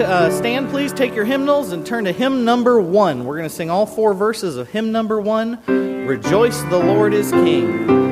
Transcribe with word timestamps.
uh, 0.00 0.30
stand, 0.30 0.70
please. 0.70 0.92
Take 0.92 1.14
your 1.14 1.24
hymnals 1.24 1.72
and 1.72 1.84
turn 1.84 2.04
to 2.04 2.12
hymn 2.12 2.44
number 2.44 2.80
one. 2.80 3.24
We're 3.24 3.36
going 3.36 3.48
to 3.48 3.54
sing 3.54 3.70
all 3.70 3.86
four 3.86 4.14
verses 4.14 4.56
of 4.56 4.68
hymn 4.68 4.92
number 4.92 5.20
one 5.20 5.60
Rejoice, 6.06 6.60
the 6.64 6.78
Lord 6.78 7.14
is 7.14 7.30
King. 7.30 8.03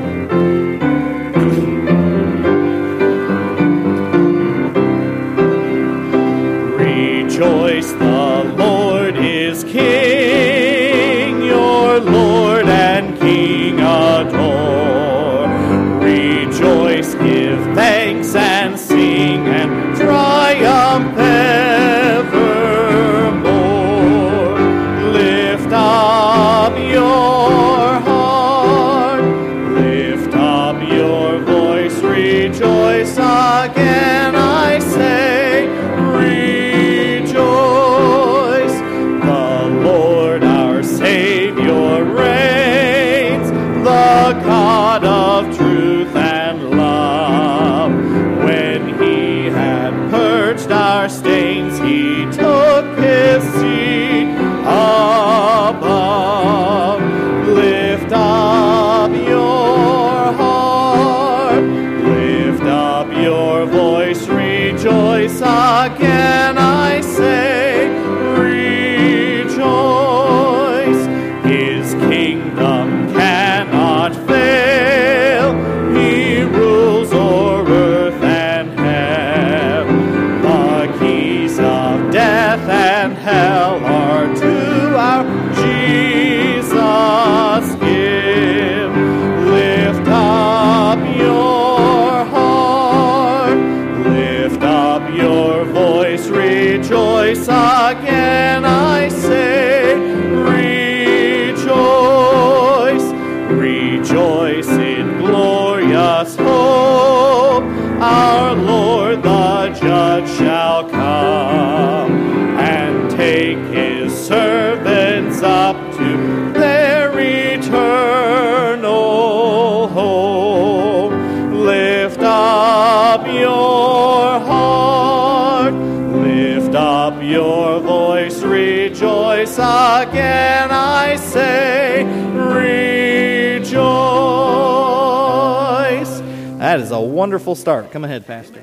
Wonderful 137.23 137.55
start. 137.55 137.93
Come 137.93 138.03
ahead, 138.03 138.27
Pastor. 138.27 138.61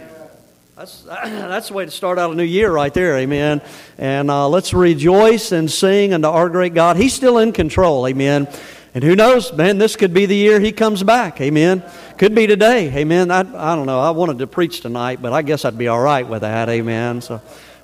That's, 0.75 1.03
that's 1.03 1.69
the 1.69 1.75
way 1.75 1.85
to 1.85 1.91
start 1.91 2.19
out 2.19 2.31
a 2.31 2.35
new 2.35 2.43
year 2.43 2.69
right 2.69 2.93
there, 2.93 3.17
amen. 3.17 3.61
And 3.97 4.29
uh, 4.29 4.49
let's 4.49 4.73
rejoice 4.73 5.53
and 5.53 5.71
sing 5.71 6.13
unto 6.13 6.27
our 6.27 6.49
great 6.49 6.73
God. 6.73 6.97
He's 6.97 7.13
still 7.13 7.37
in 7.37 7.53
control, 7.53 8.05
amen. 8.05 8.49
And 8.93 9.01
who 9.01 9.15
knows, 9.15 9.53
man, 9.53 9.77
this 9.77 9.95
could 9.95 10.13
be 10.13 10.25
the 10.25 10.35
year 10.35 10.59
he 10.59 10.73
comes 10.73 11.03
back, 11.03 11.39
amen. 11.39 11.85
Could 12.17 12.35
be 12.35 12.47
today, 12.47 12.93
amen. 12.97 13.31
I, 13.31 13.39
I 13.39 13.77
don't 13.77 13.85
know, 13.85 14.01
I 14.01 14.09
wanted 14.09 14.39
to 14.39 14.47
preach 14.47 14.81
tonight, 14.81 15.21
but 15.21 15.31
I 15.31 15.41
guess 15.41 15.63
I'd 15.63 15.77
be 15.77 15.87
all 15.87 16.01
right 16.01 16.27
with 16.27 16.41
that, 16.41 16.67
amen. 16.67 17.21
So 17.21 17.41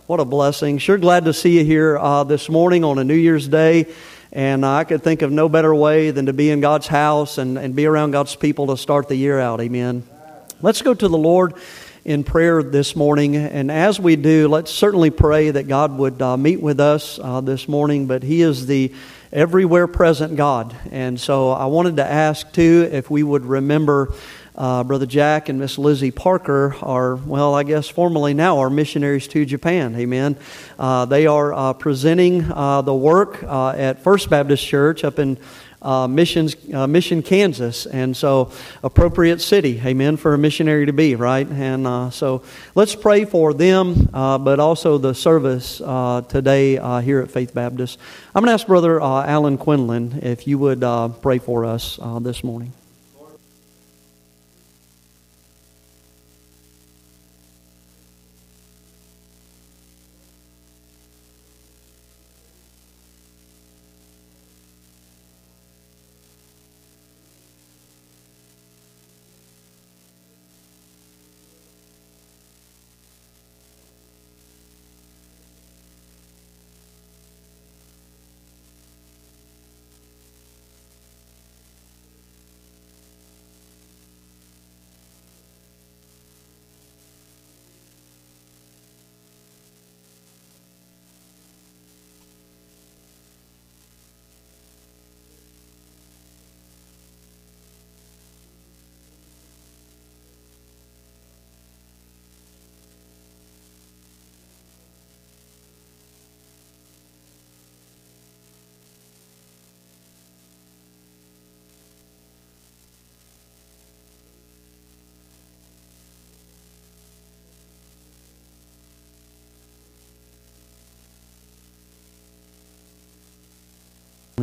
what 0.08 0.20
a 0.20 0.26
blessing. 0.26 0.78
Sure 0.80 0.98
glad 0.98 1.24
to 1.24 1.32
see 1.32 1.58
you 1.58 1.64
here 1.64 1.98
uh, 1.98 2.26
this 2.26 2.50
morning 2.50 2.84
on 2.84 3.00
a 3.00 3.06
New 3.06 3.16
Year's 3.16 3.48
Day. 3.48 3.86
And 4.34 4.66
I 4.66 4.84
could 4.84 5.04
think 5.04 5.22
of 5.22 5.32
no 5.32 5.48
better 5.48 5.74
way 5.74 6.12
than 6.12 6.26
to 6.26 6.34
be 6.34 6.50
in 6.50 6.60
God's 6.60 6.88
house 6.88 7.38
and, 7.38 7.58
and 7.58 7.78
be 7.78 7.86
around 7.86 8.12
God's 8.12 8.36
people 8.36 8.68
to 8.68 8.76
start 8.76 9.08
the 9.08 9.16
year 9.16 9.40
out, 9.40 9.62
amen. 9.62 10.04
Let's 10.62 10.82
go 10.82 10.94
to 10.94 11.08
the 11.10 11.18
Lord 11.18 11.56
in 12.06 12.24
prayer 12.24 12.64
this 12.64 12.96
morning. 12.96 13.36
And 13.36 13.70
as 13.70 14.00
we 14.00 14.16
do, 14.16 14.48
let's 14.48 14.72
certainly 14.72 15.10
pray 15.10 15.52
that 15.52 15.68
God 15.68 15.98
would 15.98 16.22
uh, 16.22 16.38
meet 16.38 16.62
with 16.62 16.80
us 16.80 17.20
uh, 17.22 17.42
this 17.42 17.68
morning. 17.68 18.08
But 18.08 18.24
He 18.24 18.42
is 18.42 18.66
the 18.66 18.94
everywhere 19.34 19.86
present 19.86 20.38
God. 20.38 20.74
And 20.92 21.20
so 21.20 21.50
I 21.50 21.66
wanted 21.66 21.98
to 21.98 22.06
ask, 22.06 22.50
too, 22.54 22.88
if 22.90 23.12
we 23.12 23.22
would 23.22 23.46
remember 23.46 24.14
uh, 24.56 24.86
Brother 24.86 25.06
Jack 25.06 25.50
and 25.50 25.60
Miss 25.60 25.78
Lizzie 25.78 26.12
Parker 26.12 26.78
are, 26.82 27.16
well, 27.16 27.54
I 27.54 27.64
guess 27.64 27.90
formally 27.90 28.34
now 28.34 28.60
are 28.60 28.70
missionaries 28.70 29.28
to 29.28 29.46
Japan. 29.46 29.94
Amen. 29.98 30.38
Uh, 30.80 31.04
they 31.04 31.28
are 31.28 31.54
uh, 31.54 31.74
presenting 31.74 32.50
uh, 32.50 32.82
the 32.82 32.96
work 32.96 33.44
at 33.44 34.02
First 34.04 34.30
Baptist 34.30 34.66
Church 34.66 35.04
up 35.04 35.20
in 35.20 35.38
uh, 35.82 36.08
missions, 36.08 36.56
uh, 36.74 36.88
Mission, 36.88 37.22
Kansas, 37.22 37.86
and 37.86 38.16
so 38.16 38.52
appropriate 38.84 39.42
city, 39.42 39.82
amen, 39.84 40.18
for 40.18 40.34
a 40.34 40.38
missionary 40.38 40.86
to 40.86 40.94
be, 40.94 41.16
right? 41.16 41.48
And 41.48 41.86
uh, 41.86 42.10
so 42.10 42.44
let's 42.74 42.96
pray 42.96 43.26
for 43.26 43.54
them, 43.54 44.10
uh, 44.14 44.38
but 44.38 44.60
also 44.60 44.98
the 44.98 45.14
service 45.14 45.82
uh, 45.82 46.22
today 46.28 46.78
uh, 46.78 47.00
here 47.00 47.22
at 47.22 47.32
Faith 47.32 47.54
Baptist. 47.54 48.00
I'm 48.34 48.44
going 48.44 48.50
to 48.50 48.54
ask 48.54 48.68
Brother 48.68 49.02
Alan 49.02 49.58
Quinlan 49.58 50.20
if 50.24 50.48
you 50.48 50.58
would 50.60 50.82
pray 51.22 51.40
for 51.40 51.66
us 51.66 52.00
this 52.22 52.44
morning. 52.44 52.72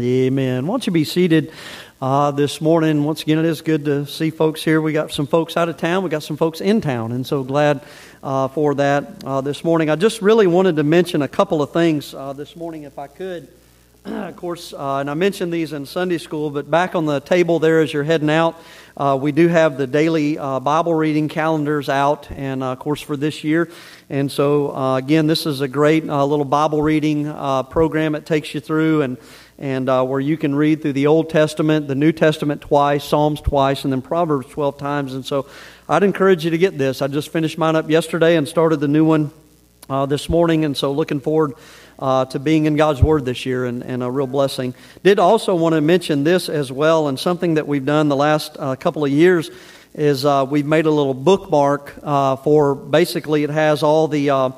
Amen. 0.03 0.67
Won't 0.67 0.87
you 0.89 0.93
be 0.93 1.05
seated 1.05 1.53
uh, 2.01 2.33
this 2.33 2.61
morning. 2.61 3.05
Once 3.05 3.23
again, 3.23 3.39
it 3.39 3.45
is 3.45 3.61
good 3.61 3.85
to 3.85 4.05
see 4.05 4.31
folks 4.31 4.65
here. 4.65 4.81
We 4.81 4.93
got 4.93 5.13
some 5.13 5.29
folks 5.29 5.57
out 5.57 5.69
of 5.69 5.77
town, 5.77 6.03
we 6.03 6.11
got 6.11 6.25
some 6.25 6.37
folks 6.37 6.61
in 6.61 6.81
town, 6.81 7.13
and 7.13 7.25
so 7.25 7.45
glad 7.45 7.85
uh, 8.21 8.49
for 8.49 8.75
that 8.75 9.23
uh, 9.23 9.43
this 9.43 9.63
morning. 9.63 9.91
I 9.91 9.95
just 9.95 10.21
really 10.21 10.49
wanted 10.49 10.75
to 10.75 10.83
mention 10.83 11.23
a 11.23 11.29
couple 11.29 11.63
of 11.63 11.71
things 11.71 12.15
uh, 12.15 12.33
this 12.33 12.57
morning, 12.57 12.83
if 12.83 12.99
I 12.99 13.07
could. 13.07 13.47
of 14.05 14.35
course, 14.35 14.73
uh, 14.73 14.97
and 14.97 15.09
I 15.09 15.15
mentioned 15.15 15.53
these 15.53 15.73
in 15.73 15.87
Sunday 15.87 16.19
school, 16.19 16.51
but 16.51 16.69
back 16.69 16.97
on 16.97 17.07
the 17.07 17.21
table 17.21 17.61
there 17.61 17.81
as 17.81 17.93
you're 17.93 18.03
heading 18.03 18.31
out, 18.31 18.61
uh, 18.97 19.17
we 19.21 19.31
do 19.31 19.47
have 19.47 19.79
the 19.79 19.87
daily 19.87 20.37
uh, 20.37 20.59
Bible 20.59 20.93
reading 20.93 21.29
calendars 21.29 21.89
out, 21.89 22.29
and 22.33 22.65
uh, 22.65 22.73
of 22.73 22.81
course 22.81 23.01
for 23.01 23.17
this 23.17 23.45
year. 23.45 23.71
And 24.11 24.33
so, 24.33 24.75
uh, 24.75 24.97
again, 24.97 25.29
this 25.29 25.47
is 25.47 25.61
a 25.61 25.69
great 25.69 26.05
little 26.05 26.45
Bible 26.45 26.83
reading 26.83 27.33
program 27.71 28.17
it 28.17 28.27
takes 28.27 28.53
you 28.53 28.61
through, 28.61 29.03
and 29.03 29.19
and 29.63 29.87
where 29.87 30.21
you 30.21 30.37
can 30.37 30.55
read 30.55 30.83
through 30.83 30.93
the 30.93 31.07
Old 31.07 31.31
Testament, 31.31 31.89
the 31.89 31.95
New 31.95 32.13
Testament 32.13 32.61
twice, 32.61 33.05
Psalms 33.05 33.41
twice, 33.41 33.85
and 33.85 33.93
then 33.93 34.03
Proverbs 34.03 34.49
12 34.49 34.77
times. 34.77 35.15
And 35.15 35.25
so, 35.25 35.47
I'd 35.89 36.03
encourage 36.03 36.45
you 36.45 36.51
to 36.51 36.59
get 36.59 36.77
this. 36.77 37.01
I 37.01 37.07
just 37.07 37.31
finished 37.31 37.57
mine 37.57 37.77
up 37.77 37.89
yesterday 37.89 38.37
and 38.37 38.47
started 38.47 38.81
the 38.81 38.89
new 38.89 39.05
one 39.07 39.31
this 40.09 40.29
morning, 40.29 40.67
and 40.67 40.77
so 40.77 40.93
looking 40.93 41.21
forward 41.21 41.55
uh, 42.03 42.25
to 42.27 42.39
being 42.41 42.67
in 42.67 42.77
God's 42.77 43.01
Word 43.01 43.25
this 43.25 43.47
year 43.47 43.65
and, 43.65 43.83
and, 43.83 44.03
a 44.03 44.11
real 44.11 44.27
blessing. 44.27 44.75
Did 45.05 45.21
also 45.21 45.55
want 45.55 45.75
to 45.75 45.81
mention 45.81 46.25
this 46.25 46.49
as 46.49 46.73
well, 46.73 47.07
and 47.07 47.19
something 47.19 47.55
that 47.55 47.67
we've 47.69 47.85
done 47.85 48.09
the 48.09 48.17
last 48.17 48.57
uh, 48.59 48.75
couple 48.75 49.05
of 49.05 49.11
years 49.11 49.51
is 49.95 50.25
uh, 50.25 50.45
we've 50.49 50.67
made 50.67 50.87
a 50.87 50.91
little 50.91 51.15
bookmark 51.15 51.95
uh, 52.03 52.37
for 52.37 52.75
basically 52.75 53.45
it 53.45 53.51
has 53.51 53.85
all 53.85 54.09
the 54.09 54.31
uh, 54.31 54.51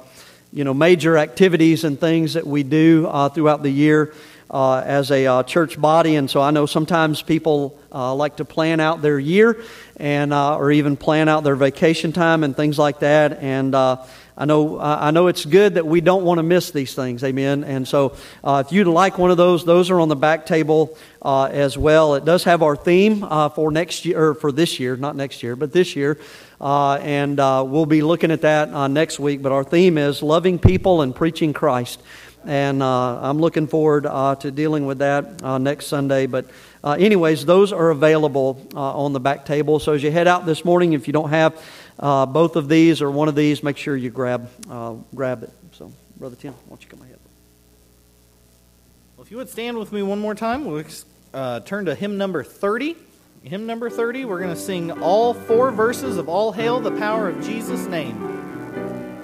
you 0.53 0.65
know 0.65 0.73
major 0.73 1.19
activities 1.19 1.85
and 1.85 2.01
things 2.01 2.35
that 2.35 2.47
we 2.47 2.63
do 2.63 3.07
uh, 3.09 3.29
throughout 3.29 3.63
the 3.63 3.71
year. 3.71 4.15
As 4.53 5.11
a 5.11 5.45
church 5.47 5.81
body, 5.81 6.17
and 6.17 6.31
so 6.31 6.41
I 6.41 6.51
know 6.51 6.67
sometimes 6.67 7.23
people 7.23 7.79
like 7.93 8.37
to 8.37 8.45
plan 8.45 8.81
out 8.81 9.03
their 9.03 9.19
year, 9.19 9.63
and 9.97 10.33
or 10.33 10.73
even 10.73 10.97
plan 10.97 11.29
out 11.29 11.45
their 11.45 11.57
vacation 11.57 12.13
time 12.13 12.45
and 12.45 12.57
things 12.57 12.79
like 12.79 13.01
that. 13.01 13.39
And 13.41 13.75
I 14.37 14.47
know, 14.47 14.81
I 14.81 15.13
know 15.13 15.29
it's 15.29 15.45
good 15.45 15.75
that 15.75 15.87
we 15.87 16.01
don't 16.01 16.25
want 16.25 16.39
to 16.39 16.43
miss 16.43 16.73
these 16.73 16.93
things. 16.93 17.23
Amen. 17.23 17.63
And 17.63 17.87
so, 17.87 18.17
uh, 18.43 18.65
if 18.67 18.73
you'd 18.73 18.89
like 18.89 19.17
one 19.17 19.31
of 19.31 19.37
those, 19.37 19.65
those 19.65 19.91
are 19.91 20.01
on 20.01 20.09
the 20.09 20.17
back 20.17 20.45
table 20.45 20.97
uh, 21.23 21.45
as 21.45 21.79
well. 21.79 22.17
It 22.17 22.25
does 22.25 22.43
have 22.43 22.61
our 22.61 22.75
theme 22.75 23.23
uh, 23.23 23.51
for 23.51 23.71
next 23.71 24.05
year, 24.05 24.31
or 24.31 24.35
for 24.35 24.51
this 24.51 24.81
year, 24.81 24.97
not 24.97 25.15
next 25.15 25.45
year, 25.45 25.55
but 25.55 25.73
this 25.73 25.95
year. 25.95 26.19
Uh, 26.61 26.95
and 26.97 27.39
uh, 27.39 27.65
we'll 27.65 27.87
be 27.87 28.03
looking 28.03 28.33
at 28.33 28.41
that 28.41 28.71
uh, 28.71 28.89
next 28.89 29.21
week. 29.21 29.41
But 29.41 29.53
our 29.53 29.63
theme 29.63 29.99
is 29.99 30.21
loving 30.21 30.59
people 30.59 31.03
and 31.03 31.15
preaching 31.15 31.53
Christ. 31.53 32.03
And 32.47 32.83
I'm 32.83 33.39
looking 33.39 33.67
forward 33.67 34.05
to 34.05 34.51
dealing 34.51 34.87
with 34.87 34.99
that 34.99 35.43
next 35.61 35.87
Sunday. 35.87 36.27
But 36.27 36.47
uh, 36.85 36.97
anyways, 36.99 37.47
those 37.47 37.73
are 37.73 37.89
available 37.89 38.61
uh, 38.75 38.99
on 38.99 39.15
the 39.15 39.21
back 39.21 39.47
table. 39.47 39.79
So 39.79 39.95
as 39.95 40.03
you 40.03 40.11
head 40.11 40.29
out 40.29 40.45
this 40.45 40.67
morning, 40.67 40.93
if 40.93 41.07
you 41.07 41.15
don't 41.15 41.31
have 41.31 41.59
uh, 41.99 42.27
both 42.27 42.57
of 42.57 42.69
these 42.69 43.01
or 43.01 43.11
one 43.11 43.27
of 43.27 43.35
these, 43.35 43.63
make 43.63 43.79
sure 43.79 43.97
you 43.97 44.11
grab 44.11 44.51
uh, 44.69 44.95
grab 45.15 45.43
it. 45.43 45.51
So, 45.73 45.91
Brother 46.19 46.37
Tim, 46.37 46.53
why 46.53 46.61
don't 46.69 46.83
you 46.83 46.91
come 46.91 47.01
ahead? 47.01 47.19
Well, 49.17 49.25
if 49.25 49.31
you 49.31 49.39
would 49.39 49.49
stand 49.49 49.79
with 49.79 49.93
me 49.93 50.03
one 50.03 50.21
more 50.21 50.35
time, 50.35 50.67
we'll 50.67 50.85
uh, 51.33 51.61
turn 51.61 51.87
to 51.87 51.95
hymn 51.95 52.19
number 52.19 52.45
30. 52.45 52.97
Hymn 53.45 53.65
number 53.65 53.89
30, 53.89 54.27
we're 54.27 54.41
going 54.41 54.55
to 54.55 54.61
sing 54.61 54.91
all 55.03 55.33
four 55.33 55.71
verses 55.71 56.19
of 56.19 56.29
All 56.29 56.53
Hail 56.53 56.81
the 56.81 56.93
Power 56.93 57.29
of 57.29 57.43
Jesus' 57.45 57.87
Name. 57.87 58.33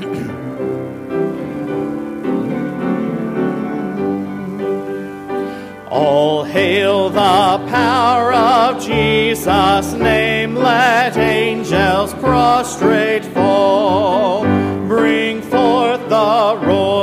All 5.90 6.44
hail 6.44 7.11
the 7.11 7.18
power 7.68 8.32
of 8.32 8.80
Jesus' 8.80 9.92
name, 9.94 10.54
let 10.54 11.16
angels 11.16 12.14
prostrate 12.14 13.25
fall. 13.25 14.44
Bring 14.87 15.42
forth 15.42 16.09
the 16.09 16.61
royal 16.62 17.00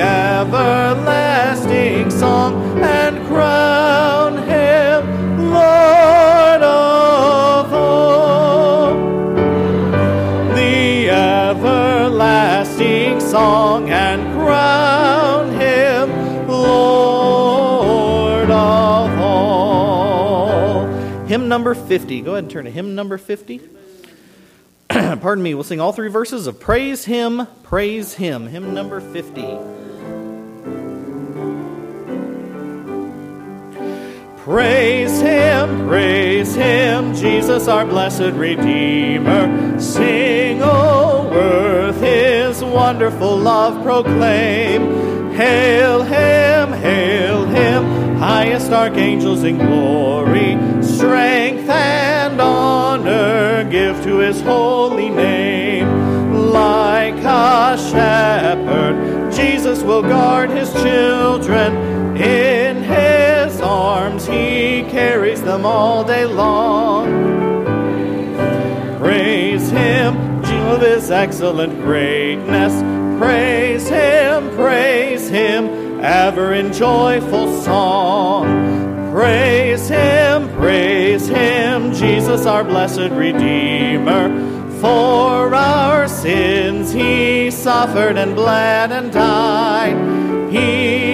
the 0.00 0.06
everlasting 0.06 2.10
song 2.10 2.80
and 2.80 3.26
crown 3.26 4.38
him 4.48 5.52
Lord 5.52 6.62
of 6.62 7.74
all 7.74 8.94
the 10.54 11.10
everlasting 11.10 13.20
song 13.20 13.90
and 13.90 14.22
crown 14.32 15.52
him 15.60 16.48
Lord 16.48 18.50
of 18.50 19.20
all. 19.20 20.86
Hymn 21.26 21.48
number 21.48 21.74
50. 21.74 22.22
Go 22.22 22.30
ahead 22.30 22.44
and 22.44 22.50
turn 22.50 22.64
to 22.64 22.70
hymn 22.70 22.94
number 22.94 23.18
50. 23.18 23.60
Pardon 24.88 25.42
me, 25.42 25.52
we'll 25.52 25.62
sing 25.62 25.78
all 25.78 25.92
three 25.92 26.08
verses 26.08 26.46
of 26.46 26.58
Praise 26.58 27.04
Him, 27.04 27.46
Praise 27.64 28.14
Him. 28.14 28.46
Hymn 28.46 28.72
number 28.72 29.02
50. 29.02 29.79
Praise 34.50 35.20
him, 35.20 35.86
praise 35.86 36.56
him, 36.56 37.14
Jesus 37.14 37.68
our 37.68 37.86
blessed 37.86 38.34
Redeemer. 38.34 39.78
Sing, 39.78 40.60
O 40.60 41.30
earth, 41.32 42.00
his 42.00 42.60
wonderful 42.64 43.38
love 43.38 43.80
proclaim. 43.84 45.30
Hail 45.34 46.02
him, 46.02 46.72
hail 46.72 47.44
him, 47.46 48.16
highest 48.16 48.72
archangels 48.72 49.44
in 49.44 49.56
glory. 49.56 50.58
Strength 50.82 51.70
and 51.70 52.40
honor 52.40 53.62
give 53.70 54.02
to 54.02 54.18
his 54.18 54.40
holy 54.40 55.10
name. 55.10 56.50
Like 56.50 57.14
a 57.18 57.78
shepherd, 57.78 59.32
Jesus 59.32 59.84
will 59.84 60.02
guard 60.02 60.50
his 60.50 60.72
children. 60.72 61.89
He 64.80 64.90
carries 64.90 65.42
them 65.42 65.66
all 65.66 66.04
day 66.04 66.24
long. 66.24 67.04
Praise 68.98 69.68
him, 69.70 70.16
of 70.42 70.80
his 70.80 71.10
excellent 71.10 71.82
greatness. 71.82 72.72
Praise 73.20 73.86
him, 73.90 74.48
praise 74.56 75.28
him, 75.28 76.00
ever 76.00 76.54
in 76.54 76.72
joyful 76.72 77.60
song. 77.60 79.10
Praise 79.12 79.86
him, 79.86 80.48
praise 80.56 81.28
him, 81.28 81.92
Jesus 81.92 82.46
our 82.46 82.64
blessed 82.64 83.10
Redeemer. 83.10 84.30
For 84.80 85.54
our 85.54 86.08
sins 86.08 86.90
he 86.90 87.50
suffered 87.50 88.16
and 88.16 88.34
bled 88.34 88.92
and 88.92 89.12
died. 89.12 89.99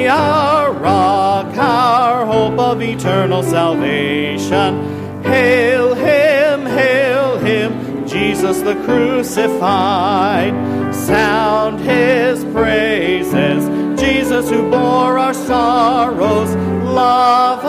Our 0.09 0.73
rock, 0.73 1.57
our 1.57 2.25
hope 2.27 2.59
of 2.59 2.81
eternal 2.81 3.43
salvation. 3.43 5.23
Hail 5.23 5.95
him, 5.95 6.67
hail 6.67 7.39
him, 7.39 8.07
Jesus 8.07 8.61
the 8.61 8.75
crucified. 8.85 10.55
Sound 10.95 11.81
his 11.81 12.45
praises, 12.47 14.01
Jesus 14.01 14.49
who 14.49 14.71
bore 14.71 15.19
our 15.19 15.35
sorrows. 15.35 16.55
Love 16.85 17.63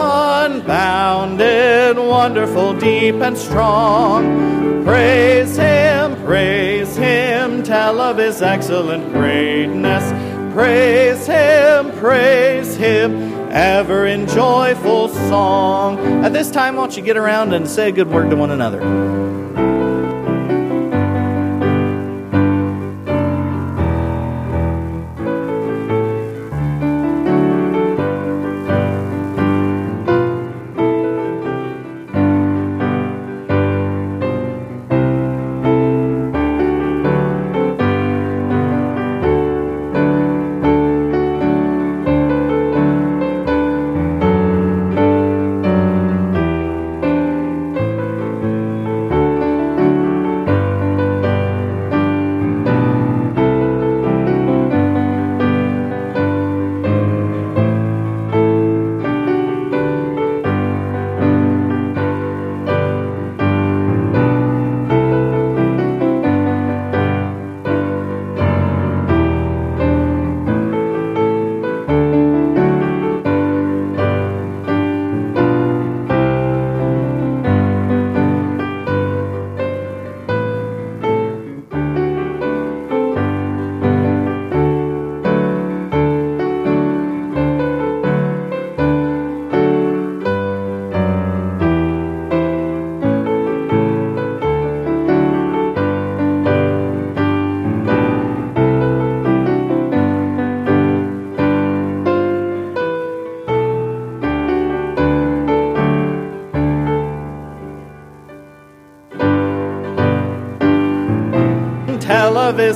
unbounded, 0.52 1.98
wonderful, 1.98 2.74
deep, 2.74 3.16
and 3.16 3.36
strong. 3.36 4.84
Praise 4.84 5.56
him, 5.56 6.16
praise 6.24 6.96
him, 6.96 7.62
tell 7.62 8.00
of 8.00 8.16
his 8.16 8.40
excellent 8.40 9.12
greatness. 9.12 10.27
Praise 10.52 11.26
him, 11.26 11.92
praise 11.98 12.76
him, 12.76 13.32
ever 13.50 14.06
in 14.06 14.26
joyful 14.26 15.08
song. 15.08 15.98
At 16.24 16.32
this 16.32 16.50
time, 16.50 16.76
why 16.76 16.82
don't 16.82 16.96
you 16.96 17.02
get 17.02 17.16
around 17.16 17.52
and 17.52 17.68
say 17.68 17.88
a 17.88 17.92
good 17.92 18.10
word 18.10 18.30
to 18.30 18.36
one 18.36 18.50
another? 18.50 18.80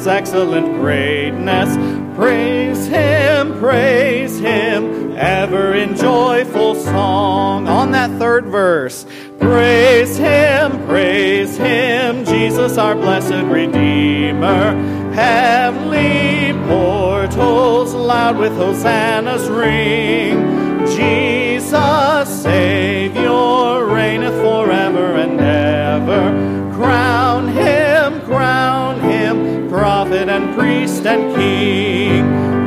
His 0.02 0.08
excellent 0.08 0.66
greatness. 0.80 1.76
Praise 2.16 2.88
him, 2.88 3.56
praise 3.60 4.36
him, 4.36 5.14
ever 5.16 5.74
in 5.74 5.94
joyful 5.94 6.74
song. 6.74 7.68
On 7.68 7.92
that 7.92 8.10
third 8.18 8.46
verse, 8.46 9.06
praise 9.38 10.16
him, 10.16 10.84
praise 10.86 11.56
him, 11.56 12.24
Jesus 12.24 12.78
our 12.78 12.96
blessed 12.96 13.44
Redeemer. 13.44 14.74
Heavenly 15.12 16.52
portals 16.66 17.94
loud 17.94 18.38
with 18.38 18.56
hosannas 18.56 19.48
ring. 19.48 20.84
Jesus, 20.96 22.42
Savior, 22.42 23.86
reigneth 23.86 24.34
forever 24.42 25.14
and 25.14 25.40
ever. 25.40 26.51
And 30.32 30.54
priest 30.54 31.04
and 31.04 31.34
king. 31.36 32.24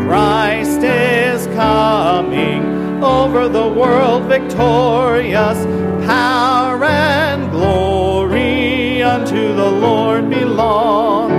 Christ 0.07 0.81
is 0.83 1.47
coming 1.47 3.03
over 3.03 3.49
the 3.49 3.67
world 3.67 4.25
victorious. 4.25 5.57
Power 6.05 6.83
and 6.83 7.49
glory 7.49 9.01
unto 9.01 9.55
the 9.55 9.71
Lord 9.71 10.29
belong. 10.29 11.31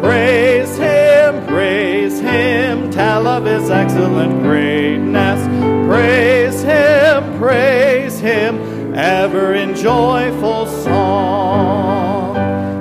Praise 0.00 0.74
him, 0.78 1.46
praise 1.46 2.18
him, 2.18 2.90
tell 2.90 3.26
of 3.26 3.44
his 3.44 3.68
excellent 3.68 4.40
greatness. 4.42 5.46
Praise 5.86 6.62
him, 6.62 7.38
praise 7.38 8.18
him, 8.18 8.94
ever 8.94 9.52
in 9.52 9.76
joyful 9.76 10.64
song. 10.66 12.38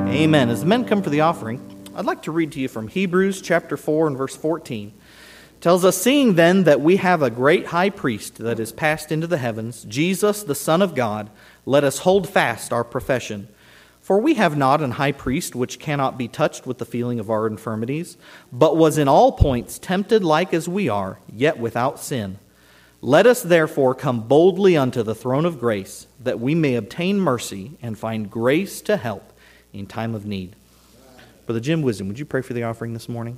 Amen. 0.07 0.49
As 0.49 0.63
men 0.63 0.85
come 0.85 1.01
for 1.01 1.09
the 1.09 1.19
offering, 1.19 1.76
I'd 1.97 2.05
like 2.05 2.21
to 2.23 2.31
read 2.31 2.51
to 2.51 2.59
you 2.59 2.67
from 2.67 2.89
Hebrews 2.89 3.41
chapter 3.41 3.75
4 3.75 4.05
and 4.05 4.15
verse 4.15 4.35
14. 4.35 4.89
It 4.89 5.61
tells 5.61 5.83
us, 5.83 5.99
Seeing 5.99 6.35
then 6.35 6.65
that 6.65 6.79
we 6.79 6.97
have 6.97 7.23
a 7.23 7.31
great 7.31 7.65
high 7.65 7.89
priest 7.89 8.35
that 8.35 8.59
is 8.59 8.71
passed 8.71 9.11
into 9.11 9.25
the 9.25 9.39
heavens, 9.39 9.83
Jesus, 9.83 10.43
the 10.43 10.53
Son 10.53 10.83
of 10.83 10.93
God, 10.93 11.31
let 11.65 11.83
us 11.83 11.97
hold 11.97 12.29
fast 12.29 12.71
our 12.71 12.83
profession. 12.83 13.47
For 13.99 14.19
we 14.19 14.35
have 14.35 14.55
not 14.55 14.83
an 14.83 14.91
high 14.91 15.11
priest 15.11 15.55
which 15.55 15.79
cannot 15.79 16.19
be 16.19 16.27
touched 16.27 16.67
with 16.67 16.77
the 16.77 16.85
feeling 16.85 17.19
of 17.19 17.31
our 17.31 17.47
infirmities, 17.47 18.15
but 18.53 18.77
was 18.77 18.99
in 18.99 19.07
all 19.07 19.31
points 19.31 19.79
tempted 19.79 20.23
like 20.23 20.53
as 20.53 20.69
we 20.69 20.87
are, 20.87 21.17
yet 21.33 21.57
without 21.57 21.99
sin. 21.99 22.37
Let 23.01 23.25
us 23.25 23.41
therefore 23.41 23.95
come 23.95 24.27
boldly 24.27 24.77
unto 24.77 25.01
the 25.01 25.15
throne 25.15 25.45
of 25.45 25.59
grace, 25.59 26.05
that 26.19 26.39
we 26.39 26.53
may 26.53 26.75
obtain 26.75 27.19
mercy 27.19 27.71
and 27.81 27.97
find 27.97 28.29
grace 28.29 28.81
to 28.81 28.97
help 28.97 29.33
in 29.73 29.87
time 29.87 30.13
of 30.13 30.27
need. 30.27 30.56
Brother 31.47 31.61
Jim 31.61 31.81
Wisdom, 31.81 32.09
would 32.09 32.19
you 32.19 32.25
pray 32.25 32.41
for 32.41 32.53
the 32.53 32.63
offering 32.63 32.91
this 32.91 33.07
morning? 33.07 33.37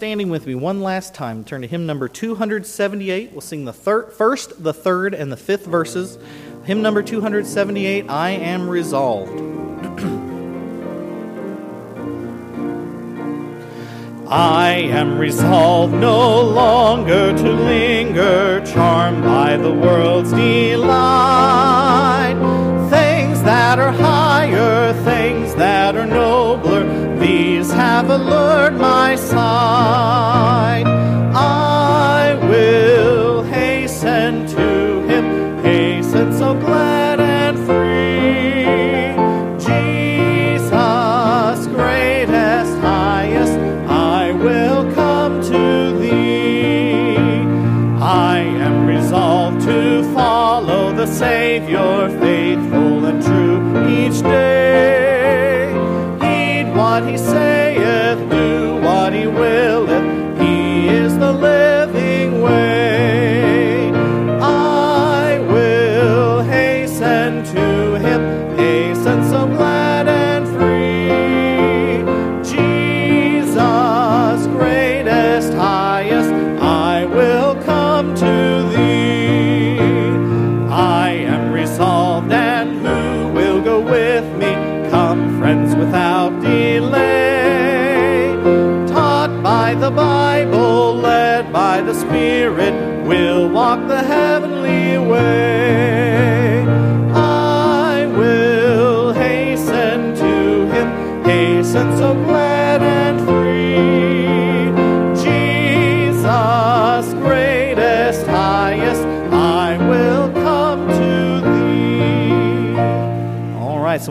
Standing 0.00 0.30
with 0.30 0.46
me 0.46 0.54
one 0.54 0.80
last 0.80 1.12
time, 1.12 1.44
turn 1.44 1.60
to 1.60 1.66
hymn 1.66 1.84
number 1.84 2.08
278. 2.08 3.32
We'll 3.32 3.42
sing 3.42 3.66
the 3.66 3.72
thir- 3.74 4.06
first, 4.06 4.64
the 4.64 4.72
third, 4.72 5.12
and 5.12 5.30
the 5.30 5.36
fifth 5.36 5.66
verses. 5.66 6.16
Hymn 6.64 6.80
number 6.80 7.02
278 7.02 8.08
I 8.08 8.30
Am 8.30 8.70
Resolved. 8.70 9.30
I 14.26 14.70
am 14.88 15.18
resolved 15.18 15.92
no 15.92 16.40
longer 16.40 17.36
to 17.36 17.52
linger, 17.52 18.64
charmed 18.64 19.22
by 19.22 19.58
the 19.58 19.70
world's 19.70 20.32
delight. 20.32 22.36
Things 22.88 23.42
that 23.42 23.78
are 23.78 23.92
higher, 23.92 24.94
things 25.04 25.54
that 25.56 25.94
are 25.94 26.06
nobler, 26.06 27.18
these 27.18 27.70
have 27.70 28.08
allured 28.08 28.78
my 28.78 29.14
sight. 29.16 29.89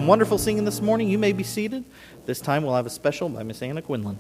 Wonderful 0.10 0.40
singing 0.40 0.66
this 0.66 0.82
morning. 0.82 1.08
You 1.08 1.20
may 1.20 1.34
be 1.34 1.44
seated. 1.44 1.86
This 2.26 2.42
time 2.42 2.64
we'll 2.64 2.74
have 2.74 2.88
a 2.88 2.90
special 2.90 3.30
by 3.30 3.44
Miss 3.44 3.62
Anna 3.62 3.84
Quinlan. 3.84 4.18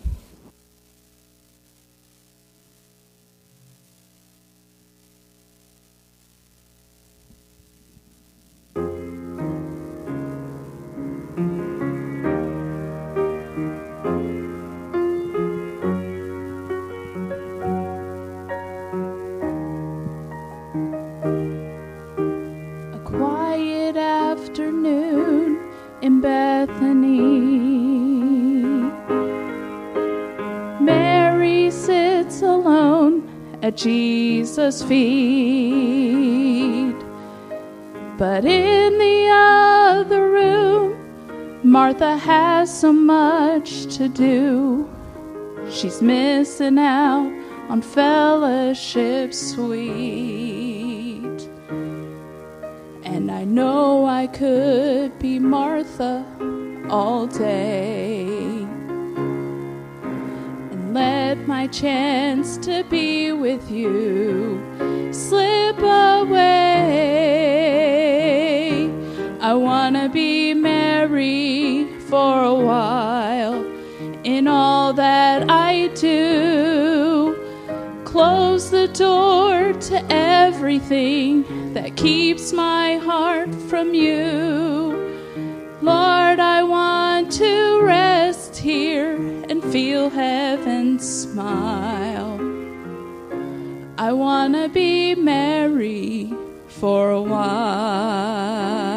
But 38.19 38.43
in 38.43 38.97
the 38.97 39.29
other 39.31 40.29
room, 40.29 41.61
Martha 41.63 42.17
has 42.17 42.69
so 42.81 42.91
much 42.91 43.85
to 43.95 44.09
do. 44.09 44.89
She's 45.71 46.01
missing 46.01 46.77
out 46.79 47.31
on 47.69 47.81
fellowship 47.81 49.33
sweet. 49.33 49.79
And 53.05 53.31
I 53.31 53.45
know 53.45 54.05
I 54.05 54.27
could 54.27 55.17
be 55.17 55.39
Martha 55.39 56.25
all 56.89 57.25
day 57.25 58.25
and 60.73 60.93
let 60.93 61.37
my 61.47 61.67
chance 61.67 62.57
to 62.57 62.83
be 62.89 63.31
with 63.31 63.71
you 63.71 64.61
slip 65.13 65.79
away. 65.79 67.58
I 69.49 69.55
want 69.55 69.95
to 69.95 70.09
be 70.09 70.53
Mary 70.53 71.87
for 72.01 72.43
a 72.43 72.53
while 72.53 73.65
in 74.23 74.47
all 74.47 74.93
that 74.93 75.49
I 75.49 75.87
do. 75.95 77.35
Close 78.05 78.69
the 78.69 78.87
door 78.89 79.73
to 79.73 80.05
everything 80.11 81.73
that 81.73 81.97
keeps 81.97 82.53
my 82.53 82.97
heart 82.97 83.49
from 83.71 83.95
you. 83.95 85.17
Lord, 85.81 86.39
I 86.39 86.61
want 86.61 87.31
to 87.43 87.81
rest 87.81 88.55
here 88.55 89.15
and 89.49 89.63
feel 89.63 90.11
heaven's 90.11 91.09
smile. 91.23 92.39
I 93.97 94.13
want 94.13 94.53
to 94.53 94.69
be 94.69 95.15
Mary 95.15 96.31
for 96.67 97.09
a 97.09 97.21
while. 97.23 98.88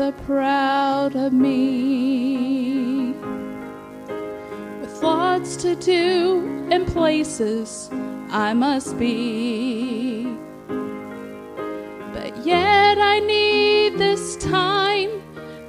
Martha 0.00 0.22
proud 0.22 1.14
of 1.14 1.30
me. 1.30 3.12
With 4.80 5.02
lots 5.02 5.56
to 5.56 5.74
do 5.76 6.68
and 6.70 6.86
places 6.86 7.90
I 8.30 8.54
must 8.54 8.98
be. 8.98 10.24
But 12.14 12.46
yet 12.46 12.96
I 12.96 13.18
need 13.18 13.98
this 13.98 14.36
time 14.36 15.22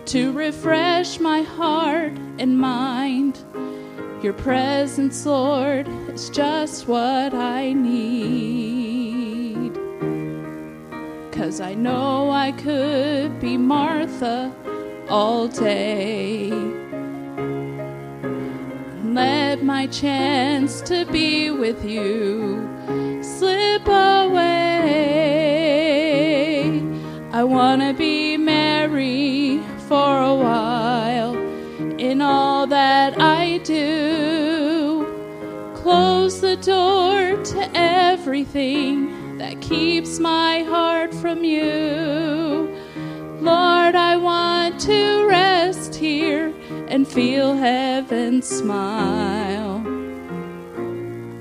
to 0.06 0.32
refresh 0.32 1.20
my 1.20 1.42
heart 1.42 2.14
and 2.40 2.58
mind. 2.58 3.38
Your 4.24 4.34
presence, 4.34 5.26
Lord, 5.26 5.90
is 6.08 6.30
just 6.30 6.88
what 6.88 7.34
I 7.34 7.74
need. 7.74 8.71
Cause 11.42 11.60
I 11.60 11.74
know 11.74 12.30
I 12.30 12.52
could 12.52 13.40
be 13.40 13.58
Martha 13.58 14.54
all 15.10 15.48
day. 15.48 16.52
Let 19.04 19.64
my 19.64 19.88
chance 19.88 20.82
to 20.82 21.04
be 21.06 21.50
with 21.50 21.84
you 21.84 22.70
slip 23.24 23.88
away. 23.88 24.92
I 27.32 27.44
wanna 27.44 27.96
be 27.96 28.38
Mary 28.38 29.64
for 29.88 30.22
a 30.22 30.36
while 30.36 31.36
in 31.98 32.22
all 32.22 32.68
that 32.68 33.20
I 33.20 33.58
do. 33.64 35.08
Close 35.74 36.40
the 36.40 36.58
door 36.58 37.44
to 37.44 37.72
everything 37.74 39.21
that 39.42 39.60
keeps 39.60 40.20
my 40.20 40.62
heart 40.62 41.12
from 41.16 41.44
you. 41.44 42.70
Lord, 43.40 43.96
I 43.96 44.16
want 44.16 44.80
to 44.82 45.26
rest 45.28 45.96
here 45.96 46.54
and 46.88 47.08
feel 47.08 47.56
heaven 47.56 48.44
smile. 48.44 49.84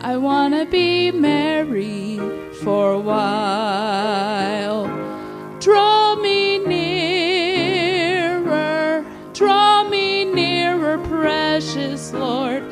I 0.01 0.17
want 0.17 0.55
to 0.55 0.65
be 0.65 1.11
Mary 1.11 2.19
for 2.63 2.93
a 2.93 2.99
while. 2.99 4.87
Draw 5.59 6.17
me 6.17 6.57
nearer, 6.57 7.75
draw 9.35 9.85
me 9.87 10.25
nearer, 10.25 10.97
precious 11.01 12.15
Lord. 12.15 12.63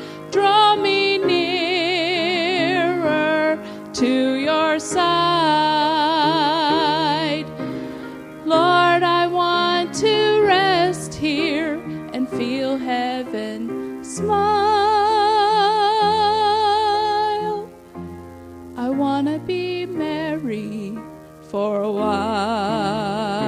For 21.49 21.81
a 21.81 21.91
while. 21.91 23.39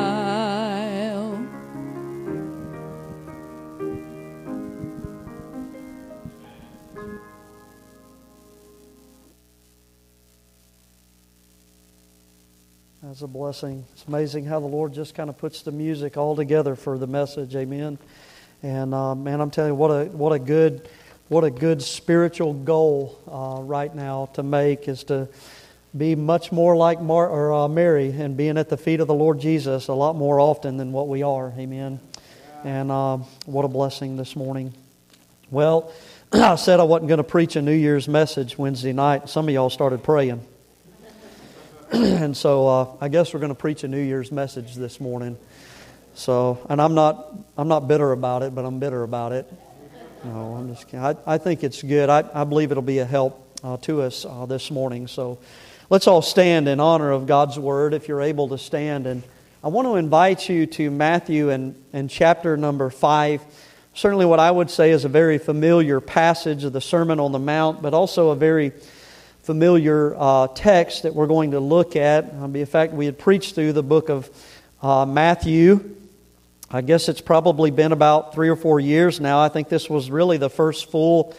That's 13.03 13.21
a 13.21 13.27
blessing. 13.27 13.85
It's 13.93 14.05
amazing 14.07 14.45
how 14.45 14.59
the 14.59 14.65
Lord 14.65 14.93
just 14.93 15.13
kind 15.13 15.29
of 15.29 15.37
puts 15.37 15.61
the 15.61 15.71
music 15.71 16.17
all 16.17 16.35
together 16.35 16.75
for 16.75 16.97
the 16.97 17.05
message. 17.05 17.55
Amen. 17.55 17.99
And 18.63 18.95
uh, 18.95 19.13
man, 19.13 19.41
I'm 19.41 19.51
telling 19.51 19.73
you, 19.73 19.75
what 19.75 19.89
a 19.89 20.05
what 20.05 20.31
a 20.31 20.39
good 20.39 20.89
what 21.27 21.43
a 21.43 21.51
good 21.51 21.83
spiritual 21.83 22.53
goal 22.53 23.19
uh, 23.29 23.61
right 23.61 23.93
now 23.93 24.25
to 24.33 24.41
make 24.41 24.87
is 24.87 25.03
to 25.05 25.27
be 25.95 26.15
much 26.15 26.51
more 26.51 26.75
like 26.77 27.01
Mar- 27.01 27.29
or, 27.29 27.53
uh, 27.53 27.67
Mary 27.67 28.09
and 28.11 28.37
being 28.37 28.57
at 28.57 28.69
the 28.69 28.77
feet 28.77 29.01
of 29.01 29.07
the 29.07 29.13
Lord 29.13 29.39
Jesus 29.39 29.89
a 29.89 29.93
lot 29.93 30.15
more 30.15 30.39
often 30.39 30.77
than 30.77 30.91
what 30.93 31.07
we 31.07 31.21
are. 31.21 31.53
Amen. 31.57 31.99
And 32.63 32.91
uh, 32.91 33.17
what 33.45 33.65
a 33.65 33.67
blessing 33.67 34.15
this 34.15 34.35
morning. 34.35 34.73
Well, 35.49 35.91
I 36.31 36.55
said 36.55 36.79
I 36.79 36.83
wasn't 36.83 37.09
going 37.09 37.17
to 37.17 37.25
preach 37.25 37.57
a 37.57 37.61
New 37.61 37.73
Year's 37.73 38.07
message 38.07 38.57
Wednesday 38.57 38.93
night. 38.93 39.27
Some 39.27 39.49
of 39.49 39.53
y'all 39.53 39.69
started 39.69 40.01
praying. 40.01 40.45
and 41.91 42.37
so 42.37 42.67
uh, 42.67 42.87
I 43.01 43.09
guess 43.09 43.33
we're 43.33 43.41
going 43.41 43.49
to 43.49 43.55
preach 43.55 43.83
a 43.83 43.89
New 43.89 44.01
Year's 44.01 44.31
message 44.31 44.75
this 44.75 45.01
morning. 45.01 45.37
So, 46.13 46.65
and 46.69 46.81
I'm 46.81 46.93
not, 46.93 47.33
I'm 47.57 47.67
not 47.67 47.89
bitter 47.89 48.13
about 48.13 48.43
it, 48.43 48.55
but 48.55 48.63
I'm 48.63 48.79
bitter 48.79 49.03
about 49.03 49.33
it. 49.33 49.51
No, 50.23 50.55
I'm 50.55 50.73
just 50.73 50.85
kidding. 50.85 51.03
I, 51.03 51.15
I 51.25 51.37
think 51.37 51.65
it's 51.65 51.81
good. 51.81 52.09
I, 52.09 52.23
I 52.33 52.43
believe 52.45 52.71
it'll 52.71 52.83
be 52.83 52.99
a 52.99 53.05
help 53.05 53.59
uh, 53.63 53.77
to 53.77 54.03
us 54.03 54.25
uh, 54.25 54.45
this 54.45 54.71
morning. 54.71 55.07
So 55.07 55.39
let's 55.91 56.07
all 56.07 56.21
stand 56.21 56.69
in 56.69 56.79
honor 56.79 57.11
of 57.11 57.27
God's 57.27 57.59
Word 57.59 57.93
if 57.93 58.07
you're 58.07 58.21
able 58.21 58.47
to 58.47 58.57
stand. 58.57 59.05
And 59.05 59.23
I 59.61 59.67
want 59.67 59.89
to 59.89 59.97
invite 59.97 60.47
you 60.47 60.65
to 60.65 60.89
Matthew 60.89 61.49
and, 61.49 61.75
and 61.91 62.09
chapter 62.09 62.55
number 62.55 62.89
5. 62.89 63.41
Certainly, 63.93 64.25
what 64.25 64.39
I 64.39 64.49
would 64.49 64.71
say 64.71 64.91
is 64.91 65.03
a 65.03 65.09
very 65.09 65.37
familiar 65.37 65.99
passage 65.99 66.63
of 66.63 66.71
the 66.71 66.79
Sermon 66.79 67.19
on 67.19 67.33
the 67.33 67.39
Mount, 67.39 67.81
but 67.81 67.93
also 67.93 68.29
a 68.29 68.37
very 68.37 68.71
familiar 69.43 70.15
uh, 70.17 70.47
text 70.55 71.03
that 71.03 71.13
we're 71.13 71.27
going 71.27 71.51
to 71.51 71.59
look 71.59 71.97
at. 71.97 72.23
in 72.31 72.65
fact, 72.65 72.93
we 72.93 73.05
had 73.05 73.19
preached 73.19 73.55
through 73.55 73.73
the 73.73 73.83
book 73.83 74.07
of 74.07 74.29
uh, 74.81 75.05
Matthew. 75.05 75.97
I 76.69 76.79
guess 76.79 77.09
it's 77.09 77.19
probably 77.19 77.69
been 77.69 77.91
about 77.91 78.33
three 78.33 78.47
or 78.47 78.55
four 78.55 78.79
years 78.79 79.19
now. 79.19 79.41
I 79.41 79.49
think 79.49 79.67
this 79.67 79.89
was 79.89 80.09
really 80.09 80.37
the 80.37 80.49
first 80.49 80.89
full 80.89 81.35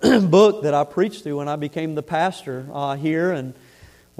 book 0.22 0.62
that 0.62 0.72
I 0.72 0.84
preached 0.84 1.22
through 1.22 1.36
when 1.36 1.48
I 1.48 1.56
became 1.56 1.94
the 1.94 2.02
pastor 2.02 2.66
uh, 2.72 2.96
here. 2.96 3.30
And 3.30 3.52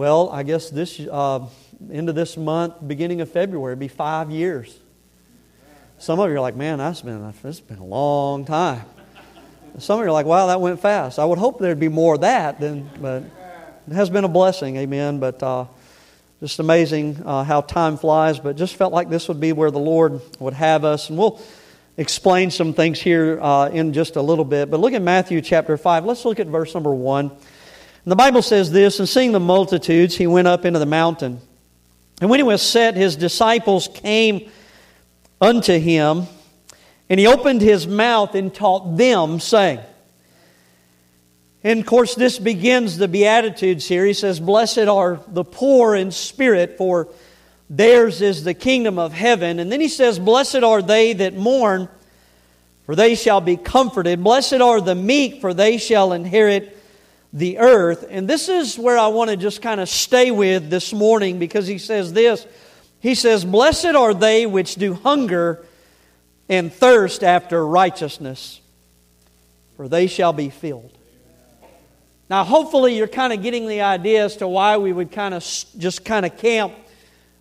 well, 0.00 0.30
I 0.30 0.44
guess 0.44 0.70
this 0.70 0.98
uh, 0.98 1.44
end 1.92 2.08
of 2.08 2.14
this 2.14 2.38
month, 2.38 2.76
beginning 2.86 3.20
of 3.20 3.30
February, 3.30 3.76
be 3.76 3.86
five 3.86 4.30
years. 4.30 4.78
Some 5.98 6.18
of 6.18 6.30
you 6.30 6.36
are 6.36 6.40
like, 6.40 6.56
man, 6.56 6.78
that's 6.78 7.02
been 7.02 7.34
it's 7.44 7.60
been 7.60 7.76
a 7.76 7.84
long 7.84 8.46
time. 8.46 8.80
Some 9.78 9.98
of 10.00 10.04
you 10.06 10.08
are 10.08 10.12
like, 10.12 10.24
wow, 10.24 10.46
that 10.46 10.58
went 10.58 10.80
fast. 10.80 11.18
I 11.18 11.26
would 11.26 11.36
hope 11.36 11.58
there'd 11.58 11.78
be 11.78 11.90
more 11.90 12.14
of 12.14 12.22
that, 12.22 12.58
then, 12.58 12.88
but 12.98 13.24
it 13.88 13.92
has 13.92 14.08
been 14.08 14.24
a 14.24 14.28
blessing, 14.28 14.78
amen. 14.78 15.20
But 15.20 15.42
uh, 15.42 15.66
just 16.40 16.60
amazing 16.60 17.22
uh, 17.22 17.44
how 17.44 17.60
time 17.60 17.98
flies, 17.98 18.38
but 18.38 18.56
just 18.56 18.76
felt 18.76 18.94
like 18.94 19.10
this 19.10 19.28
would 19.28 19.38
be 19.38 19.52
where 19.52 19.70
the 19.70 19.80
Lord 19.80 20.22
would 20.40 20.54
have 20.54 20.82
us. 20.86 21.10
And 21.10 21.18
we'll 21.18 21.42
explain 21.98 22.50
some 22.50 22.72
things 22.72 22.98
here 22.98 23.38
uh, 23.38 23.68
in 23.68 23.92
just 23.92 24.16
a 24.16 24.22
little 24.22 24.46
bit. 24.46 24.70
But 24.70 24.80
look 24.80 24.94
at 24.94 25.02
Matthew 25.02 25.42
chapter 25.42 25.76
5. 25.76 26.06
Let's 26.06 26.24
look 26.24 26.40
at 26.40 26.46
verse 26.46 26.72
number 26.72 26.94
1. 26.94 27.30
And 28.04 28.12
the 28.12 28.16
Bible 28.16 28.42
says 28.42 28.70
this 28.70 28.98
And 28.98 29.08
seeing 29.08 29.32
the 29.32 29.40
multitudes, 29.40 30.16
he 30.16 30.26
went 30.26 30.48
up 30.48 30.64
into 30.64 30.78
the 30.78 30.86
mountain. 30.86 31.40
And 32.20 32.28
when 32.28 32.38
he 32.38 32.44
was 32.44 32.62
set, 32.62 32.96
his 32.96 33.16
disciples 33.16 33.88
came 33.92 34.50
unto 35.40 35.78
him. 35.78 36.26
And 37.08 37.18
he 37.18 37.26
opened 37.26 37.60
his 37.60 37.86
mouth 37.86 38.34
and 38.34 38.54
taught 38.54 38.96
them, 38.96 39.40
saying, 39.40 39.80
and 41.62 41.80
of 41.80 41.86
course, 41.86 42.14
this 42.14 42.38
begins 42.38 42.96
the 42.96 43.08
Beatitudes 43.08 43.86
here. 43.86 44.06
He 44.06 44.14
says, 44.14 44.40
Blessed 44.40 44.78
are 44.78 45.20
the 45.28 45.44
poor 45.44 45.94
in 45.94 46.10
spirit, 46.10 46.78
for 46.78 47.08
theirs 47.68 48.22
is 48.22 48.44
the 48.44 48.54
kingdom 48.54 48.98
of 48.98 49.12
heaven. 49.12 49.58
And 49.58 49.70
then 49.70 49.80
he 49.80 49.88
says, 49.88 50.18
Blessed 50.18 50.62
are 50.62 50.80
they 50.80 51.12
that 51.14 51.34
mourn, 51.34 51.88
for 52.86 52.96
they 52.96 53.14
shall 53.14 53.42
be 53.42 53.58
comforted. 53.58 54.24
Blessed 54.24 54.54
are 54.54 54.80
the 54.80 54.94
meek, 54.94 55.42
for 55.42 55.52
they 55.52 55.76
shall 55.76 56.14
inherit 56.14 56.78
the 57.32 57.58
earth. 57.58 58.06
And 58.08 58.28
this 58.28 58.48
is 58.48 58.78
where 58.78 58.98
I 58.98 59.08
want 59.08 59.30
to 59.30 59.36
just 59.36 59.62
kind 59.62 59.80
of 59.80 59.88
stay 59.88 60.30
with 60.30 60.70
this 60.70 60.92
morning 60.92 61.38
because 61.38 61.66
he 61.66 61.78
says 61.78 62.12
this. 62.12 62.46
He 63.00 63.14
says, 63.14 63.44
Blessed 63.44 63.94
are 63.94 64.14
they 64.14 64.46
which 64.46 64.74
do 64.74 64.94
hunger 64.94 65.64
and 66.48 66.72
thirst 66.72 67.22
after 67.22 67.64
righteousness, 67.64 68.60
for 69.76 69.88
they 69.88 70.06
shall 70.06 70.32
be 70.32 70.50
filled. 70.50 70.96
Now, 72.28 72.44
hopefully, 72.44 72.96
you're 72.96 73.08
kind 73.08 73.32
of 73.32 73.42
getting 73.42 73.66
the 73.66 73.80
idea 73.80 74.24
as 74.24 74.36
to 74.36 74.46
why 74.46 74.76
we 74.76 74.92
would 74.92 75.10
kind 75.10 75.34
of 75.34 75.42
just 75.78 76.04
kind 76.04 76.24
of 76.24 76.36
camp 76.36 76.74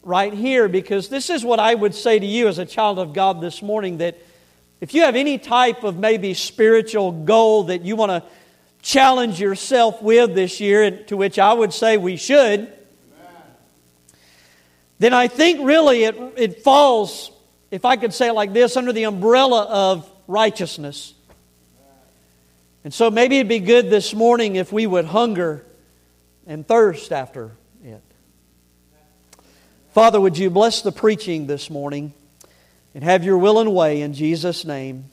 right 0.02 0.34
here, 0.34 0.68
because 0.68 1.10
this 1.10 1.30
is 1.30 1.44
what 1.44 1.60
I 1.60 1.76
would 1.76 1.94
say 1.94 2.18
to 2.18 2.26
you 2.26 2.48
as 2.48 2.58
a 2.58 2.66
child 2.66 2.98
of 2.98 3.14
God 3.14 3.42
this 3.42 3.62
morning 3.62 3.98
that 3.98 4.18
if 4.82 4.94
you 4.94 5.02
have 5.02 5.16
any 5.16 5.38
type 5.38 5.84
of 5.84 5.98
maybe 5.98 6.34
spiritual 6.34 7.12
goal 7.12 7.66
that 7.66 7.84
you 7.84 7.96
want 7.96 8.12
to 8.12 8.24
challenge 8.82 9.40
yourself 9.40 10.02
with 10.02 10.36
this 10.36 10.60
year, 10.60 11.04
to 11.06 11.18
which 11.18 11.38
I 11.40 11.54
would 11.54 11.74
say 11.74 11.98
we 11.98 12.18
should, 12.18 12.72
then 15.00 15.14
I 15.14 15.28
think 15.28 15.66
really 15.66 16.04
it, 16.04 16.16
it 16.36 16.62
falls, 16.62 17.32
if 17.72 17.86
I 17.86 17.96
could 17.96 18.14
say 18.14 18.28
it 18.28 18.34
like 18.34 18.52
this, 18.52 18.76
under 18.76 18.92
the 18.92 19.04
umbrella 19.04 19.64
of 19.64 20.10
righteousness. 20.28 21.14
And 22.84 22.94
so 22.94 23.10
maybe 23.10 23.38
it'd 23.38 23.48
be 23.48 23.60
good 23.60 23.90
this 23.90 24.14
morning 24.14 24.56
if 24.56 24.72
we 24.72 24.86
would 24.86 25.06
hunger 25.06 25.66
and 26.48 26.68
thirst 26.68 27.12
after 27.12 27.52
it. 27.84 28.02
Father, 29.94 30.20
would 30.20 30.38
you 30.38 30.50
bless 30.50 30.82
the 30.82 30.92
preaching 30.92 31.48
this 31.48 31.70
morning 31.70 32.14
and 32.94 33.04
have 33.04 33.24
your 33.24 33.38
will 33.38 33.60
and 33.60 33.74
way 33.74 34.02
in 34.02 34.14
Jesus' 34.14 34.66
name. 34.66 35.06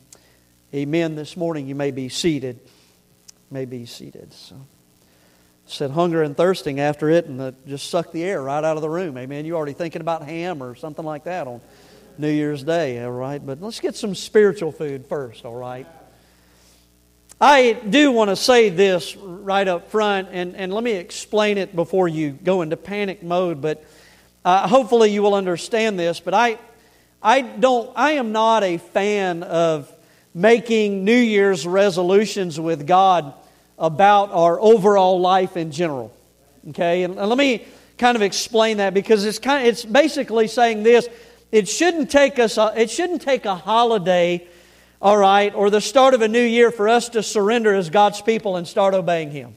Amen. 0.74 1.14
This 1.14 1.37
morning 1.37 1.66
you 1.66 1.74
may 1.74 1.90
be 1.90 2.09
seated. 2.09 2.59
May 3.50 3.64
be 3.64 3.87
seated. 3.87 4.32
So 4.32 4.56
said 5.66 5.90
hunger 5.90 6.22
and 6.22 6.37
thirsting 6.37 6.78
after 6.80 7.11
it 7.11 7.26
and 7.26 7.54
just 7.66 7.90
suck 7.90 8.12
the 8.12 8.22
air 8.22 8.40
right 8.40 8.62
out 8.62 8.76
of 8.76 8.82
the 8.82 8.88
room. 8.88 9.18
Amen. 9.18 9.44
You 9.44 9.56
already 9.56 9.72
thinking 9.72 10.00
about 10.00 10.22
ham 10.22 10.62
or 10.62 10.74
something 10.76 11.04
like 11.04 11.24
that 11.24 11.46
on 11.46 11.61
New 12.18 12.30
Year's 12.30 12.62
Day, 12.62 13.02
all 13.02 13.11
right? 13.11 13.44
But 13.44 13.61
let's 13.61 13.80
get 13.80 13.96
some 13.96 14.14
spiritual 14.14 14.72
food 14.72 15.06
first, 15.06 15.44
all 15.44 15.56
right? 15.56 15.87
I 17.40 17.72
do 17.72 18.12
want 18.12 18.30
to 18.30 18.37
say 18.37 18.70
this 18.70 19.16
right 19.16 19.66
up 19.66 19.90
front, 19.90 20.28
and, 20.30 20.56
and 20.56 20.72
let 20.72 20.82
me 20.82 20.92
explain 20.92 21.59
it 21.59 21.76
before 21.76 22.09
you 22.09 22.30
go 22.30 22.62
into 22.62 22.76
panic 22.76 23.22
mode, 23.22 23.61
but 23.61 23.85
uh, 24.44 24.66
hopefully 24.68 25.11
you 25.11 25.20
will 25.20 25.35
understand 25.35 25.98
this. 25.98 26.20
But 26.20 26.32
I, 26.32 26.59
I, 27.22 27.42
don't, 27.42 27.92
I 27.96 28.12
am 28.12 28.32
not 28.32 28.62
a 28.62 28.78
fan 28.78 29.42
of 29.42 29.92
making 30.37 31.03
New 31.03 31.16
Year's 31.16 31.66
resolutions 31.66 32.61
with 32.61 32.87
God 32.87 33.33
about 33.79 34.31
our 34.33 34.61
overall 34.61 35.18
life 35.18 35.57
in 35.57 35.72
general. 35.72 36.14
Okay, 36.68 37.05
and 37.05 37.16
let 37.16 37.38
me 37.38 37.64
kind 37.96 38.16
of 38.16 38.22
explain 38.22 38.77
that 38.77 38.92
because 38.92 39.25
it's 39.25 39.38
kind 39.38 39.66
of, 39.66 39.72
it's 39.72 39.85
basically 39.85 40.46
saying 40.46 40.83
this: 40.83 41.09
it 41.51 41.68
shouldn't 41.68 42.11
take 42.11 42.38
us 42.38 42.59
a, 42.59 42.75
it 42.77 42.90
shouldn't 42.90 43.22
take 43.22 43.46
a 43.46 43.55
holiday 43.55 44.46
all 45.01 45.16
right, 45.16 45.55
or 45.55 45.70
the 45.70 45.81
start 45.81 46.14
of 46.14 46.22
a 46.22 46.29
new 46.29 46.42
year 46.42 46.70
for 46.70 46.88
us 46.88 47.11
to 47.11 47.22
surrender 47.22 47.75
as 47.75 47.90
God's 47.90 48.20
people 48.22 48.57
and 48.57 48.66
start 48.66 48.94
obeying 48.94 49.31
Him. 49.31 49.55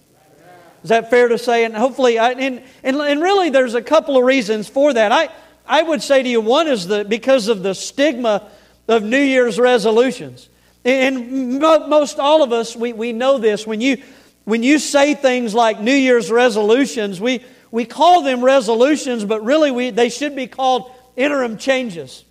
Is 0.83 0.89
that 0.89 1.09
fair 1.09 1.27
to 1.27 1.37
say? 1.37 1.65
And 1.65 1.75
hopefully, 1.75 2.19
I, 2.19 2.31
and, 2.31 2.63
and, 2.83 2.97
and 2.97 3.21
really, 3.21 3.49
there's 3.49 3.73
a 3.73 3.81
couple 3.81 4.17
of 4.17 4.23
reasons 4.23 4.67
for 4.67 4.93
that. 4.93 5.11
I, 5.11 5.29
I 5.67 5.83
would 5.83 6.01
say 6.01 6.23
to 6.23 6.29
you, 6.29 6.41
one 6.41 6.67
is 6.67 6.87
that 6.87 7.09
because 7.09 7.47
of 7.47 7.63
the 7.63 7.73
stigma 7.73 8.49
of 8.87 9.03
New 9.03 9.21
Year's 9.21 9.59
resolutions. 9.59 10.49
And 10.85 11.59
most 11.59 12.19
all 12.19 12.41
of 12.41 12.53
us, 12.53 12.75
we, 12.75 12.93
we 12.93 13.11
know 13.11 13.37
this. 13.37 13.67
When 13.67 13.81
you, 13.81 14.01
when 14.45 14.63
you 14.63 14.79
say 14.79 15.13
things 15.13 15.53
like 15.53 15.81
New 15.81 15.93
Year's 15.93 16.31
resolutions, 16.31 17.19
we, 17.19 17.43
we 17.71 17.85
call 17.85 18.23
them 18.23 18.43
resolutions, 18.43 19.25
but 19.25 19.43
really 19.43 19.71
we, 19.71 19.89
they 19.89 20.09
should 20.09 20.35
be 20.35 20.47
called 20.47 20.91
interim 21.15 21.57
changes. 21.57 22.23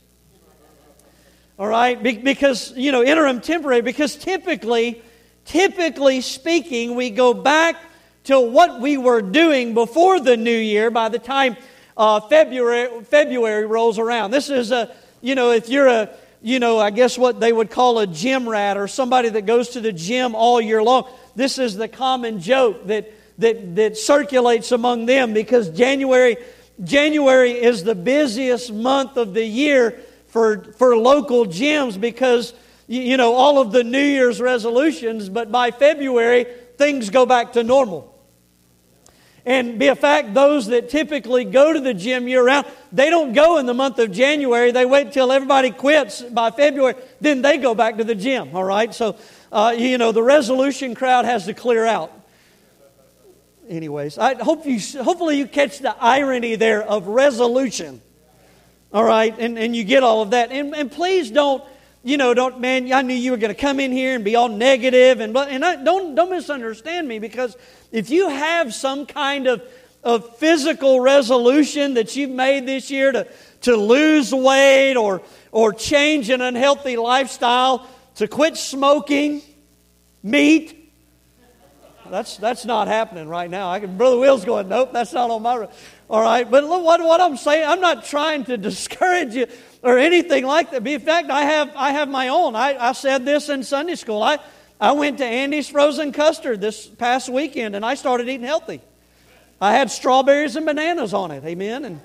All 1.58 1.66
right? 1.66 2.02
Be, 2.02 2.16
because, 2.16 2.72
you 2.76 2.90
know, 2.92 3.02
interim 3.02 3.40
temporary, 3.40 3.82
because 3.82 4.16
typically, 4.16 5.02
typically 5.44 6.20
speaking, 6.20 6.94
we 6.94 7.10
go 7.10 7.34
back 7.34 7.76
to 8.24 8.40
what 8.40 8.80
we 8.80 8.96
were 8.96 9.22
doing 9.22 9.74
before 9.74 10.20
the 10.20 10.36
new 10.36 10.50
year 10.50 10.90
by 10.90 11.08
the 11.08 11.18
time 11.18 11.56
uh, 11.96 12.20
February, 12.20 13.04
February 13.04 13.66
rolls 13.66 13.98
around. 13.98 14.30
This 14.30 14.50
is 14.50 14.70
a, 14.70 14.94
you 15.20 15.34
know, 15.34 15.50
if 15.50 15.68
you're 15.68 15.88
a, 15.88 16.10
you 16.40 16.60
know, 16.60 16.78
I 16.78 16.90
guess 16.90 17.18
what 17.18 17.40
they 17.40 17.52
would 17.52 17.70
call 17.70 17.98
a 17.98 18.06
gym 18.06 18.48
rat 18.48 18.76
or 18.76 18.86
somebody 18.86 19.28
that 19.30 19.42
goes 19.42 19.70
to 19.70 19.80
the 19.80 19.92
gym 19.92 20.34
all 20.34 20.60
year 20.60 20.82
long. 20.82 21.08
This 21.34 21.58
is 21.58 21.76
the 21.76 21.88
common 21.88 22.40
joke 22.40 22.86
that, 22.86 23.12
that, 23.38 23.76
that 23.76 23.96
circulates 23.96 24.72
among 24.72 25.06
them 25.06 25.32
because 25.32 25.70
January, 25.70 26.36
January 26.82 27.52
is 27.52 27.82
the 27.82 27.94
busiest 27.94 28.72
month 28.72 29.16
of 29.16 29.34
the 29.34 29.44
year 29.44 30.00
for, 30.28 30.72
for 30.74 30.96
local 30.96 31.46
gyms 31.46 32.00
because, 32.00 32.54
you 32.86 33.16
know, 33.16 33.34
all 33.34 33.60
of 33.60 33.72
the 33.72 33.82
New 33.82 33.98
Year's 33.98 34.40
resolutions, 34.40 35.28
but 35.28 35.50
by 35.50 35.70
February, 35.70 36.46
things 36.76 37.10
go 37.10 37.26
back 37.26 37.54
to 37.54 37.64
normal. 37.64 38.14
And 39.48 39.78
be 39.78 39.86
a 39.86 39.96
fact, 39.96 40.34
those 40.34 40.66
that 40.66 40.90
typically 40.90 41.46
go 41.46 41.72
to 41.72 41.80
the 41.80 41.94
gym 41.94 42.28
year 42.28 42.44
round, 42.44 42.66
they 42.92 43.08
don't 43.08 43.32
go 43.32 43.56
in 43.56 43.64
the 43.64 43.72
month 43.72 43.98
of 43.98 44.12
January. 44.12 44.72
They 44.72 44.84
wait 44.84 45.12
till 45.12 45.32
everybody 45.32 45.70
quits 45.70 46.20
by 46.20 46.50
February, 46.50 46.96
then 47.22 47.40
they 47.40 47.56
go 47.56 47.74
back 47.74 47.96
to 47.96 48.04
the 48.04 48.14
gym, 48.14 48.54
all 48.54 48.62
right? 48.62 48.92
So, 48.94 49.16
uh, 49.50 49.74
you 49.74 49.96
know, 49.96 50.12
the 50.12 50.22
resolution 50.22 50.94
crowd 50.94 51.24
has 51.24 51.46
to 51.46 51.54
clear 51.54 51.86
out. 51.86 52.12
Anyways, 53.70 54.18
I 54.18 54.34
hope 54.34 54.66
you, 54.66 54.78
hopefully 55.02 55.38
you 55.38 55.46
catch 55.46 55.78
the 55.78 55.96
irony 55.98 56.56
there 56.56 56.82
of 56.82 57.06
resolution, 57.06 58.02
all 58.92 59.04
right? 59.04 59.34
And, 59.38 59.58
and 59.58 59.74
you 59.74 59.82
get 59.82 60.02
all 60.02 60.20
of 60.20 60.32
that. 60.32 60.52
And, 60.52 60.76
and 60.76 60.92
please 60.92 61.30
don't, 61.30 61.64
you 62.08 62.16
know, 62.16 62.32
don't, 62.32 62.58
man, 62.58 62.90
I 62.90 63.02
knew 63.02 63.14
you 63.14 63.32
were 63.32 63.36
going 63.36 63.54
to 63.54 63.60
come 63.60 63.78
in 63.78 63.92
here 63.92 64.14
and 64.14 64.24
be 64.24 64.34
all 64.34 64.48
negative 64.48 65.20
and, 65.20 65.36
and 65.36 65.62
I, 65.62 65.76
don't, 65.76 66.14
don't 66.14 66.30
misunderstand 66.30 67.06
me 67.06 67.18
because 67.18 67.54
if 67.92 68.08
you 68.08 68.30
have 68.30 68.72
some 68.72 69.04
kind 69.04 69.46
of, 69.46 69.62
of 70.02 70.38
physical 70.38 71.00
resolution 71.00 71.94
that 71.94 72.16
you've 72.16 72.30
made 72.30 72.64
this 72.64 72.90
year 72.90 73.12
to, 73.12 73.26
to 73.62 73.76
lose 73.76 74.32
weight 74.32 74.96
or, 74.96 75.20
or 75.52 75.74
change 75.74 76.30
an 76.30 76.40
unhealthy 76.40 76.96
lifestyle, 76.96 77.86
to 78.14 78.26
quit 78.26 78.56
smoking 78.56 79.42
meat, 80.22 80.90
that's, 82.08 82.38
that's 82.38 82.64
not 82.64 82.88
happening 82.88 83.28
right 83.28 83.50
now. 83.50 83.70
I 83.70 83.80
can, 83.80 83.98
Brother 83.98 84.16
Will's 84.16 84.46
going, 84.46 84.70
nope, 84.70 84.94
that's 84.94 85.12
not 85.12 85.30
on 85.30 85.42
my. 85.42 85.68
All 86.10 86.22
right, 86.22 86.50
but 86.50 86.64
look 86.64 86.82
what, 86.82 87.00
what 87.02 87.20
I'm 87.20 87.36
saying, 87.36 87.68
I'm 87.68 87.80
not 87.80 88.04
trying 88.04 88.44
to 88.44 88.56
discourage 88.68 89.34
you 89.34 89.46
or 89.82 89.98
anything 89.98 90.44
like 90.46 90.70
that. 90.70 90.86
In 90.86 91.00
fact, 91.00 91.30
I 91.30 91.42
have, 91.42 91.70
I 91.76 91.92
have 91.92 92.08
my 92.08 92.28
own. 92.28 92.56
I, 92.56 92.76
I 92.76 92.92
said 92.92 93.24
this 93.24 93.48
in 93.48 93.62
Sunday 93.62 93.94
school. 93.94 94.22
I, 94.22 94.38
I 94.80 94.92
went 94.92 95.18
to 95.18 95.24
Andy's 95.24 95.68
Frozen 95.68 96.12
Custard 96.12 96.60
this 96.60 96.86
past 96.86 97.28
weekend 97.28 97.76
and 97.76 97.84
I 97.84 97.94
started 97.94 98.28
eating 98.28 98.46
healthy. 98.46 98.80
I 99.60 99.72
had 99.72 99.90
strawberries 99.90 100.56
and 100.56 100.64
bananas 100.64 101.12
on 101.12 101.30
it, 101.32 101.44
amen, 101.44 101.84
and 101.84 102.00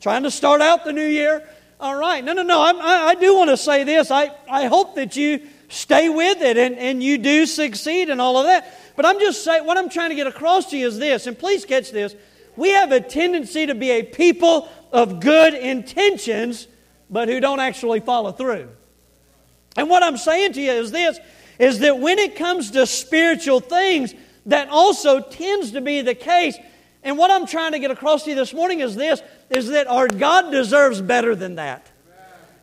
trying 0.00 0.22
to 0.22 0.30
start 0.30 0.62
out 0.62 0.84
the 0.84 0.92
new 0.92 1.06
year. 1.06 1.46
All 1.80 1.96
right, 1.96 2.24
no, 2.24 2.32
no, 2.32 2.42
no, 2.42 2.60
I, 2.60 3.08
I 3.08 3.14
do 3.16 3.36
want 3.36 3.50
to 3.50 3.56
say 3.56 3.84
this. 3.84 4.10
I, 4.10 4.30
I 4.48 4.66
hope 4.66 4.94
that 4.94 5.16
you 5.16 5.40
stay 5.68 6.08
with 6.08 6.40
it 6.40 6.56
and, 6.56 6.76
and 6.76 7.02
you 7.02 7.18
do 7.18 7.44
succeed 7.44 8.08
and 8.08 8.20
all 8.20 8.38
of 8.38 8.46
that. 8.46 8.72
But 8.96 9.04
I'm 9.04 9.18
just 9.20 9.44
saying, 9.44 9.66
what 9.66 9.76
I'm 9.76 9.88
trying 9.88 10.10
to 10.10 10.16
get 10.16 10.26
across 10.26 10.70
to 10.70 10.78
you 10.78 10.86
is 10.86 10.98
this, 10.98 11.26
and 11.26 11.38
please 11.38 11.64
catch 11.64 11.90
this. 11.90 12.14
We 12.58 12.70
have 12.70 12.90
a 12.90 13.00
tendency 13.00 13.66
to 13.66 13.74
be 13.76 13.92
a 13.92 14.02
people 14.02 14.68
of 14.90 15.20
good 15.20 15.54
intentions, 15.54 16.66
but 17.08 17.28
who 17.28 17.38
don't 17.38 17.60
actually 17.60 18.00
follow 18.00 18.32
through. 18.32 18.68
And 19.76 19.88
what 19.88 20.02
I'm 20.02 20.16
saying 20.16 20.54
to 20.54 20.60
you 20.60 20.72
is 20.72 20.90
this 20.90 21.20
is 21.60 21.78
that 21.78 22.00
when 22.00 22.18
it 22.18 22.34
comes 22.34 22.72
to 22.72 22.84
spiritual 22.84 23.60
things, 23.60 24.12
that 24.46 24.70
also 24.70 25.20
tends 25.20 25.70
to 25.72 25.80
be 25.80 26.00
the 26.00 26.16
case. 26.16 26.56
And 27.04 27.16
what 27.16 27.30
I'm 27.30 27.46
trying 27.46 27.72
to 27.72 27.78
get 27.78 27.92
across 27.92 28.24
to 28.24 28.30
you 28.30 28.36
this 28.36 28.52
morning 28.52 28.80
is 28.80 28.96
this 28.96 29.22
is 29.50 29.68
that 29.68 29.86
our 29.86 30.08
God 30.08 30.50
deserves 30.50 31.00
better 31.00 31.36
than 31.36 31.54
that. 31.54 31.86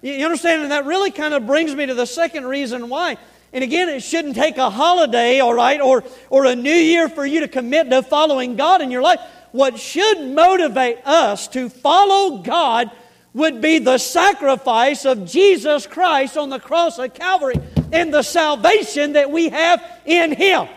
You 0.01 0.25
understand? 0.25 0.63
And 0.63 0.71
that 0.71 0.86
really 0.86 1.12
kind 1.12 1.34
of 1.34 1.47
brings 1.47 1.73
me 1.73 1.86
to 1.86 1.93
the 1.93 2.05
second 2.05 2.45
reason 2.45 2.89
why. 2.89 3.17
And 3.53 3.63
again, 3.63 3.88
it 3.88 4.01
shouldn't 4.01 4.36
take 4.36 4.58
a 4.58 4.69
holiday, 4.69 5.39
all 5.39 5.53
right, 5.53 5.79
or, 5.79 6.03
or 6.29 6.45
a 6.45 6.55
new 6.55 6.69
year 6.69 7.08
for 7.08 7.25
you 7.25 7.39
to 7.39 7.47
commit 7.47 7.89
to 7.89 8.03
following 8.03 8.58
God 8.58 8.81
in 8.81 8.91
your 8.91 9.01
life. 9.01 9.21
What 9.55 9.79
should 9.79 10.19
motivate 10.19 10.97
us 11.05 11.47
to 11.49 11.69
follow 11.69 12.39
God 12.39 12.91
would 13.33 13.61
be 13.61 13.79
the 13.79 13.97
sacrifice 13.97 15.05
of 15.05 15.25
Jesus 15.25 15.87
Christ 15.87 16.35
on 16.35 16.49
the 16.49 16.59
cross 16.59 16.99
of 16.99 17.13
Calvary 17.13 17.55
and 17.93 18.13
the 18.13 18.21
salvation 18.21 19.13
that 19.13 19.31
we 19.31 19.47
have 19.47 19.81
in 20.05 20.33
Him. 20.33 20.67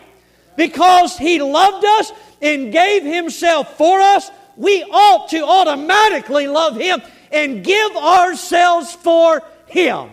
Because 0.55 1.17
He 1.17 1.41
loved 1.41 1.83
us 1.83 2.13
and 2.41 2.71
gave 2.71 3.03
Himself 3.03 3.75
for 3.75 3.99
us, 3.99 4.31
we 4.55 4.81
ought 4.83 5.27
to 5.31 5.45
automatically 5.45 6.47
love 6.47 6.77
Him 6.77 7.01
and 7.33 7.65
give 7.65 7.97
ourselves 7.97 8.93
for 8.95 9.43
Him. 9.65 10.09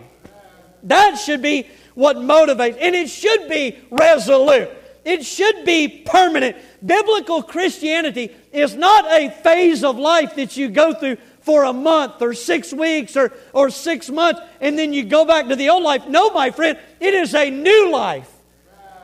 That 0.83 1.15
should 1.15 1.41
be 1.41 1.69
what 1.95 2.17
motivates, 2.17 2.77
and 2.81 2.95
it 2.95 3.09
should 3.09 3.47
be 3.47 3.77
resolute. 3.89 4.69
It 5.07 5.25
should 5.25 5.63
be 5.63 5.87
permanent. 5.87 6.57
Biblical 6.85 7.41
Christianity 7.41 8.29
is 8.51 8.75
not 8.75 9.05
a 9.05 9.29
phase 9.29 9.85
of 9.85 9.97
life 9.97 10.35
that 10.35 10.57
you 10.57 10.67
go 10.67 10.93
through 10.93 11.15
for 11.39 11.63
a 11.63 11.71
month 11.71 12.21
or 12.21 12.33
six 12.33 12.73
weeks 12.73 13.15
or, 13.15 13.31
or 13.53 13.69
six 13.69 14.09
months 14.09 14.41
and 14.59 14.77
then 14.77 14.91
you 14.91 15.05
go 15.05 15.23
back 15.23 15.47
to 15.47 15.55
the 15.55 15.69
old 15.69 15.83
life. 15.83 16.09
No, 16.09 16.31
my 16.31 16.51
friend, 16.51 16.77
it 16.99 17.13
is 17.13 17.33
a 17.33 17.49
new 17.49 17.89
life 17.89 18.29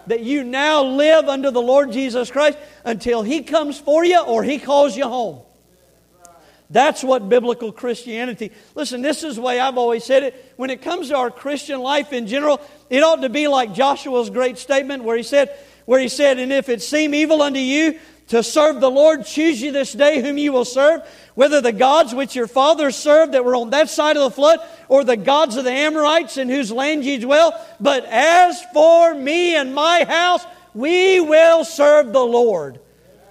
that 0.08 0.20
you 0.20 0.44
now 0.44 0.84
live 0.84 1.30
under 1.30 1.52
the 1.52 1.62
Lord 1.62 1.94
Jesus 1.94 2.30
Christ 2.30 2.58
until 2.84 3.24
He 3.24 3.42
comes 3.42 3.80
for 3.80 4.04
you 4.04 4.20
or 4.20 4.44
He 4.44 4.60
calls 4.60 4.98
you 4.98 5.06
home. 5.06 5.40
That's 6.70 7.02
what 7.02 7.30
biblical 7.30 7.72
Christianity. 7.72 8.52
Listen, 8.76 9.02
this 9.02 9.24
is 9.24 9.36
the 9.36 9.42
way 9.42 9.60
I've 9.60 9.78
always 9.78 10.04
said 10.04 10.24
it. 10.24 10.54
When 10.58 10.70
it 10.70 10.82
comes 10.82 11.10
to 11.10 11.16
our 11.16 11.32
Christian 11.32 11.80
life 11.80 12.12
in 12.12 12.28
general, 12.28 12.60
it 12.90 13.04
ought 13.04 13.22
to 13.22 13.30
be 13.30 13.48
like 13.48 13.74
Joshua's 13.74 14.30
great 14.30 14.58
statement 14.58 15.04
where 15.04 15.16
he 15.16 15.24
said, 15.24 15.56
where 15.86 16.00
he 16.00 16.08
said, 16.08 16.40
And 16.40 16.52
if 16.52 16.70
it 16.70 16.82
seem 16.82 17.14
evil 17.14 17.42
unto 17.42 17.60
you 17.60 18.00
to 18.28 18.42
serve 18.42 18.80
the 18.80 18.90
Lord, 18.90 19.26
choose 19.26 19.62
you 19.62 19.72
this 19.72 19.94
day 19.94 20.22
whom 20.22 20.38
you 20.38 20.52
will 20.52 20.66
serve, 20.66 21.02
whether 21.36 21.62
the 21.62 21.72
gods 21.72 22.16
which 22.16 22.36
your 22.36 22.48
fathers 22.48 22.96
served 22.96 23.34
that 23.34 23.44
were 23.44 23.56
on 23.56 23.72
that 23.72 23.90
side 23.90 24.18
of 24.18 24.24
the 24.24 24.32
flood, 24.32 24.60
or 24.88 25.04
the 25.04 25.18
gods 25.18 25.58
of 25.58 25.64
the 25.64 25.72
Amorites 25.72 26.38
in 26.38 26.50
whose 26.50 26.72
land 26.72 27.04
ye 27.04 27.18
dwell. 27.18 27.60
But 27.80 28.06
as 28.06 28.64
for 28.74 29.14
me 29.14 29.56
and 29.56 29.76
my 29.76 30.04
house, 30.04 30.46
we 30.74 31.20
will 31.20 31.66
serve 31.66 32.14
the 32.14 32.24
Lord. 32.24 32.80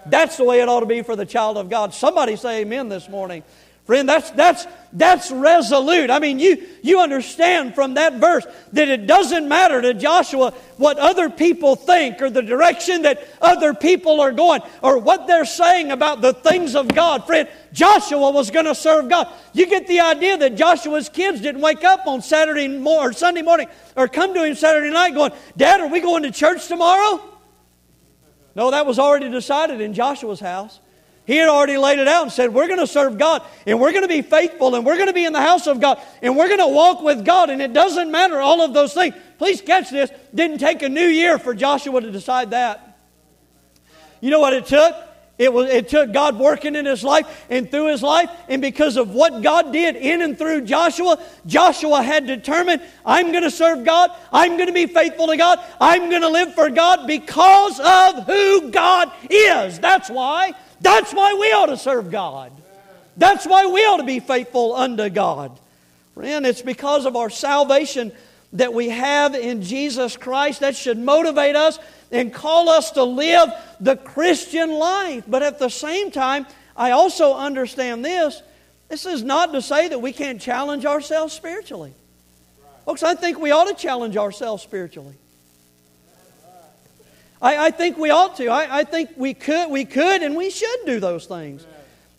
That's 0.07 0.37
the 0.37 0.45
way 0.45 0.61
it 0.61 0.69
ought 0.69 0.81
to 0.81 0.87
be 0.87 1.03
for 1.03 1.17
the 1.17 1.27
child 1.27 1.57
of 1.57 1.71
God. 1.71 1.95
Somebody 1.95 2.37
say 2.37 2.63
amen 2.63 2.89
this 2.89 3.09
morning. 3.09 3.45
Friend, 3.93 4.09
that's, 4.09 4.31
that's, 4.31 4.67
that's 4.95 5.31
resolute. 5.31 6.09
I 6.09 6.19
mean, 6.19 6.39
you, 6.39 6.67
you 6.83 7.01
understand 7.01 7.75
from 7.75 7.93
that 7.93 8.15
verse 8.15 8.47
that 8.73 8.89
it 8.89 9.07
doesn't 9.07 9.47
matter 9.47 9.83
to 9.83 9.93
Joshua 9.93 10.55
what 10.79 10.99
other 10.99 11.29
people 11.29 11.77
think 11.77 12.23
or 12.23 12.31
the 12.31 12.41
direction 12.41 13.03
that 13.03 13.23
other 13.43 13.75
people 13.75 14.23
are 14.23 14.33
going 14.33 14.63
or 14.81 14.97
what 14.97 15.27
they're 15.27 15.45
saying 15.45 15.93
about 15.93 16.23
the 16.23 16.33
things 16.33 16.75
of 16.75 16.89
God. 16.89 17.27
Friend, 17.27 17.47
Joshua 17.75 18.31
was 18.31 18.51
going 18.51 18.65
to 18.65 18.75
serve 18.75 19.11
God. 19.11 19.29
You 19.53 19.67
get 19.67 19.87
the 19.87 20.01
idea 20.01 20.39
that 20.39 20.55
Joshua's 20.55 21.11
kids 21.11 21.43
didn't 21.43 21.61
wake 21.61 21.85
up 21.85 22.07
on 22.07 22.23
Saturday 22.23 22.69
morning 22.69 23.11
or 23.11 23.13
Sunday 23.13 23.43
morning 23.43 23.67
or 23.95 24.09
come 24.09 24.33
to 24.33 24.43
him 24.43 24.55
Saturday 24.55 24.89
night 24.89 25.13
going, 25.13 25.33
Dad, 25.59 25.83
are 25.83 25.89
we 25.89 26.01
going 26.01 26.23
to 26.23 26.31
church 26.31 26.67
tomorrow? 26.67 27.23
No, 28.55 28.71
that 28.71 28.87
was 28.87 28.99
already 28.99 29.29
decided 29.29 29.83
in 29.83 29.93
Joshua's 29.93 30.41
house. 30.41 30.81
He 31.25 31.37
had 31.37 31.49
already 31.49 31.77
laid 31.77 32.01
it 32.01 32.09
out 32.09 32.25
and 32.25 32.33
said, 32.33 32.53
We're 32.53 32.67
going 32.67 32.81
to 32.81 32.87
serve 32.87 33.17
God 33.17 33.43
and 33.67 33.81
we're 33.81 33.93
going 33.93 34.03
to 34.03 34.09
be 34.09 34.23
faithful 34.23 34.75
and 34.75 34.85
we're 34.85 34.97
going 34.97 35.07
to 35.07 35.13
be 35.13 35.25
in 35.25 35.33
the 35.33 35.41
house 35.41 35.67
of 35.69 35.81
God 35.81 36.01
and 36.21 36.37
we're 36.37 36.49
going 36.49 36.59
to 36.59 36.75
walk 36.75 37.01
with 37.01 37.25
God. 37.25 37.51
And 37.51 37.63
it 37.63 37.73
doesn't 37.73 38.11
matter, 38.11 38.41
all 38.41 38.61
of 38.61 38.75
those 38.75 38.93
things. 38.93 39.15
Please 39.39 39.61
catch 39.61 39.91
this. 39.91 40.11
Didn't 40.35 40.59
take 40.59 40.83
a 40.83 40.89
new 40.89 41.07
year 41.07 41.39
for 41.39 41.55
Joshua 41.55 42.01
to 42.01 42.11
decide 42.11 42.51
that. 42.51 42.99
You 44.21 44.31
know 44.31 44.41
what 44.41 44.53
it 44.53 44.67
took? 44.67 44.97
It, 45.39 45.53
was, 45.53 45.71
it 45.71 45.89
took 45.89 46.13
God 46.13 46.39
working 46.39 46.77
in 46.77 46.87
his 46.87 47.03
life 47.03 47.47
and 47.51 47.71
through 47.71 47.89
his 47.89 48.03
life. 48.03 48.31
And 48.49 48.61
because 48.61 48.97
of 48.97 49.11
what 49.11 49.43
God 49.43 49.73
did 49.73 49.97
in 49.97 50.23
and 50.23 50.37
through 50.37 50.63
Joshua, 50.63 51.19
Joshua 51.47 52.03
had 52.03 52.27
determined 52.27 52.83
I'm 53.05 53.33
going 53.33 53.43
to 53.43 53.51
serve 53.51 53.85
God. 53.85 54.11
I'm 54.33 54.57
going 54.57 54.69
to 54.69 54.73
be 54.73 54.87
faithful 54.87 55.29
to 55.29 55.37
God. 55.37 55.59
I'm 55.81 56.11
going 56.11 56.23
to 56.23 56.29
live 56.29 56.55
for 56.55 56.69
God 56.71 57.07
because 57.07 57.81
of 57.81 58.27
who 58.27 58.71
God 58.71 59.11
is. 59.31 59.81
That's 59.81 60.11
why. 60.11 60.53
That's 60.83 61.13
why 61.13 61.35
we 61.35 61.47
ought 61.53 61.67
to 61.67 61.77
serve 61.77 62.11
God. 62.11 62.53
That's 63.17 63.47
why 63.47 63.67
we 63.67 63.81
ought 63.81 63.99
to 63.99 64.05
be 64.05 64.21
faithful 64.21 64.75
unto 64.75 65.09
God. 65.09 65.59
Friend, 66.15 66.45
it's 66.45 66.63
because 66.63 67.07
of 67.07 67.17
our 67.17 67.31
salvation 67.31 68.13
that 68.55 68.75
we 68.75 68.91
have 68.91 69.35
in 69.35 69.63
Jesus 69.63 70.17
Christ. 70.17 70.61
That 70.61 70.77
should 70.77 70.99
motivate 70.99 71.57
us 71.57 71.79
and 72.11 72.35
call 72.35 72.69
us 72.69 72.91
to 72.93 73.05
live 73.05 73.51
the 73.81 73.97
Christian 73.97 74.73
life. 74.73 75.25
But 75.27 75.43
at 75.43 75.59
the 75.59 75.71
same 75.71 76.11
time, 76.11 76.47
I 76.77 76.91
also 76.91 77.35
understand 77.35 78.05
this. 78.05 78.43
This 78.89 79.07
is 79.07 79.23
not 79.23 79.53
to 79.53 79.63
say 79.63 79.89
that 79.89 80.01
we 80.01 80.13
can't 80.13 80.41
challenge 80.41 80.85
ourselves 80.85 81.33
spiritually. 81.33 81.95
Folks, 82.85 83.03
I 83.03 83.15
think 83.15 83.39
we 83.39 83.53
ought 83.53 83.69
to 83.69 83.75
challenge 83.75 84.17
ourselves 84.17 84.63
spiritually. 84.63 85.15
I, 87.43 87.67
I 87.67 87.71
think 87.73 87.99
we 87.99 88.11
ought 88.11 88.37
to. 88.37 88.49
I, 88.49 88.79
I 88.79 88.85
think 88.85 89.11
we 89.17 89.35
could, 89.35 89.71
we 89.71 89.85
could 89.85 90.23
and 90.23 90.37
we 90.37 90.49
should 90.49 90.87
do 90.87 91.01
those 91.01 91.27
things. 91.27 91.67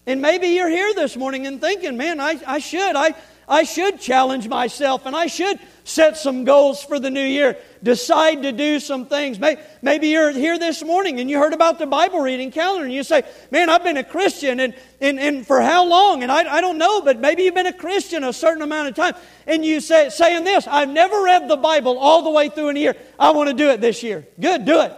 And 0.05 0.21
maybe 0.21 0.47
you're 0.47 0.69
here 0.69 0.93
this 0.93 1.15
morning 1.15 1.47
and 1.47 1.61
thinking, 1.61 1.95
man, 1.95 2.19
I, 2.19 2.39
I 2.45 2.59
should. 2.59 2.95
I, 2.97 3.15
I 3.47 3.63
should 3.63 3.99
challenge 3.99 4.47
myself 4.47 5.05
and 5.05 5.15
I 5.15 5.27
should 5.27 5.59
set 5.85 6.17
some 6.17 6.43
goals 6.43 6.83
for 6.83 6.99
the 6.99 7.09
new 7.09 7.23
year, 7.23 7.57
decide 7.81 8.43
to 8.43 8.51
do 8.51 8.79
some 8.79 9.05
things. 9.05 9.37
Maybe 9.81 10.07
you're 10.09 10.31
here 10.31 10.57
this 10.57 10.83
morning 10.83 11.19
and 11.19 11.29
you 11.29 11.37
heard 11.37 11.53
about 11.53 11.79
the 11.79 11.85
Bible 11.85 12.19
reading 12.19 12.51
calendar 12.51 12.85
and 12.85 12.93
you 12.93 13.03
say, 13.03 13.23
Man, 13.51 13.69
I've 13.69 13.83
been 13.83 13.97
a 13.97 14.03
Christian 14.03 14.59
and, 14.59 14.73
and, 15.01 15.19
and 15.19 15.47
for 15.47 15.61
how 15.61 15.85
long? 15.85 16.23
And 16.23 16.31
I, 16.31 16.55
I 16.55 16.61
don't 16.61 16.77
know, 16.77 17.01
but 17.01 17.19
maybe 17.19 17.43
you've 17.43 17.55
been 17.55 17.67
a 17.67 17.73
Christian 17.73 18.23
a 18.23 18.33
certain 18.33 18.61
amount 18.61 18.89
of 18.89 18.95
time. 18.95 19.13
And 19.45 19.65
you 19.65 19.81
say, 19.81 20.09
saying 20.09 20.45
this, 20.45 20.67
I've 20.67 20.89
never 20.89 21.23
read 21.23 21.49
the 21.49 21.57
Bible 21.57 21.97
all 21.97 22.23
the 22.23 22.31
way 22.31 22.49
through 22.49 22.69
in 22.69 22.77
a 22.77 22.79
year. 22.79 22.95
I 23.19 23.31
want 23.31 23.49
to 23.49 23.55
do 23.55 23.69
it 23.69 23.81
this 23.81 24.03
year. 24.03 24.25
Good, 24.39 24.65
do 24.65 24.81
it. 24.81 24.93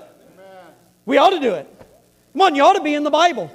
We 1.06 1.18
ought 1.18 1.32
to 1.32 1.39
do 1.39 1.53
it. 1.53 1.68
Come 2.34 2.41
on, 2.41 2.56
you 2.56 2.64
ought 2.64 2.74
to 2.74 2.84
be 2.84 2.93
in 2.93 3.03
the 3.03 3.12
Bible. 3.12 3.51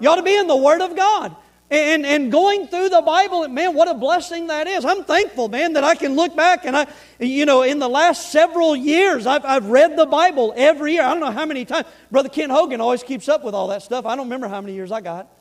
You 0.00 0.08
ought 0.08 0.16
to 0.16 0.22
be 0.22 0.36
in 0.36 0.46
the 0.46 0.56
Word 0.56 0.80
of 0.80 0.94
God. 0.96 1.34
And, 1.70 2.04
and 2.04 2.30
going 2.30 2.68
through 2.68 2.90
the 2.90 3.00
Bible, 3.00 3.48
man, 3.48 3.74
what 3.74 3.88
a 3.88 3.94
blessing 3.94 4.48
that 4.48 4.66
is. 4.66 4.84
I'm 4.84 5.02
thankful, 5.02 5.48
man, 5.48 5.72
that 5.72 5.82
I 5.82 5.94
can 5.94 6.14
look 6.14 6.36
back 6.36 6.66
and 6.66 6.76
I, 6.76 6.86
you 7.18 7.46
know, 7.46 7.62
in 7.62 7.78
the 7.78 7.88
last 7.88 8.30
several 8.30 8.76
years, 8.76 9.26
I've, 9.26 9.44
I've 9.44 9.66
read 9.66 9.96
the 9.96 10.06
Bible 10.06 10.52
every 10.56 10.92
year. 10.92 11.02
I 11.02 11.10
don't 11.10 11.20
know 11.20 11.32
how 11.32 11.46
many 11.46 11.64
times. 11.64 11.86
Brother 12.10 12.28
Ken 12.28 12.50
Hogan 12.50 12.80
always 12.80 13.02
keeps 13.02 13.28
up 13.28 13.42
with 13.42 13.54
all 13.54 13.68
that 13.68 13.82
stuff. 13.82 14.04
I 14.04 14.14
don't 14.14 14.26
remember 14.26 14.46
how 14.46 14.60
many 14.60 14.74
years 14.74 14.92
I 14.92 15.00
got, 15.00 15.32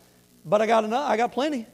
but 0.46 0.62
I 0.62 0.66
got 0.66 0.86
enough. 0.86 1.08
I 1.08 1.18
got 1.18 1.34
plenty. 1.34 1.68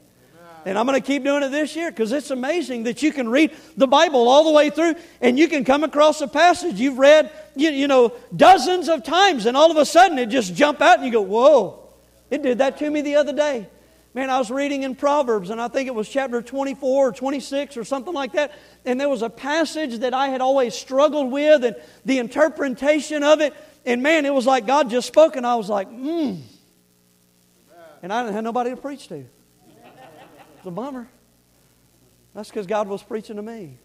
And 0.66 0.78
I'm 0.78 0.86
going 0.86 1.00
to 1.00 1.06
keep 1.06 1.24
doing 1.24 1.42
it 1.42 1.50
this 1.50 1.74
year 1.74 1.90
because 1.90 2.12
it's 2.12 2.30
amazing 2.30 2.82
that 2.84 3.02
you 3.02 3.12
can 3.12 3.28
read 3.28 3.52
the 3.76 3.86
Bible 3.86 4.28
all 4.28 4.44
the 4.44 4.52
way 4.52 4.70
through 4.70 4.94
and 5.20 5.38
you 5.38 5.48
can 5.48 5.64
come 5.64 5.84
across 5.84 6.20
a 6.20 6.28
passage 6.28 6.78
you've 6.78 6.98
read, 6.98 7.30
you, 7.56 7.70
you 7.70 7.88
know, 7.88 8.12
dozens 8.36 8.88
of 8.88 9.02
times 9.02 9.46
and 9.46 9.56
all 9.56 9.70
of 9.70 9.76
a 9.76 9.86
sudden 9.86 10.18
it 10.18 10.26
just 10.26 10.54
jump 10.54 10.82
out 10.82 10.98
and 10.98 11.06
you 11.06 11.12
go, 11.12 11.22
whoa, 11.22 11.88
it 12.30 12.42
did 12.42 12.58
that 12.58 12.78
to 12.78 12.90
me 12.90 13.00
the 13.00 13.16
other 13.16 13.32
day. 13.32 13.66
Man, 14.12 14.28
I 14.28 14.38
was 14.38 14.50
reading 14.50 14.82
in 14.82 14.96
Proverbs, 14.96 15.50
and 15.50 15.60
I 15.60 15.68
think 15.68 15.86
it 15.86 15.94
was 15.94 16.08
chapter 16.08 16.42
24 16.42 17.08
or 17.08 17.12
26 17.12 17.76
or 17.76 17.84
something 17.84 18.12
like 18.12 18.32
that. 18.32 18.52
And 18.84 19.00
there 19.00 19.08
was 19.08 19.22
a 19.22 19.30
passage 19.30 19.98
that 19.98 20.12
I 20.12 20.28
had 20.28 20.40
always 20.40 20.74
struggled 20.74 21.30
with, 21.30 21.64
and 21.64 21.76
the 22.04 22.18
interpretation 22.18 23.22
of 23.22 23.40
it. 23.40 23.54
And 23.86 24.02
man, 24.02 24.26
it 24.26 24.34
was 24.34 24.46
like 24.46 24.66
God 24.66 24.90
just 24.90 25.06
spoke, 25.06 25.36
and 25.36 25.46
I 25.46 25.54
was 25.54 25.68
like, 25.68 25.88
hmm. 25.88 26.38
And 28.02 28.12
I 28.12 28.22
didn't 28.22 28.34
have 28.34 28.42
nobody 28.42 28.70
to 28.70 28.76
preach 28.76 29.06
to. 29.08 29.24
It's 30.60 30.66
a 30.66 30.70
bummer. 30.70 31.08
That's 32.34 32.50
because 32.50 32.66
God 32.66 32.86
was 32.86 33.02
preaching 33.02 33.36
to 33.36 33.42
me. 33.42 33.78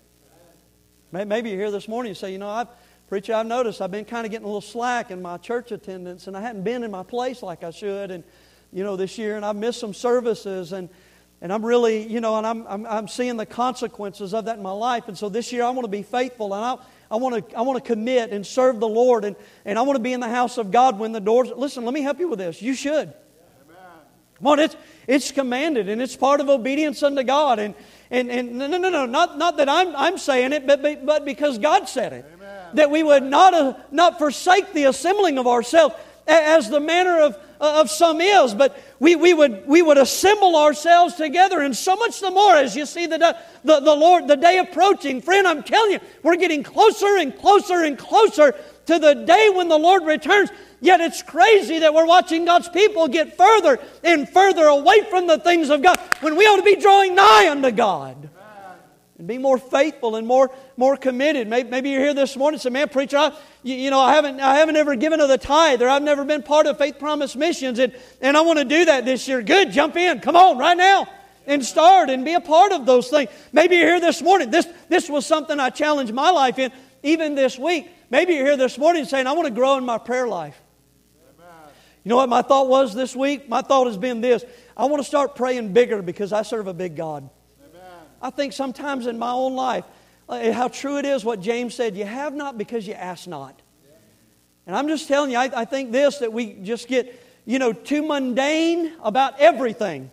Maybe 1.14 1.52
you're 1.52 1.60
here 1.60 1.72
this 1.72 1.88
morning 1.88 2.10
and 2.10 2.18
say, 2.18 2.34
you 2.34 2.38
know, 2.38 2.50
I've, 2.50 2.68
preacher, 3.08 3.34
I've 3.34 3.46
noticed 3.46 3.82
I've 3.82 3.92
been 3.92 4.04
kind 4.04 4.26
of 4.26 4.32
getting 4.32 4.44
a 4.44 4.48
little 4.50 4.60
slack 4.60 5.10
in 5.10 5.22
my 5.22 5.38
church 5.38 5.72
attendance, 5.72 6.28
and 6.28 6.36
I 6.36 6.42
hadn't 6.42 6.64
been 6.64 6.84
in 6.84 6.92
my 6.92 7.04
place 7.04 7.42
like 7.42 7.64
I 7.64 7.72
should. 7.72 8.12
And 8.12 8.26
you 8.74 8.84
know, 8.84 8.98
this 8.98 9.18
year, 9.18 9.38
and 9.38 9.46
I've 9.46 9.56
missed 9.56 9.80
some 9.80 9.94
services, 9.94 10.74
and 10.74 10.90
and 11.42 11.54
I'm 11.54 11.66
really, 11.66 12.06
you 12.06 12.20
know, 12.20 12.38
and 12.38 12.46
I'm, 12.46 12.68
I'm, 12.68 12.86
I'm 12.86 13.08
seeing 13.08 13.38
the 13.38 13.46
consequences 13.46 14.34
of 14.34 14.46
that 14.46 14.58
in 14.58 14.64
my 14.64 14.72
life. 14.72 15.08
And 15.08 15.18
so 15.18 15.30
this 15.30 15.54
year 15.54 15.64
I 15.64 15.70
want 15.70 15.86
to 15.86 15.92
be 15.92 16.02
faithful 16.02 16.54
and 16.54 16.66
I, 16.66 16.78
I 17.12 17.18
want 17.18 17.50
to, 17.50 17.58
I 17.58 17.62
want 17.62 17.84
to 17.84 17.88
commit 17.88 18.32
and 18.32 18.48
serve 18.48 18.80
the 18.80 18.88
Lord. 18.88 19.26
And, 19.26 19.36
and 19.64 19.78
I 19.78 19.84
want 19.84 19.98
to 19.98 20.02
be 20.02 20.14
in 20.14 20.22
the 20.22 20.30
house 20.30 20.58
of 20.58 20.72
God 20.72 20.98
when 20.98 21.12
the 21.12 21.20
doors. 21.20 21.52
Listen, 21.56 21.86
let 21.86 21.94
me 21.94 22.02
help 22.02 22.20
you 22.20 22.30
with 22.30 22.40
this. 22.40 22.62
You 22.62 22.74
should. 22.74 23.14
Come 24.38 24.48
on, 24.48 24.60
it's, 24.60 24.76
it's 25.08 25.32
commanded 25.32 25.90
and 25.90 26.02
it's 26.02 26.16
part 26.16 26.42
of 26.42 26.50
obedience 26.50 27.04
unto 27.04 27.24
God. 27.24 27.60
And, 27.60 27.76
and, 28.12 28.30
and 28.30 28.58
no, 28.58 28.68
no, 28.68 28.78
no, 28.78 28.90
no, 28.90 29.06
not, 29.06 29.38
not 29.38 29.58
that 29.58 29.70
I'm, 29.70 29.96
I'm 29.96 30.18
saying 30.18 30.54
it, 30.54 30.66
but, 30.68 31.06
but 31.06 31.26
because 31.26 31.58
God 31.58 31.88
said 31.88 32.14
it. 32.14 32.26
Amen. 32.36 32.70
That 32.74 32.92
we 32.92 33.04
would 33.04 33.24
not, 33.24 33.54
uh, 33.54 33.74
not 33.92 34.18
forsake 34.18 34.74
the 34.74 34.86
assembling 34.86 35.38
of 35.38 35.48
ourselves 35.48 35.96
as 36.28 36.70
the 36.70 36.80
manner 36.80 37.20
of, 37.20 37.36
uh, 37.60 37.82
of 37.82 37.90
some 37.90 38.20
is, 38.20 38.54
but 38.54 38.82
we, 39.00 39.16
we, 39.16 39.34
would, 39.34 39.68
we 39.68 39.82
would 39.82 39.98
assemble 39.98 40.56
ourselves 40.56 41.16
together, 41.16 41.62
and 41.62 41.76
so 41.76 41.96
much 41.96 42.20
the 42.20 42.32
more 42.32 42.56
as 42.56 42.76
you 42.76 42.86
see 42.86 43.06
the, 43.06 43.18
the, 43.64 43.80
the 43.80 43.96
Lord, 43.96 44.28
the 44.28 44.36
day 44.36 44.58
approaching. 44.58 45.22
Friend, 45.22 45.48
I'm 45.48 45.64
telling 45.64 45.94
you, 45.94 46.00
we're 46.24 46.36
getting 46.38 46.64
closer 46.64 47.18
and 47.18 47.38
closer 47.38 47.84
and 47.84 47.98
closer 47.98 48.56
to 48.88 49.00
the 49.00 49.14
day 49.14 49.50
when 49.54 49.68
the 49.68 49.78
Lord 49.78 50.04
returns. 50.04 50.50
Yet 50.82 51.02
it's 51.02 51.24
crazy 51.24 51.80
that 51.80 51.94
we're 51.94 52.06
watching 52.06 52.46
God's 52.46 52.70
people 52.70 53.08
get 53.08 53.38
further 53.38 53.80
and 54.04 54.28
further 54.30 54.66
away 54.66 55.02
from 55.10 55.26
the 55.26 55.40
things 55.40 55.70
of 55.70 55.82
God 55.82 56.00
when 56.20 56.36
we 56.36 56.46
ought 56.46 56.58
to 56.58 56.64
be 56.64 56.76
drawing 56.76 57.16
nigh 57.16 57.50
unto 57.50 57.72
God 57.72 58.30
and 59.18 59.28
be 59.28 59.38
more 59.38 59.58
faithful 59.58 60.18
and 60.18 60.28
more, 60.28 60.52
more 60.76 60.98
committed. 60.98 61.48
Maybe, 61.48 61.70
maybe 61.70 61.90
you're 61.90 62.02
here 62.02 62.14
this 62.14 62.36
morning 62.36 62.56
and 62.56 62.62
say, 62.62 62.70
man, 62.70 62.90
preacher, 62.90 63.18
I, 63.18 63.32
you, 63.64 63.76
you, 63.76 63.90
know, 63.90 64.00
I 64.00 64.14
haven't, 64.14 64.42
I 64.42 64.58
haven't 64.58 64.76
ever 64.76 64.96
given 64.96 65.20
to 65.20 65.28
the 65.28 65.38
tithe 65.38 65.82
or 65.82 65.88
I've 65.88 66.04
never 66.04 66.26
been 66.26 66.44
part 66.44 66.68
of 66.68 66.78
Faith 66.78 67.00
Promise 67.00 67.36
Missions 67.36 67.80
and, 67.80 67.96
and 68.22 68.36
I 68.36 68.42
want 68.42 68.60
to 68.60 68.66
do 68.66 68.86
that 68.86 69.06
this 69.06 69.28
year. 69.28 69.42
Good, 69.42 69.72
jump 69.72 69.96
in. 69.96 70.20
Come 70.20 70.36
on, 70.36 70.58
right 70.58 70.78
now. 70.78 71.08
And 71.48 71.64
start 71.64 72.10
and 72.10 72.26
be 72.26 72.34
a 72.34 72.42
part 72.42 72.72
of 72.72 72.86
those 72.86 73.10
things. 73.10 73.30
Maybe 73.54 73.76
you're 73.76 73.88
here 73.88 74.00
this 74.02 74.22
morning. 74.22 74.50
This, 74.50 74.68
this 74.90 75.10
was 75.10 75.26
something 75.26 75.60
I 75.60 75.70
challenged 75.70 76.14
my 76.14 76.32
life 76.32 76.60
in 76.60 76.72
even 77.04 77.36
this 77.36 77.58
week. 77.58 77.88
Maybe 78.10 78.34
you're 78.34 78.46
here 78.46 78.58
this 78.58 78.78
morning 78.78 79.06
saying, 79.06 79.28
I 79.28 79.32
want 79.34 79.48
to 79.48 79.54
grow 79.54 79.78
in 79.78 79.86
my 79.86 80.00
prayer 80.00 80.28
life. 80.28 80.60
You 82.04 82.10
know 82.10 82.18
what 82.18 82.30
my 82.30 82.42
thought 82.42 82.68
was 82.68 82.94
this 82.94 83.16
week? 83.16 83.50
My 83.50 83.62
thought 83.62 83.88
has 83.88 83.98
been 83.98 84.22
this 84.22 84.44
I 84.76 84.86
want 84.86 85.02
to 85.02 85.08
start 85.08 85.36
praying 85.36 85.74
bigger 85.74 86.02
because 86.02 86.34
I 86.34 86.42
serve 86.42 86.68
a 86.68 86.74
big 86.74 86.96
God. 86.96 87.30
I 88.26 88.32
think 88.32 88.54
sometimes 88.54 89.06
in 89.06 89.20
my 89.20 89.30
own 89.30 89.56
life, 89.56 89.86
how 90.28 90.68
true 90.68 90.98
it 90.98 91.06
is 91.06 91.24
what 91.24 91.42
James 91.42 91.76
said 91.76 91.96
you 91.96 92.06
have 92.06 92.34
not 92.34 92.58
because 92.58 92.88
you 92.88 92.96
ask 92.96 93.28
not. 93.28 93.62
And 94.66 94.76
I'm 94.76 94.88
just 94.88 95.08
telling 95.08 95.30
you, 95.30 95.38
I, 95.38 95.52
I 95.62 95.66
think 95.66 95.92
this 95.92 96.18
that 96.18 96.34
we 96.34 96.54
just 96.54 96.88
get, 96.88 97.22
you 97.46 97.60
know, 97.60 97.72
too 97.72 98.02
mundane 98.02 98.94
about 99.04 99.40
everything, 99.40 100.10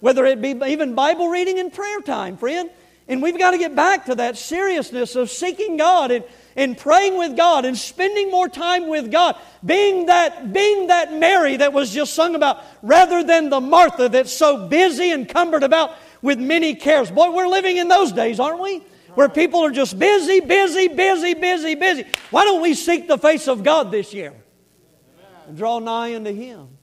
whether 0.00 0.24
it 0.24 0.40
be 0.40 0.58
even 0.68 0.94
Bible 0.94 1.28
reading 1.28 1.58
and 1.58 1.70
prayer 1.70 2.00
time, 2.00 2.38
friend. 2.38 2.70
And 3.08 3.20
we've 3.20 3.38
got 3.38 3.50
to 3.50 3.58
get 3.58 3.76
back 3.76 4.06
to 4.06 4.14
that 4.14 4.38
seriousness 4.38 5.14
of 5.14 5.28
seeking 5.28 5.76
God 5.76 6.12
and, 6.12 6.24
and 6.56 6.76
praying 6.76 7.18
with 7.18 7.36
God 7.36 7.64
and 7.64 7.76
spending 7.76 8.30
more 8.30 8.48
time 8.48 8.88
with 8.88 9.10
God. 9.10 9.36
Being 9.64 10.06
that, 10.06 10.52
being 10.52 10.88
that 10.88 11.14
Mary 11.14 11.56
that 11.56 11.72
was 11.72 11.92
just 11.92 12.14
sung 12.14 12.34
about, 12.34 12.62
rather 12.82 13.22
than 13.22 13.50
the 13.50 13.60
Martha 13.60 14.08
that's 14.08 14.32
so 14.32 14.68
busy 14.68 15.10
and 15.10 15.28
cumbered 15.28 15.62
about 15.62 15.92
with 16.22 16.38
many 16.38 16.74
cares. 16.74 17.10
Boy, 17.10 17.30
we're 17.30 17.48
living 17.48 17.76
in 17.76 17.88
those 17.88 18.12
days, 18.12 18.40
aren't 18.40 18.60
we? 18.60 18.82
Where 19.14 19.28
people 19.28 19.64
are 19.64 19.70
just 19.70 19.98
busy, 19.98 20.40
busy, 20.40 20.88
busy, 20.88 21.34
busy, 21.34 21.74
busy. 21.74 22.04
Why 22.30 22.44
don't 22.44 22.62
we 22.62 22.74
seek 22.74 23.08
the 23.08 23.18
face 23.18 23.48
of 23.48 23.64
God 23.64 23.90
this 23.90 24.14
year 24.14 24.34
and 25.48 25.56
draw 25.56 25.78
nigh 25.78 26.14
unto 26.14 26.32
Him? 26.32 26.78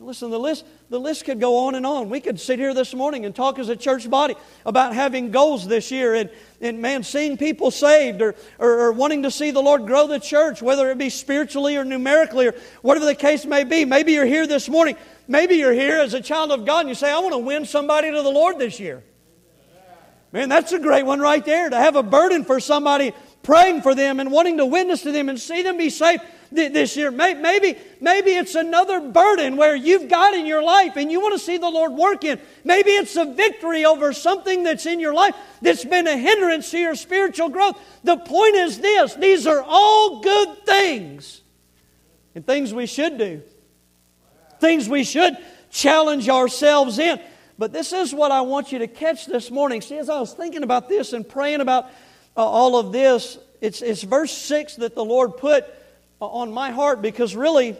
Listen, 0.00 0.30
the 0.30 0.38
list, 0.38 0.64
the 0.90 1.00
list 1.00 1.24
could 1.24 1.40
go 1.40 1.66
on 1.66 1.74
and 1.74 1.86
on. 1.86 2.10
We 2.10 2.20
could 2.20 2.38
sit 2.38 2.58
here 2.58 2.74
this 2.74 2.92
morning 2.92 3.24
and 3.24 3.34
talk 3.34 3.58
as 3.58 3.68
a 3.68 3.76
church 3.76 4.10
body 4.10 4.34
about 4.66 4.94
having 4.94 5.30
goals 5.30 5.66
this 5.66 5.90
year 5.90 6.14
and, 6.14 6.30
and 6.60 6.82
man, 6.82 7.02
seeing 7.04 7.38
people 7.38 7.70
saved 7.70 8.20
or, 8.20 8.34
or, 8.58 8.80
or, 8.80 8.92
wanting 8.92 9.22
to 9.22 9.30
see 9.30 9.50
the 9.52 9.62
Lord 9.62 9.86
grow 9.86 10.06
the 10.06 10.18
church, 10.18 10.60
whether 10.60 10.90
it 10.90 10.98
be 10.98 11.08
spiritually 11.08 11.76
or 11.76 11.84
numerically 11.84 12.48
or 12.48 12.54
whatever 12.82 13.06
the 13.06 13.14
case 13.14 13.46
may 13.46 13.64
be. 13.64 13.84
Maybe 13.84 14.12
you're 14.12 14.26
here 14.26 14.46
this 14.46 14.68
morning 14.68 14.96
Maybe 15.30 15.54
you're 15.54 15.72
here 15.72 16.00
as 16.00 16.12
a 16.12 16.20
child 16.20 16.50
of 16.50 16.66
God 16.66 16.80
and 16.80 16.88
you 16.88 16.96
say, 16.96 17.08
I 17.08 17.20
want 17.20 17.34
to 17.34 17.38
win 17.38 17.64
somebody 17.64 18.10
to 18.10 18.20
the 18.20 18.30
Lord 18.30 18.58
this 18.58 18.80
year. 18.80 19.04
Man, 20.32 20.48
that's 20.48 20.72
a 20.72 20.78
great 20.80 21.06
one 21.06 21.20
right 21.20 21.44
there 21.44 21.70
to 21.70 21.76
have 21.76 21.94
a 21.94 22.02
burden 22.02 22.44
for 22.44 22.58
somebody, 22.58 23.12
praying 23.50 23.82
for 23.82 23.96
them 23.96 24.20
and 24.20 24.30
wanting 24.30 24.58
to 24.58 24.64
witness 24.64 25.02
to 25.02 25.10
them 25.10 25.28
and 25.28 25.40
see 25.40 25.62
them 25.62 25.76
be 25.76 25.90
saved 25.90 26.22
this 26.52 26.96
year. 26.96 27.10
Maybe, 27.10 27.76
maybe 28.00 28.30
it's 28.30 28.54
another 28.54 29.00
burden 29.00 29.56
where 29.56 29.74
you've 29.74 30.08
got 30.08 30.34
in 30.34 30.46
your 30.46 30.62
life 30.62 30.92
and 30.94 31.10
you 31.10 31.20
want 31.20 31.32
to 31.32 31.38
see 31.40 31.56
the 31.58 31.68
Lord 31.68 31.90
work 31.90 32.22
in. 32.22 32.38
Maybe 32.62 32.90
it's 32.90 33.16
a 33.16 33.24
victory 33.24 33.84
over 33.84 34.12
something 34.12 34.62
that's 34.62 34.86
in 34.86 35.00
your 35.00 35.12
life 35.12 35.34
that's 35.60 35.84
been 35.84 36.06
a 36.06 36.16
hindrance 36.16 36.70
to 36.70 36.78
your 36.78 36.94
spiritual 36.94 37.48
growth. 37.48 37.76
The 38.04 38.18
point 38.18 38.54
is 38.54 38.78
this 38.78 39.14
these 39.14 39.48
are 39.48 39.64
all 39.66 40.20
good 40.20 40.64
things 40.64 41.42
and 42.36 42.46
things 42.46 42.72
we 42.72 42.86
should 42.86 43.18
do 43.18 43.42
things 44.60 44.88
we 44.88 45.02
should 45.02 45.36
challenge 45.70 46.28
ourselves 46.28 47.00
in. 47.00 47.18
But 47.58 47.72
this 47.72 47.92
is 47.92 48.14
what 48.14 48.30
I 48.30 48.42
want 48.42 48.72
you 48.72 48.78
to 48.78 48.86
catch 48.86 49.26
this 49.26 49.50
morning. 49.50 49.80
See, 49.80 49.98
as 49.98 50.08
I 50.08 50.20
was 50.20 50.32
thinking 50.34 50.62
about 50.62 50.88
this 50.88 51.12
and 51.12 51.28
praying 51.28 51.60
about 51.60 51.90
all 52.36 52.78
of 52.78 52.92
this, 52.92 53.38
it's, 53.60 53.82
it's 53.82 54.02
verse 54.02 54.32
6 54.32 54.76
that 54.76 54.94
the 54.94 55.04
Lord 55.04 55.36
put 55.36 55.64
uh, 56.20 56.26
on 56.26 56.52
my 56.52 56.70
heart 56.70 57.02
because 57.02 57.34
really, 57.36 57.76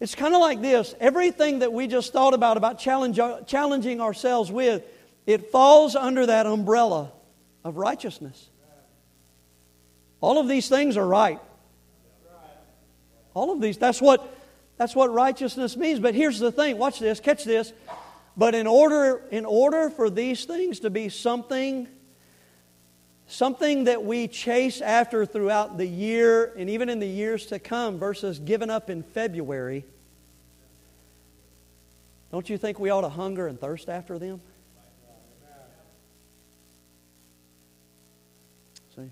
it's 0.00 0.14
kind 0.14 0.34
of 0.34 0.40
like 0.40 0.60
this. 0.60 0.94
Everything 1.00 1.60
that 1.60 1.72
we 1.72 1.86
just 1.86 2.12
thought 2.12 2.34
about, 2.34 2.56
about 2.56 2.78
challenge, 2.78 3.18
uh, 3.18 3.42
challenging 3.42 4.00
ourselves 4.00 4.50
with, 4.50 4.82
it 5.26 5.50
falls 5.50 5.96
under 5.96 6.26
that 6.26 6.46
umbrella 6.46 7.12
of 7.64 7.76
righteousness. 7.76 8.50
All 10.20 10.38
of 10.38 10.48
these 10.48 10.68
things 10.68 10.96
are 10.96 11.06
right. 11.06 11.38
All 13.34 13.52
of 13.52 13.60
these. 13.60 13.78
That's 13.78 14.00
what 14.00 14.30
that's 14.76 14.96
what 14.96 15.12
righteousness 15.12 15.76
means. 15.76 16.00
But 16.00 16.14
here's 16.14 16.38
the 16.38 16.50
thing, 16.50 16.78
watch 16.78 16.98
this, 16.98 17.20
catch 17.20 17.44
this. 17.44 17.72
But 18.36 18.54
in 18.54 18.66
order 18.66 19.22
in 19.30 19.44
order 19.44 19.90
for 19.90 20.10
these 20.10 20.44
things 20.44 20.80
to 20.80 20.90
be 20.90 21.08
something 21.08 21.88
something 23.26 23.84
that 23.84 24.04
we 24.04 24.28
chase 24.28 24.80
after 24.80 25.26
throughout 25.26 25.78
the 25.78 25.86
year 25.86 26.52
and 26.56 26.68
even 26.68 26.88
in 26.88 27.00
the 27.00 27.06
years 27.06 27.46
to 27.46 27.58
come 27.58 27.98
versus 27.98 28.38
given 28.38 28.70
up 28.70 28.90
in 28.90 29.02
February, 29.02 29.84
don't 32.30 32.48
you 32.50 32.58
think 32.58 32.78
we 32.80 32.90
ought 32.90 33.02
to 33.02 33.08
hunger 33.08 33.46
and 33.46 33.60
thirst 33.60 33.88
after 33.88 34.18
them? 34.18 34.40
See? 38.96 39.10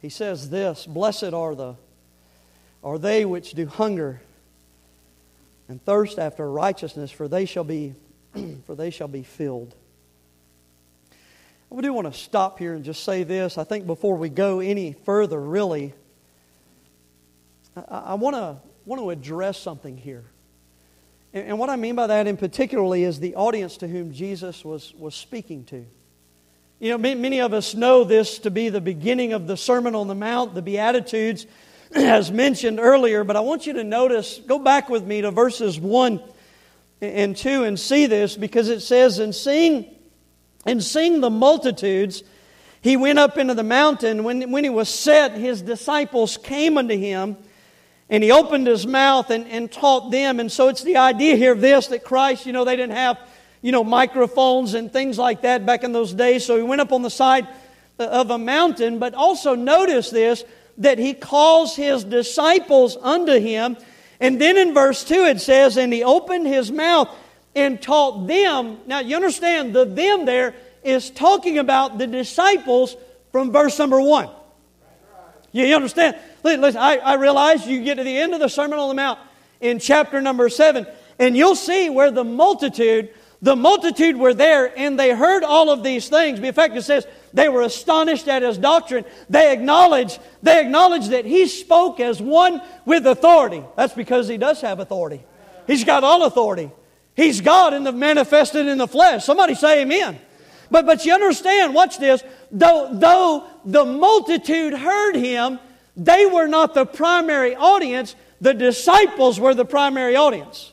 He 0.00 0.08
says 0.08 0.50
this 0.50 0.86
Blessed 0.86 1.34
are 1.34 1.54
the 1.54 1.76
are 2.82 2.98
they 2.98 3.24
which 3.24 3.52
do 3.52 3.66
hunger 3.66 4.20
and 5.68 5.84
thirst 5.84 6.18
after 6.18 6.50
righteousness, 6.50 7.10
for 7.10 7.28
they 7.28 7.44
shall 7.44 7.64
be 7.64 7.94
for 8.66 8.74
they 8.74 8.90
shall 8.90 9.08
be 9.08 9.22
filled. 9.22 9.74
I 11.76 11.80
do 11.80 11.92
want 11.92 12.12
to 12.12 12.18
stop 12.18 12.58
here 12.58 12.74
and 12.74 12.84
just 12.84 13.04
say 13.04 13.24
this. 13.24 13.58
I 13.58 13.64
think 13.64 13.86
before 13.86 14.16
we 14.16 14.30
go 14.30 14.60
any 14.60 14.92
further, 15.04 15.38
really, 15.38 15.92
I, 17.76 17.98
I 17.98 18.14
want 18.14 18.36
to 18.36 18.56
want 18.86 19.02
to 19.02 19.10
address 19.10 19.58
something 19.58 19.96
here. 19.96 20.24
And, 21.34 21.48
and 21.48 21.58
what 21.58 21.68
I 21.68 21.76
mean 21.76 21.94
by 21.94 22.06
that, 22.06 22.26
in 22.26 22.38
particularly, 22.38 23.04
is 23.04 23.20
the 23.20 23.34
audience 23.34 23.76
to 23.78 23.88
whom 23.88 24.12
Jesus 24.12 24.64
was 24.64 24.94
was 24.94 25.14
speaking 25.14 25.64
to. 25.66 25.84
You 26.80 26.96
know, 26.96 26.98
many 26.98 27.40
of 27.40 27.52
us 27.52 27.74
know 27.74 28.04
this 28.04 28.38
to 28.40 28.52
be 28.52 28.68
the 28.68 28.80
beginning 28.80 29.32
of 29.32 29.48
the 29.48 29.56
Sermon 29.56 29.96
on 29.96 30.06
the 30.06 30.14
Mount, 30.14 30.54
the 30.54 30.62
Beatitudes, 30.62 31.44
as 31.94 32.30
mentioned 32.30 32.78
earlier, 32.78 33.24
but 33.24 33.34
I 33.34 33.40
want 33.40 33.66
you 33.66 33.72
to 33.74 33.84
notice, 33.84 34.38
go 34.46 34.60
back 34.60 34.88
with 34.88 35.04
me 35.04 35.22
to 35.22 35.32
verses 35.32 35.80
1 35.80 36.22
and 37.00 37.36
2 37.36 37.64
and 37.64 37.78
see 37.78 38.06
this 38.06 38.36
because 38.36 38.68
it 38.68 38.80
says, 38.80 39.18
And 39.18 39.34
seeing, 39.34 39.92
and 40.68 40.82
seeing 40.82 41.20
the 41.20 41.30
multitudes, 41.30 42.22
he 42.80 42.96
went 42.96 43.18
up 43.18 43.38
into 43.38 43.54
the 43.54 43.62
mountain. 43.62 44.24
When, 44.24 44.50
when 44.50 44.64
he 44.64 44.70
was 44.70 44.88
set, 44.88 45.32
his 45.32 45.62
disciples 45.62 46.36
came 46.36 46.78
unto 46.78 46.96
him, 46.96 47.36
and 48.08 48.22
he 48.22 48.30
opened 48.30 48.66
his 48.66 48.86
mouth 48.86 49.30
and, 49.30 49.46
and 49.48 49.70
taught 49.70 50.10
them. 50.10 50.40
And 50.40 50.50
so 50.50 50.68
it's 50.68 50.82
the 50.82 50.96
idea 50.96 51.36
here 51.36 51.52
of 51.52 51.60
this 51.60 51.88
that 51.88 52.04
Christ, 52.04 52.46
you 52.46 52.52
know, 52.52 52.64
they 52.64 52.76
didn't 52.76 52.96
have 52.96 53.18
you 53.60 53.72
know, 53.72 53.82
microphones 53.82 54.74
and 54.74 54.92
things 54.92 55.18
like 55.18 55.42
that 55.42 55.66
back 55.66 55.82
in 55.82 55.92
those 55.92 56.14
days. 56.14 56.44
So 56.44 56.56
he 56.56 56.62
went 56.62 56.80
up 56.80 56.92
on 56.92 57.02
the 57.02 57.10
side 57.10 57.48
of 57.98 58.30
a 58.30 58.38
mountain. 58.38 58.98
But 58.98 59.14
also 59.14 59.54
notice 59.54 60.10
this 60.10 60.44
that 60.78 60.98
he 60.98 61.12
calls 61.12 61.74
his 61.74 62.04
disciples 62.04 62.96
unto 63.00 63.38
him. 63.38 63.76
And 64.20 64.40
then 64.40 64.56
in 64.56 64.74
verse 64.74 65.04
2 65.04 65.14
it 65.24 65.40
says, 65.40 65.76
And 65.76 65.92
he 65.92 66.04
opened 66.04 66.46
his 66.46 66.70
mouth 66.70 67.08
and 67.58 67.80
taught 67.80 68.26
them. 68.26 68.78
Now 68.86 69.00
you 69.00 69.16
understand, 69.16 69.74
the 69.74 69.84
them 69.84 70.24
there 70.24 70.54
is 70.82 71.10
talking 71.10 71.58
about 71.58 71.98
the 71.98 72.06
disciples 72.06 72.96
from 73.32 73.52
verse 73.52 73.78
number 73.78 74.00
1. 74.00 74.28
You 75.52 75.74
understand? 75.74 76.16
Listen, 76.42 76.76
I, 76.76 76.98
I 76.98 77.14
realize 77.14 77.66
you 77.66 77.82
get 77.82 77.96
to 77.96 78.04
the 78.04 78.16
end 78.16 78.34
of 78.34 78.40
the 78.40 78.48
Sermon 78.48 78.78
on 78.78 78.88
the 78.88 78.94
Mount 78.94 79.18
in 79.60 79.78
chapter 79.78 80.20
number 80.20 80.48
7, 80.48 80.86
and 81.18 81.36
you'll 81.36 81.56
see 81.56 81.90
where 81.90 82.10
the 82.10 82.24
multitude 82.24 83.10
the 83.40 83.54
multitude 83.54 84.16
were 84.16 84.34
there 84.34 84.76
and 84.76 84.98
they 84.98 85.14
heard 85.14 85.44
all 85.44 85.70
of 85.70 85.84
these 85.84 86.08
things. 86.08 86.40
In 86.40 86.52
fact, 86.52 86.76
it 86.76 86.82
says 86.82 87.06
they 87.32 87.48
were 87.48 87.62
astonished 87.62 88.26
at 88.26 88.42
his 88.42 88.58
doctrine. 88.58 89.04
They 89.30 89.52
acknowledged, 89.52 90.18
they 90.42 90.60
acknowledged 90.60 91.10
that 91.10 91.24
he 91.24 91.46
spoke 91.46 92.00
as 92.00 92.20
one 92.20 92.60
with 92.84 93.06
authority. 93.06 93.62
That's 93.76 93.94
because 93.94 94.26
he 94.26 94.38
does 94.38 94.60
have 94.62 94.80
authority. 94.80 95.22
He's 95.68 95.84
got 95.84 96.02
all 96.02 96.24
authority. 96.24 96.72
He's 97.18 97.40
God 97.40 97.74
in 97.74 97.82
the 97.82 97.90
manifested 97.90 98.68
in 98.68 98.78
the 98.78 98.86
flesh. 98.86 99.24
Somebody 99.24 99.56
say 99.56 99.82
amen. 99.82 100.20
But 100.70 100.86
but 100.86 101.04
you 101.04 101.12
understand, 101.12 101.74
watch 101.74 101.98
this. 101.98 102.22
Though 102.52 102.90
though 102.92 103.44
the 103.64 103.84
multitude 103.84 104.72
heard 104.72 105.16
him, 105.16 105.58
they 105.96 106.26
were 106.26 106.46
not 106.46 106.74
the 106.74 106.86
primary 106.86 107.56
audience. 107.56 108.14
The 108.40 108.54
disciples 108.54 109.40
were 109.40 109.52
the 109.52 109.64
primary 109.64 110.14
audience. 110.14 110.70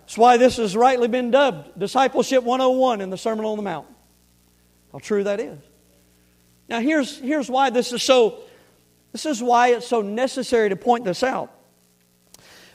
That's 0.00 0.18
why 0.18 0.36
this 0.36 0.56
has 0.56 0.74
rightly 0.74 1.06
been 1.06 1.30
dubbed 1.30 1.78
Discipleship 1.78 2.42
101 2.42 3.00
in 3.00 3.10
the 3.10 3.16
Sermon 3.16 3.44
on 3.44 3.56
the 3.56 3.62
Mount. 3.62 3.86
How 4.90 4.98
true 4.98 5.22
that 5.22 5.38
is. 5.38 5.60
Now 6.68 6.80
here's, 6.80 7.20
here's 7.20 7.48
why 7.48 7.70
this 7.70 7.92
is 7.92 8.02
so 8.02 8.40
this 9.12 9.26
is 9.26 9.40
why 9.40 9.68
it's 9.68 9.86
so 9.86 10.02
necessary 10.02 10.70
to 10.70 10.76
point 10.76 11.04
this 11.04 11.22
out. 11.22 11.55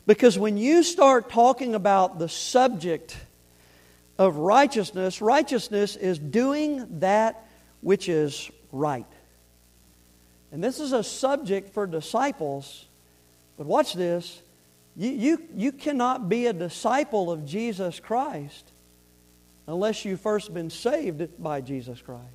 Because 0.06 0.38
when 0.38 0.58
you 0.58 0.84
start 0.84 1.30
talking 1.30 1.76
about 1.76 2.20
the 2.20 2.30
subject 2.30 3.18
of 4.18 4.38
righteousness, 4.38 5.22
righteousness 5.22 5.96
is 5.96 6.18
doing 6.20 7.00
that 7.00 7.48
which 7.82 8.10
is 8.10 8.50
right. 8.72 9.06
And 10.52 10.64
this 10.64 10.80
is 10.80 10.92
a 10.92 11.04
subject 11.04 11.74
for 11.74 11.88
disciples, 11.88 12.86
but 13.58 13.66
watch 13.66 13.94
this 13.94 14.42
you, 14.96 15.10
you, 15.10 15.48
you 15.56 15.72
cannot 15.72 16.28
be 16.28 16.48
a 16.48 16.54
disciple 16.54 17.32
of 17.32 17.46
Jesus 17.46 18.00
Christ 18.00 18.72
unless 19.68 20.04
you've 20.04 20.20
first 20.20 20.54
been 20.54 20.70
saved 20.70 21.42
by 21.42 21.62
Jesus 21.62 22.02
Christ. 22.02 22.26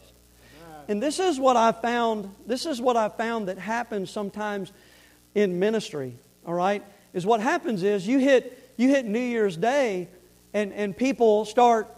And 0.89 1.03
this 1.03 1.19
is 1.19 1.39
what 1.39 1.57
I 1.57 1.73
found, 1.73 2.35
this 2.47 2.65
is 2.65 2.81
what 2.81 2.97
I 2.97 3.09
found 3.09 3.49
that 3.49 3.59
happens 3.59 4.11
sometimes 4.11 4.73
in 5.35 5.59
ministry, 5.59 6.17
all 6.47 6.55
right? 6.55 6.83
Is 7.17 7.25
what 7.25 7.41
happens 7.41 7.83
is 7.83 8.07
you 8.07 8.19
hit 8.19 8.75
you 8.77 8.91
hit 8.91 9.07
New 9.07 9.19
Year's 9.19 9.57
Day 9.57 10.09
and, 10.53 10.71
and 10.75 10.95
people 10.95 11.47
start 11.47 11.89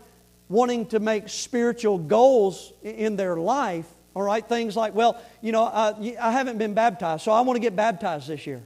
wanting 0.48 0.86
to 0.86 1.00
make 1.00 1.28
spiritual 1.28 1.98
goals 1.98 2.72
in 2.84 3.16
their 3.16 3.36
life, 3.36 3.86
all 4.14 4.22
right? 4.22 4.48
Things 4.48 4.76
like, 4.76 4.94
well, 4.94 5.20
you 5.42 5.50
know, 5.50 5.64
I, 5.64 6.16
I 6.22 6.30
haven't 6.30 6.58
been 6.58 6.72
baptized, 6.72 7.24
so 7.24 7.32
I 7.32 7.40
want 7.40 7.56
to 7.56 7.60
get 7.60 7.74
baptized 7.74 8.28
this 8.28 8.46
year. 8.46 8.62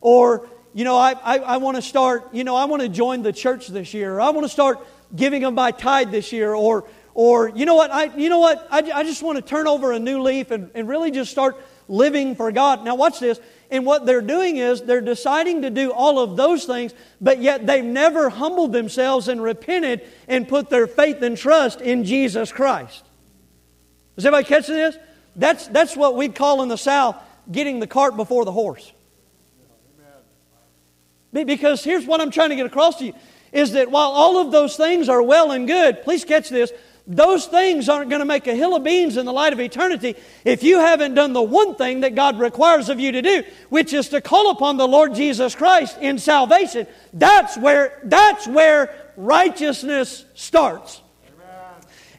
Or, 0.00 0.48
you 0.74 0.82
know, 0.82 0.96
I, 0.96 1.12
I, 1.12 1.38
I 1.38 1.56
want 1.58 1.76
to 1.76 1.82
start, 1.82 2.34
you 2.34 2.42
know, 2.42 2.56
I 2.56 2.64
want 2.64 2.82
to 2.82 2.88
join 2.88 3.22
the 3.22 3.32
church 3.32 3.68
this 3.68 3.94
year. 3.94 4.18
I 4.18 4.30
want 4.30 4.44
to 4.44 4.52
start 4.52 4.84
giving 5.14 5.42
them 5.42 5.54
my 5.54 5.70
tithe 5.70 6.10
this 6.10 6.32
year. 6.32 6.52
Or, 6.52 6.88
or 7.14 7.48
you 7.48 7.64
know 7.64 7.76
what, 7.76 7.92
I, 7.92 8.04
you 8.16 8.28
know 8.28 8.40
what, 8.40 8.66
I, 8.72 8.78
I 8.92 9.04
just 9.04 9.22
want 9.22 9.36
to 9.36 9.42
turn 9.42 9.68
over 9.68 9.92
a 9.92 10.00
new 10.00 10.20
leaf 10.20 10.50
and, 10.50 10.68
and 10.74 10.88
really 10.88 11.12
just 11.12 11.30
start 11.30 11.56
living 11.86 12.34
for 12.34 12.50
God. 12.50 12.84
Now, 12.84 12.96
watch 12.96 13.20
this. 13.20 13.38
And 13.70 13.86
what 13.86 14.04
they're 14.04 14.20
doing 14.20 14.56
is 14.56 14.82
they're 14.82 15.00
deciding 15.00 15.62
to 15.62 15.70
do 15.70 15.92
all 15.92 16.18
of 16.18 16.36
those 16.36 16.64
things, 16.64 16.92
but 17.20 17.40
yet 17.40 17.66
they've 17.66 17.84
never 17.84 18.28
humbled 18.28 18.72
themselves 18.72 19.28
and 19.28 19.40
repented 19.40 20.02
and 20.26 20.48
put 20.48 20.70
their 20.70 20.86
faith 20.86 21.22
and 21.22 21.36
trust 21.36 21.80
in 21.80 22.04
Jesus 22.04 22.50
Christ. 22.50 23.04
Is 24.16 24.26
everybody 24.26 24.48
catching 24.48 24.74
this? 24.74 24.98
That's, 25.36 25.68
that's 25.68 25.96
what 25.96 26.16
we 26.16 26.28
call 26.28 26.62
in 26.62 26.68
the 26.68 26.76
South 26.76 27.16
getting 27.50 27.80
the 27.80 27.86
cart 27.86 28.16
before 28.16 28.44
the 28.44 28.52
horse. 28.52 28.92
Because 31.32 31.84
here's 31.84 32.06
what 32.06 32.20
I'm 32.20 32.32
trying 32.32 32.50
to 32.50 32.56
get 32.56 32.66
across 32.66 32.96
to 32.96 33.06
you 33.06 33.14
is 33.52 33.72
that 33.72 33.90
while 33.90 34.10
all 34.10 34.38
of 34.38 34.52
those 34.52 34.76
things 34.76 35.08
are 35.08 35.22
well 35.22 35.50
and 35.50 35.66
good, 35.66 36.02
please 36.02 36.24
catch 36.24 36.48
this, 36.48 36.72
those 37.10 37.46
things 37.46 37.88
aren't 37.88 38.08
going 38.08 38.20
to 38.20 38.26
make 38.26 38.46
a 38.46 38.54
hill 38.54 38.76
of 38.76 38.84
beans 38.84 39.16
in 39.16 39.26
the 39.26 39.32
light 39.32 39.52
of 39.52 39.58
eternity 39.58 40.14
if 40.44 40.62
you 40.62 40.78
haven't 40.78 41.14
done 41.14 41.32
the 41.32 41.42
one 41.42 41.74
thing 41.74 42.00
that 42.00 42.14
God 42.14 42.38
requires 42.38 42.88
of 42.88 43.00
you 43.00 43.10
to 43.10 43.20
do, 43.20 43.42
which 43.68 43.92
is 43.92 44.10
to 44.10 44.20
call 44.20 44.52
upon 44.52 44.76
the 44.76 44.86
Lord 44.86 45.16
Jesus 45.16 45.56
Christ 45.56 45.98
in 45.98 46.20
salvation. 46.20 46.86
That's 47.12 47.58
where, 47.58 47.98
that's 48.04 48.46
where 48.46 48.94
righteousness 49.16 50.24
starts. 50.34 51.00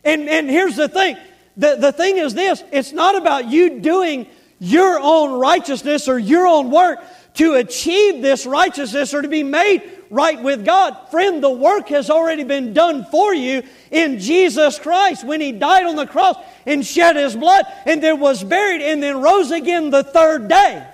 And, 0.04 0.28
and 0.28 0.50
here's 0.50 0.76
the 0.76 0.90
thing 0.90 1.16
the, 1.56 1.78
the 1.78 1.92
thing 1.94 2.18
is 2.18 2.34
this 2.34 2.62
it's 2.74 2.92
not 2.92 3.16
about 3.16 3.46
you 3.46 3.80
doing 3.80 4.28
your 4.60 5.00
own 5.00 5.40
righteousness 5.40 6.10
or 6.10 6.20
your 6.20 6.46
own 6.48 6.70
work 6.70 7.00
to 7.36 7.54
achieve 7.54 8.22
this 8.22 8.46
righteousness 8.46 9.14
or 9.14 9.22
to 9.22 9.30
be 9.30 9.44
made 9.44 10.01
right 10.12 10.40
with 10.40 10.64
God. 10.66 10.96
Friend, 11.10 11.42
the 11.42 11.50
work 11.50 11.88
has 11.88 12.10
already 12.10 12.44
been 12.44 12.74
done 12.74 13.06
for 13.06 13.34
you 13.34 13.64
in 13.90 14.20
Jesus 14.20 14.78
Christ 14.78 15.24
when 15.24 15.42
He 15.42 15.54
died 15.54 15.86
on 15.86 15.96
the 15.96 16.06
cross 16.06 16.36
and 16.68 16.86
shed 16.86 17.16
His 17.16 17.36
blood 17.36 17.66
and 17.86 18.04
then 18.04 18.20
was 18.20 18.44
buried 18.44 18.82
and 18.82 19.02
then 19.02 19.22
rose 19.22 19.50
again 19.50 19.90
the 19.90 20.04
third 20.04 20.48
day. 20.48 20.86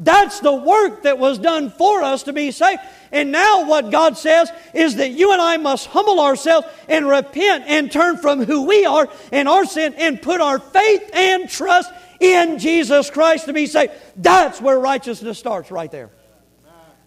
That's 0.00 0.38
the 0.38 0.54
work 0.54 1.02
that 1.02 1.18
was 1.18 1.40
done 1.40 1.70
for 1.70 2.04
us 2.04 2.22
to 2.22 2.32
be 2.32 2.52
saved. 2.52 2.80
And 3.10 3.32
now, 3.32 3.66
what 3.66 3.90
God 3.90 4.16
says 4.16 4.48
is 4.72 4.96
that 4.96 5.10
you 5.10 5.32
and 5.32 5.42
I 5.42 5.56
must 5.56 5.88
humble 5.88 6.20
ourselves 6.20 6.68
and 6.88 7.08
repent 7.08 7.64
and 7.66 7.90
turn 7.90 8.16
from 8.18 8.44
who 8.44 8.66
we 8.66 8.86
are 8.86 9.08
and 9.32 9.48
our 9.48 9.64
sin 9.64 9.94
and 9.98 10.22
put 10.22 10.40
our 10.40 10.60
faith 10.60 11.10
and 11.12 11.50
trust 11.50 11.92
in 12.20 12.60
Jesus 12.60 13.10
Christ 13.10 13.46
to 13.46 13.52
be 13.52 13.66
saved. 13.66 13.92
That's 14.14 14.60
where 14.60 14.78
righteousness 14.78 15.36
starts, 15.36 15.72
right 15.72 15.90
there. 15.90 16.10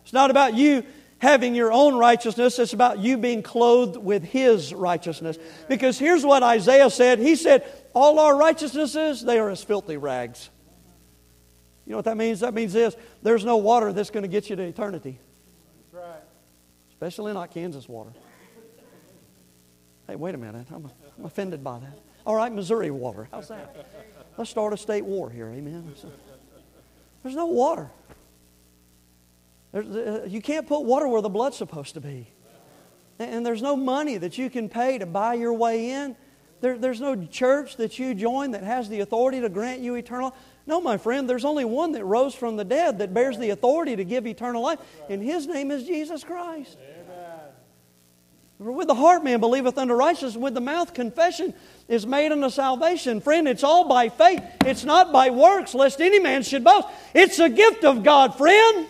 It's 0.04 0.12
not 0.12 0.30
about 0.30 0.56
you 0.56 0.84
having 1.22 1.53
your 1.53 1.72
own 1.72 1.95
righteousness. 1.95 2.57
It's 2.57 2.74
about 2.74 2.97
you 2.97 3.15
being 3.15 3.43
clothed 3.43 3.95
with 3.95 4.24
His 4.24 4.74
righteousness. 4.74 5.38
Because 5.69 5.99
here's 5.99 6.26
what 6.26 6.43
Isaiah 6.43 6.89
said 6.89 7.19
He 7.19 7.36
said, 7.36 7.63
All 7.93 8.19
our 8.19 8.36
righteousnesses, 8.36 9.24
they 9.24 9.39
are 9.39 9.49
as 9.49 9.63
filthy 9.63 9.97
rags. 9.97 10.49
You 11.86 11.91
know 11.91 11.97
what 11.97 12.05
that 12.05 12.17
means? 12.17 12.41
That 12.41 12.53
means 12.53 12.74
this 12.74 12.95
there's 13.22 13.45
no 13.45 13.57
water 13.57 13.93
that's 13.93 14.09
going 14.09 14.24
to 14.24 14.30
get 14.30 14.49
you 14.49 14.55
to 14.55 14.63
eternity. 14.63 15.19
Right. 15.91 16.22
Especially 16.89 17.34
not 17.34 17.51
Kansas 17.51 17.88
water. 17.88 18.11
Hey, 20.07 20.15
wait 20.15 20.36
a 20.36 20.38
minute. 20.38 20.67
I'm, 20.74 20.89
I'm 21.17 21.26
offended 21.26 21.63
by 21.63 21.80
that. 21.80 21.99
All 22.26 22.36
right, 22.36 22.51
Missouri 22.51 22.91
water. 22.91 23.28
How's 23.32 23.47
that? 23.47 23.88
Let's 24.38 24.49
start 24.49 24.74
a 24.74 24.78
state 24.78 25.05
war 25.05 25.30
here. 25.30 25.47
Amen. 25.47 25.93
There's 27.24 27.36
no 27.36 27.45
water. 27.45 27.91
Uh, 29.74 30.24
you 30.26 30.41
can't 30.41 30.67
put 30.67 30.82
water 30.82 31.07
where 31.07 31.22
the 31.22 31.30
blood's 31.30 31.57
supposed 31.57 31.93
to 31.93 32.01
be. 32.01 32.28
And 33.19 33.45
there's 33.45 33.61
no 33.61 33.76
money 33.76 34.17
that 34.17 34.38
you 34.38 34.49
can 34.49 34.67
pay 34.67 34.97
to 34.97 35.05
buy 35.05 35.36
your 35.36 35.53
way 35.53 35.91
in. 35.91 36.15
There, 36.59 36.78
there's 36.78 37.01
no 37.01 37.26
church 37.26 37.78
that 37.78 37.99
you 37.99 38.13
join 38.13 38.51
that 38.51 38.63
has 38.63 38.89
the 38.89 38.99
authority 38.99 39.41
to 39.41 39.49
grant 39.49 39.82
you 39.82 39.95
eternal 39.95 40.36
no, 40.65 40.80
my 40.80 40.97
friend, 40.97 41.30
there's 41.30 41.45
only 41.45 41.65
one 41.65 41.93
that 41.93 42.05
rose 42.05 42.36
from 42.36 42.55
the 42.55 42.63
dead 42.63 42.99
that 42.99 43.13
bears 43.13 43.38
the 43.38 43.49
authority 43.49 43.95
to 43.95 44.03
give 44.03 44.28
eternal 44.28 44.61
life, 44.61 44.80
and 45.09 45.22
his 45.22 45.47
name 45.47 45.72
is 45.72 45.86
Jesus 45.86 46.24
Christ. 46.24 46.78
Amen. 46.80 48.76
With 48.76 48.88
the 48.88 48.95
heart 48.95 49.24
man 49.24 49.39
believeth 49.39 49.78
unto 49.78 49.95
righteousness, 49.95 50.38
with 50.38 50.53
the 50.53 50.61
mouth 50.61 50.93
confession 50.93 51.55
is 51.88 52.05
made 52.05 52.32
unto 52.32 52.51
salvation. 52.51 53.19
Friend, 53.19 53.47
it's 53.47 53.63
all 53.63 53.88
by 53.88 54.09
faith. 54.09 54.43
It's 54.65 54.84
not 54.84 55.11
by 55.11 55.32
works, 55.32 55.74
lest 55.74 55.99
any 55.99 56.19
man 56.19 56.43
should 56.43 56.63
boast. 56.63 56.88
It's 57.15 57.39
a 57.39 57.49
gift 57.49 57.84
of 57.84 58.03
God, 58.03 58.38
friend. 58.38 58.88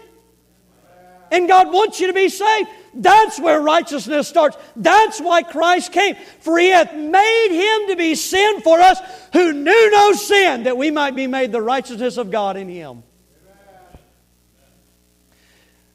And 1.32 1.48
God 1.48 1.72
wants 1.72 2.00
you 2.00 2.08
to 2.08 2.14
be 2.14 2.28
saved. 2.28 2.70
That's 2.94 3.40
where 3.40 3.62
righteousness 3.62 4.28
starts. 4.28 4.58
That's 4.76 5.22
why 5.22 5.44
Christ 5.44 5.94
came. 5.94 6.16
For 6.42 6.60
he 6.60 6.70
hath 6.70 6.94
made 6.94 7.48
him 7.50 7.90
to 7.90 7.96
be 7.96 8.16
sin 8.16 8.62
for 8.62 8.80
us 8.80 9.00
who 9.32 9.54
knew 9.54 9.92
no 9.92 10.12
sin, 10.12 10.64
that 10.64 10.78
we 10.78 10.92
might 10.92 11.16
be 11.16 11.28
made 11.28 11.54
the 11.54 11.62
righteousness 11.62 12.18
of 12.18 12.32
God 12.32 12.58
in 12.58 12.68
him. 12.68 13.04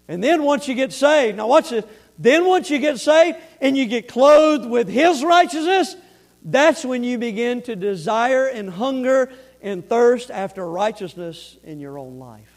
And 0.08 0.24
then 0.24 0.42
once 0.42 0.68
you 0.68 0.74
get 0.74 0.92
saved, 0.92 1.36
now 1.36 1.48
watch 1.48 1.70
this. 1.70 1.84
Then 2.18 2.46
once 2.46 2.70
you 2.70 2.78
get 2.78 2.98
saved 2.98 3.36
and 3.60 3.76
you 3.76 3.84
get 3.84 4.08
clothed 4.08 4.64
with 4.66 4.88
his 4.88 5.22
righteousness, 5.22 5.96
that's 6.42 6.84
when 6.84 7.04
you 7.04 7.18
begin 7.18 7.60
to 7.62 7.76
desire 7.76 8.46
and 8.46 8.70
hunger 8.70 9.30
and 9.60 9.86
thirst 9.86 10.30
after 10.30 10.66
righteousness 10.66 11.58
in 11.62 11.80
your 11.80 11.98
own 11.98 12.18
life. 12.18 12.55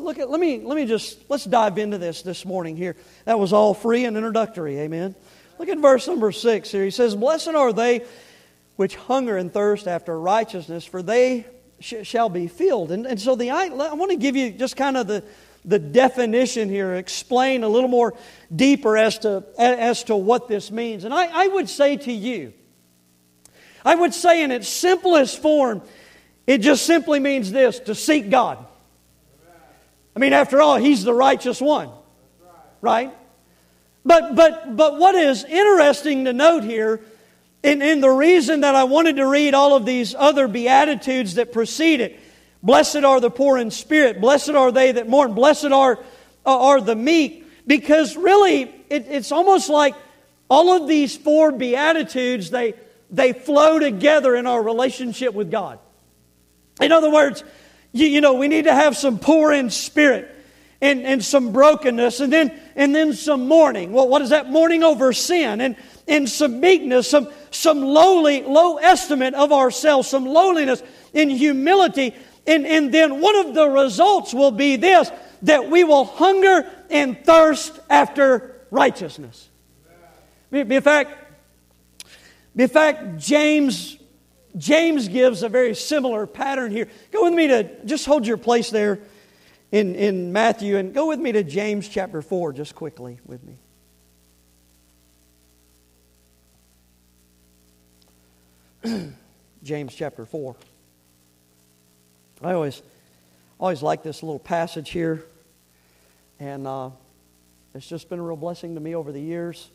Look 0.00 0.18
at, 0.18 0.30
let 0.30 0.40
me, 0.40 0.60
let 0.60 0.76
me 0.76 0.86
just, 0.86 1.18
let's 1.28 1.44
dive 1.44 1.76
into 1.76 1.98
this 1.98 2.22
this 2.22 2.46
morning 2.46 2.76
here. 2.76 2.96
That 3.26 3.38
was 3.38 3.52
all 3.52 3.74
free 3.74 4.04
and 4.06 4.16
introductory, 4.16 4.78
amen. 4.78 5.14
Look 5.58 5.68
at 5.68 5.78
verse 5.78 6.06
number 6.06 6.32
six 6.32 6.70
here. 6.70 6.84
He 6.84 6.90
says, 6.90 7.14
Blessed 7.14 7.48
are 7.48 7.72
they 7.72 8.04
which 8.76 8.96
hunger 8.96 9.36
and 9.36 9.52
thirst 9.52 9.86
after 9.86 10.18
righteousness, 10.18 10.84
for 10.84 11.02
they 11.02 11.46
sh- 11.80 12.04
shall 12.04 12.30
be 12.30 12.48
filled. 12.48 12.90
And, 12.90 13.06
and 13.06 13.20
so 13.20 13.36
the, 13.36 13.50
I, 13.50 13.66
I 13.66 13.94
want 13.94 14.10
to 14.10 14.16
give 14.16 14.34
you 14.34 14.50
just 14.50 14.76
kind 14.76 14.96
of 14.96 15.06
the, 15.06 15.22
the 15.64 15.78
definition 15.78 16.68
here, 16.70 16.94
explain 16.94 17.62
a 17.62 17.68
little 17.68 17.90
more 17.90 18.14
deeper 18.54 18.96
as 18.96 19.18
to, 19.20 19.44
as 19.58 20.04
to 20.04 20.16
what 20.16 20.48
this 20.48 20.70
means. 20.70 21.04
And 21.04 21.12
I, 21.12 21.26
I 21.26 21.46
would 21.48 21.68
say 21.68 21.96
to 21.98 22.12
you, 22.12 22.54
I 23.84 23.94
would 23.94 24.14
say 24.14 24.42
in 24.42 24.50
its 24.50 24.68
simplest 24.68 25.42
form, 25.42 25.82
it 26.46 26.58
just 26.58 26.86
simply 26.86 27.20
means 27.20 27.52
this 27.52 27.78
to 27.80 27.94
seek 27.94 28.30
God. 28.30 28.66
I 30.14 30.18
mean, 30.18 30.32
after 30.32 30.60
all, 30.60 30.76
he's 30.76 31.04
the 31.04 31.14
righteous 31.14 31.60
one. 31.60 31.90
Right? 32.80 33.12
But, 34.04 34.34
but, 34.34 34.76
but 34.76 34.98
what 34.98 35.14
is 35.14 35.44
interesting 35.44 36.24
to 36.24 36.32
note 36.32 36.64
here, 36.64 37.00
and, 37.62 37.82
and 37.82 38.02
the 38.02 38.10
reason 38.10 38.62
that 38.62 38.74
I 38.74 38.84
wanted 38.84 39.16
to 39.16 39.26
read 39.26 39.54
all 39.54 39.76
of 39.76 39.86
these 39.86 40.14
other 40.14 40.48
Beatitudes 40.48 41.34
that 41.34 41.52
precede 41.52 42.00
it 42.00 42.20
Blessed 42.62 43.02
are 43.02 43.20
the 43.20 43.30
poor 43.30 43.58
in 43.58 43.70
spirit, 43.70 44.20
blessed 44.20 44.50
are 44.50 44.70
they 44.70 44.92
that 44.92 45.08
mourn, 45.08 45.34
blessed 45.34 45.72
are, 45.72 45.98
uh, 46.46 46.66
are 46.66 46.80
the 46.80 46.94
meek, 46.94 47.44
because 47.66 48.16
really 48.16 48.62
it, 48.88 49.06
it's 49.08 49.32
almost 49.32 49.68
like 49.68 49.96
all 50.48 50.70
of 50.70 50.86
these 50.86 51.16
four 51.16 51.50
Beatitudes, 51.50 52.50
they, 52.50 52.74
they 53.10 53.32
flow 53.32 53.80
together 53.80 54.36
in 54.36 54.46
our 54.46 54.62
relationship 54.62 55.34
with 55.34 55.50
God. 55.50 55.80
In 56.80 56.92
other 56.92 57.10
words, 57.10 57.42
you, 57.92 58.06
you 58.06 58.20
know, 58.20 58.34
we 58.34 58.48
need 58.48 58.64
to 58.64 58.74
have 58.74 58.96
some 58.96 59.18
poor 59.18 59.52
in 59.52 59.70
spirit 59.70 60.28
and, 60.80 61.02
and 61.02 61.24
some 61.24 61.52
brokenness 61.52 62.20
and 62.20 62.32
then, 62.32 62.58
and 62.74 62.94
then 62.94 63.12
some 63.12 63.46
mourning. 63.46 63.92
Well, 63.92 64.08
what 64.08 64.22
is 64.22 64.30
that? 64.30 64.50
Mourning 64.50 64.82
over 64.82 65.12
sin 65.12 65.60
and, 65.60 65.76
and 66.08 66.28
some 66.28 66.60
meekness, 66.60 67.08
some, 67.08 67.28
some 67.50 67.82
lowly, 67.82 68.42
low 68.42 68.78
estimate 68.78 69.34
of 69.34 69.52
ourselves, 69.52 70.08
some 70.08 70.24
lowliness 70.24 70.82
and 71.14 71.30
humility. 71.30 72.14
And, 72.46 72.66
and 72.66 72.92
then 72.92 73.20
one 73.20 73.36
of 73.36 73.54
the 73.54 73.68
results 73.68 74.34
will 74.34 74.50
be 74.50 74.76
this 74.76 75.10
that 75.42 75.68
we 75.68 75.82
will 75.82 76.04
hunger 76.04 76.70
and 76.88 77.24
thirst 77.24 77.80
after 77.90 78.60
righteousness. 78.70 79.48
In 80.52 80.80
fact, 80.80 81.18
in 82.54 82.68
fact, 82.68 83.18
James 83.18 83.96
James 84.56 85.08
gives 85.08 85.42
a 85.42 85.48
very 85.48 85.74
similar 85.74 86.26
pattern 86.26 86.70
here. 86.70 86.88
Go 87.10 87.24
with 87.24 87.32
me 87.32 87.48
to, 87.48 87.84
just 87.84 88.04
hold 88.04 88.26
your 88.26 88.36
place 88.36 88.70
there 88.70 88.98
in, 89.70 89.94
in 89.94 90.32
Matthew 90.32 90.76
and 90.76 90.92
go 90.92 91.08
with 91.08 91.18
me 91.18 91.32
to 91.32 91.42
James 91.42 91.88
chapter 91.88 92.20
4, 92.20 92.52
just 92.52 92.74
quickly 92.74 93.18
with 93.24 93.42
me. 93.42 93.56
James 99.62 99.94
chapter 99.94 100.26
4. 100.26 100.56
I 102.42 102.52
always, 102.52 102.82
always 103.58 103.82
like 103.82 104.02
this 104.02 104.22
little 104.22 104.40
passage 104.40 104.90
here, 104.90 105.24
and 106.40 106.66
uh, 106.66 106.90
it's 107.74 107.86
just 107.86 108.10
been 108.10 108.18
a 108.18 108.22
real 108.22 108.36
blessing 108.36 108.74
to 108.74 108.80
me 108.80 108.94
over 108.94 109.12
the 109.12 109.20
years. 109.20 109.70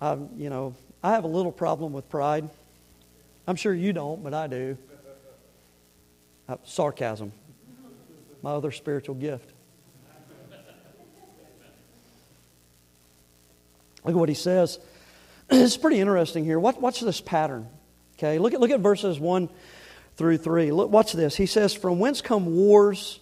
I've, 0.00 0.20
you 0.36 0.50
know, 0.50 0.74
I 1.02 1.12
have 1.12 1.24
a 1.24 1.28
little 1.28 1.52
problem 1.52 1.92
with 1.92 2.08
pride. 2.08 2.48
I'm 3.46 3.56
sure 3.56 3.72
you 3.72 3.92
don't, 3.92 4.22
but 4.24 4.34
I 4.34 4.46
do. 4.46 4.76
Uh, 6.48 6.56
sarcasm, 6.64 7.32
my 8.42 8.52
other 8.52 8.70
spiritual 8.70 9.14
gift. 9.14 9.50
Look 14.04 14.14
at 14.14 14.18
what 14.18 14.28
he 14.28 14.34
says. 14.34 14.78
It's 15.48 15.76
pretty 15.76 16.00
interesting 16.00 16.44
here. 16.44 16.58
What, 16.58 16.80
what's 16.80 16.98
this 16.98 17.20
pattern? 17.20 17.68
Okay, 18.18 18.40
look 18.40 18.52
at, 18.52 18.58
look 18.58 18.70
at 18.70 18.80
verses 18.80 19.20
1 19.20 19.48
through 20.16 20.38
3. 20.38 20.72
Look, 20.72 20.90
watch 20.90 21.12
this. 21.12 21.36
He 21.36 21.46
says, 21.46 21.72
From 21.72 22.00
whence 22.00 22.20
come 22.20 22.56
wars 22.56 23.20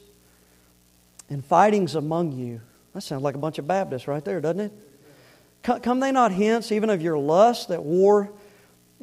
and 1.28 1.44
fightings 1.44 1.96
among 1.96 2.32
you? 2.32 2.62
That 2.94 3.02
sounds 3.02 3.22
like 3.22 3.34
a 3.34 3.38
bunch 3.38 3.58
of 3.58 3.66
Baptists 3.66 4.08
right 4.08 4.24
there, 4.24 4.40
doesn't 4.40 4.60
it? 4.60 4.72
Come 5.82 6.00
they 6.00 6.12
not 6.12 6.32
hence, 6.32 6.72
even 6.72 6.88
of 6.88 7.02
your 7.02 7.18
lust, 7.18 7.68
that 7.68 7.82
war 7.82 8.32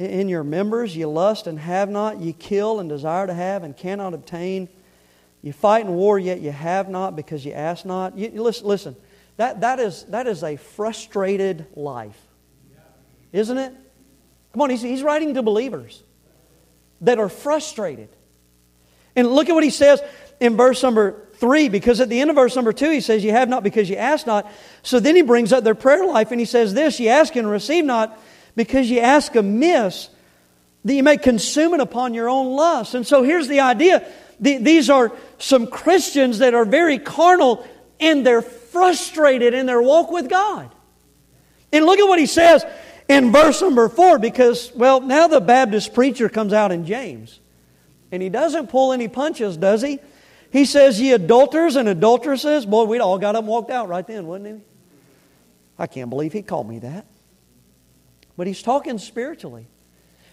in 0.06 0.30
your 0.30 0.43
members. 0.43 0.95
You 0.95 1.08
lust 1.08 1.47
and 1.47 1.60
have 1.60 1.89
not. 1.89 2.20
You 2.20 2.34
kill 2.34 2.80
and 2.80 2.89
desire 2.89 3.28
to 3.28 3.34
have 3.34 3.64
and 3.64 3.76
cannot 3.76 4.14
obtain. 4.14 4.70
You 5.41 5.54
fight 5.54 5.86
in 5.86 5.93
war, 5.93 6.20
yet 6.20 6.41
you 6.41 6.52
have 6.52 6.89
not 6.89 7.16
because 7.16 7.45
you 7.45 7.52
ask 7.52 7.86
not. 7.86 8.18
You, 8.18 8.30
listen, 8.41 8.68
listen 8.68 8.95
that, 9.38 9.62
that, 9.62 9.80
is, 9.80 10.04
that 10.06 10.28
is 10.28 10.43
a 10.43 10.56
frustrated 10.56 11.66
life, 11.76 12.20
isn't 13.34 13.58
it? 13.58 13.74
Come 14.54 14.62
on, 14.62 14.70
he's, 14.70 14.84
he's 14.84 15.02
writing 15.02 15.34
to 15.34 15.41
believers 15.41 16.04
that 17.02 17.18
are 17.18 17.30
frustrated. 17.30 18.10
And 19.16 19.28
look 19.28 19.49
at 19.49 19.54
what 19.54 19.64
he 19.64 19.72
says 19.72 19.99
in 20.39 20.58
verse 20.58 20.84
number 20.84 21.28
three, 21.36 21.70
because 21.70 21.99
at 21.99 22.10
the 22.10 22.22
end 22.22 22.30
of 22.30 22.36
verse 22.36 22.56
number 22.56 22.72
two, 22.72 22.91
he 22.91 23.02
says, 23.02 23.24
You 23.24 23.32
have 23.32 23.49
not 23.49 23.64
because 23.64 23.89
you 23.89 23.95
ask 23.95 24.28
not. 24.28 24.52
So 24.84 24.99
then 24.99 25.16
he 25.16 25.24
brings 25.24 25.52
up 25.52 25.64
their 25.64 25.74
prayer 25.74 26.06
life 26.06 26.30
and 26.30 26.39
he 26.39 26.45
says, 26.45 26.74
This, 26.76 26.99
you 26.99 27.10
ask 27.10 27.36
and 27.36 27.49
receive 27.49 27.84
not 27.84 28.20
because 28.56 28.89
you 28.89 28.99
ask 28.99 29.36
amiss 29.36 30.10
that 30.84 30.93
you 30.93 31.04
may 31.04 31.18
consume 31.18 31.74
it 31.74 31.80
upon 31.80 32.14
your 32.14 32.30
own 32.30 32.56
lust. 32.56 32.95
And 32.95 33.06
so 33.06 33.24
here's 33.24 33.47
the 33.47 33.60
idea 33.62 34.08
these 34.39 34.89
are 34.89 35.12
some 35.38 35.68
Christians 35.68 36.39
that 36.39 36.56
are 36.56 36.66
very 36.66 36.97
carnal 36.97 37.68
and 37.99 38.26
they're 38.26 38.41
frustrated 38.41 39.54
in 39.54 39.68
their 39.68 39.82
walk 39.82 40.10
with 40.10 40.30
God. 40.30 40.74
And 41.72 41.86
look 41.86 41.99
at 41.99 42.08
what 42.08 42.18
he 42.18 42.26
says 42.26 42.66
in 43.08 43.32
verse 43.32 43.62
number 43.62 43.88
four 43.88 44.18
because, 44.18 44.72
well, 44.74 44.99
now 44.99 45.28
the 45.28 45.39
Baptist 45.39 45.93
preacher 45.93 46.28
comes 46.28 46.54
out 46.54 46.72
in 46.72 46.86
James. 46.88 47.39
And 48.12 48.22
he 48.22 48.30
doesn't 48.30 48.68
pull 48.68 48.93
any 48.93 49.08
punches, 49.08 49.58
does 49.58 49.84
he? 49.84 49.99
He 50.52 50.66
says, 50.66 50.99
Ye 50.99 51.14
adulterers 51.14 51.76
and 51.76 51.88
adulteresses. 51.88 52.66
Boy, 52.66 52.86
we'd 52.86 52.99
all 52.99 53.20
got 53.20 53.36
up 53.36 53.43
and 53.43 53.47
walked 53.47 53.70
out 53.70 53.88
right 53.88 54.06
then, 54.06 54.26
wouldn't 54.28 54.56
we? 54.56 54.62
I 55.78 55.88
can't 55.88 56.10
believe 56.10 56.34
he 56.34 56.41
called 56.41 56.68
me 56.68 56.80
that 56.80 57.06
but 58.42 58.48
he's 58.48 58.64
talking 58.64 58.98
spiritually. 58.98 59.68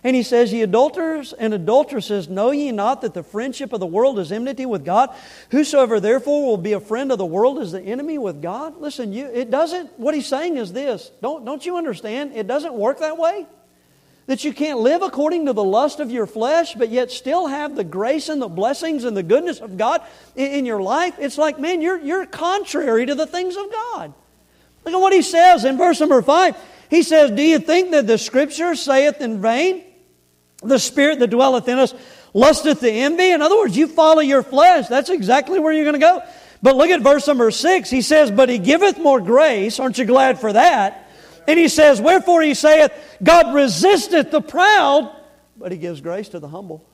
And 0.02 0.16
he 0.16 0.22
says, 0.22 0.50
Ye 0.50 0.62
adulterers 0.62 1.34
and 1.34 1.52
adulteresses, 1.52 2.26
know 2.26 2.52
ye 2.52 2.72
not 2.72 3.02
that 3.02 3.12
the 3.12 3.22
friendship 3.22 3.74
of 3.74 3.80
the 3.80 3.86
world 3.86 4.18
is 4.18 4.32
enmity 4.32 4.64
with 4.64 4.82
God? 4.82 5.14
Whosoever 5.50 6.00
therefore 6.00 6.46
will 6.46 6.56
be 6.56 6.72
a 6.72 6.80
friend 6.80 7.12
of 7.12 7.18
the 7.18 7.26
world 7.26 7.58
is 7.58 7.72
the 7.72 7.82
enemy 7.82 8.16
with 8.16 8.40
God? 8.40 8.80
Listen, 8.80 9.12
you, 9.12 9.26
it 9.26 9.50
doesn't, 9.50 9.98
what 9.98 10.14
he's 10.14 10.26
saying 10.26 10.56
is 10.56 10.72
this. 10.72 11.10
Don't, 11.20 11.44
don't 11.44 11.66
you 11.66 11.76
understand? 11.76 12.32
It 12.34 12.46
doesn't 12.46 12.72
work 12.72 13.00
that 13.00 13.18
way. 13.18 13.46
That 14.26 14.42
you 14.42 14.54
can't 14.54 14.78
live 14.78 15.02
according 15.02 15.44
to 15.44 15.52
the 15.52 15.62
lust 15.62 16.00
of 16.00 16.10
your 16.10 16.26
flesh, 16.26 16.76
but 16.76 16.88
yet 16.88 17.10
still 17.10 17.46
have 17.46 17.76
the 17.76 17.84
grace 17.84 18.30
and 18.30 18.40
the 18.40 18.48
blessings 18.48 19.04
and 19.04 19.14
the 19.14 19.22
goodness 19.22 19.60
of 19.60 19.76
God 19.76 20.00
in, 20.34 20.50
in 20.50 20.64
your 20.64 20.80
life. 20.80 21.16
It's 21.18 21.36
like, 21.36 21.58
man, 21.58 21.82
you're, 21.82 22.00
you're 22.00 22.24
contrary 22.24 23.04
to 23.04 23.14
the 23.14 23.26
things 23.26 23.54
of 23.54 23.70
God. 23.70 24.14
Look 24.86 24.94
at 24.94 24.98
what 24.98 25.12
he 25.12 25.20
says 25.20 25.66
in 25.66 25.76
verse 25.76 26.00
number 26.00 26.22
five. 26.22 26.56
He 26.90 27.02
says, 27.02 27.30
Do 27.30 27.42
you 27.42 27.58
think 27.58 27.90
that 27.92 28.06
the 28.06 28.18
scripture 28.18 28.74
saith 28.74 29.20
in 29.20 29.40
vain? 29.40 29.84
The 30.62 30.78
spirit 30.78 31.18
that 31.20 31.28
dwelleth 31.28 31.68
in 31.68 31.78
us 31.78 31.94
lusteth 32.34 32.80
to 32.80 32.90
envy. 32.90 33.30
In 33.30 33.42
other 33.42 33.56
words, 33.56 33.76
you 33.76 33.86
follow 33.86 34.20
your 34.20 34.42
flesh. 34.42 34.88
That's 34.88 35.10
exactly 35.10 35.58
where 35.58 35.72
you're 35.72 35.84
going 35.84 35.94
to 35.94 36.00
go. 36.00 36.22
But 36.62 36.76
look 36.76 36.90
at 36.90 37.00
verse 37.00 37.26
number 37.26 37.50
six. 37.50 37.90
He 37.90 38.02
says, 38.02 38.30
But 38.30 38.48
he 38.48 38.58
giveth 38.58 38.98
more 38.98 39.20
grace. 39.20 39.78
Aren't 39.78 39.98
you 39.98 40.04
glad 40.04 40.40
for 40.40 40.52
that? 40.52 41.10
And 41.46 41.58
he 41.58 41.68
says, 41.68 42.00
Wherefore 42.00 42.42
he 42.42 42.54
saith, 42.54 42.92
God 43.22 43.54
resisteth 43.54 44.30
the 44.30 44.40
proud, 44.40 45.14
but 45.56 45.72
he 45.72 45.78
gives 45.78 46.00
grace 46.00 46.28
to 46.30 46.40
the 46.40 46.48
humble. 46.48 46.84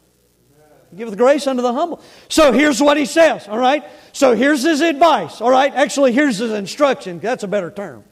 He 0.90 0.98
giveth 0.98 1.16
grace 1.16 1.46
unto 1.48 1.60
the 1.60 1.72
humble. 1.72 2.00
So 2.28 2.52
here's 2.52 2.80
what 2.80 2.96
he 2.96 3.04
says, 3.04 3.48
all 3.48 3.58
right? 3.58 3.84
So 4.12 4.36
here's 4.36 4.62
his 4.62 4.80
advice, 4.80 5.40
all 5.40 5.50
right? 5.50 5.74
Actually, 5.74 6.12
here's 6.12 6.38
his 6.38 6.52
instruction. 6.52 7.18
That's 7.18 7.42
a 7.42 7.48
better 7.48 7.70
term. 7.72 8.04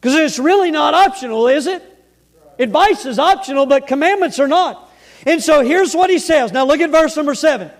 Because 0.00 0.14
it's 0.14 0.38
really 0.38 0.70
not 0.70 0.94
optional, 0.94 1.48
is 1.48 1.66
it? 1.66 1.82
Advice 2.58 3.06
is 3.06 3.18
optional, 3.18 3.66
but 3.66 3.86
commandments 3.86 4.38
are 4.38 4.48
not. 4.48 4.90
And 5.26 5.42
so 5.42 5.64
here's 5.64 5.94
what 5.94 6.10
he 6.10 6.18
says. 6.18 6.52
Now 6.52 6.64
look 6.64 6.80
at 6.80 6.90
verse 6.90 7.16
number 7.16 7.34
seven. 7.34 7.70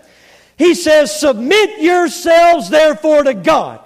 He 0.57 0.73
says, 0.73 1.17
Submit 1.17 1.81
yourselves 1.81 2.69
therefore 2.69 3.23
to 3.23 3.33
God. 3.33 3.81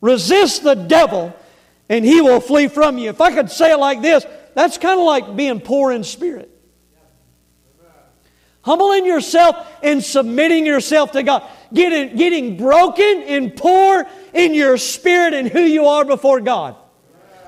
Resist 0.00 0.62
the 0.62 0.74
devil, 0.74 1.34
and 1.88 2.04
he 2.04 2.20
will 2.20 2.40
flee 2.40 2.68
from 2.68 2.98
you. 2.98 3.08
If 3.10 3.20
I 3.20 3.32
could 3.32 3.50
say 3.50 3.72
it 3.72 3.78
like 3.78 4.02
this, 4.02 4.26
that's 4.54 4.76
kind 4.76 5.00
of 5.00 5.06
like 5.06 5.34
being 5.34 5.60
poor 5.60 5.92
in 5.92 6.04
spirit. 6.04 6.50
Humbling 8.60 9.04
yourself 9.04 9.56
and 9.82 10.02
submitting 10.02 10.64
yourself 10.64 11.12
to 11.12 11.22
God. 11.22 11.42
Getting, 11.72 12.16
getting 12.16 12.56
broken 12.56 13.24
and 13.26 13.54
poor 13.54 14.06
in 14.32 14.54
your 14.54 14.78
spirit 14.78 15.34
and 15.34 15.48
who 15.48 15.60
you 15.60 15.86
are 15.86 16.04
before 16.04 16.40
God. 16.40 16.76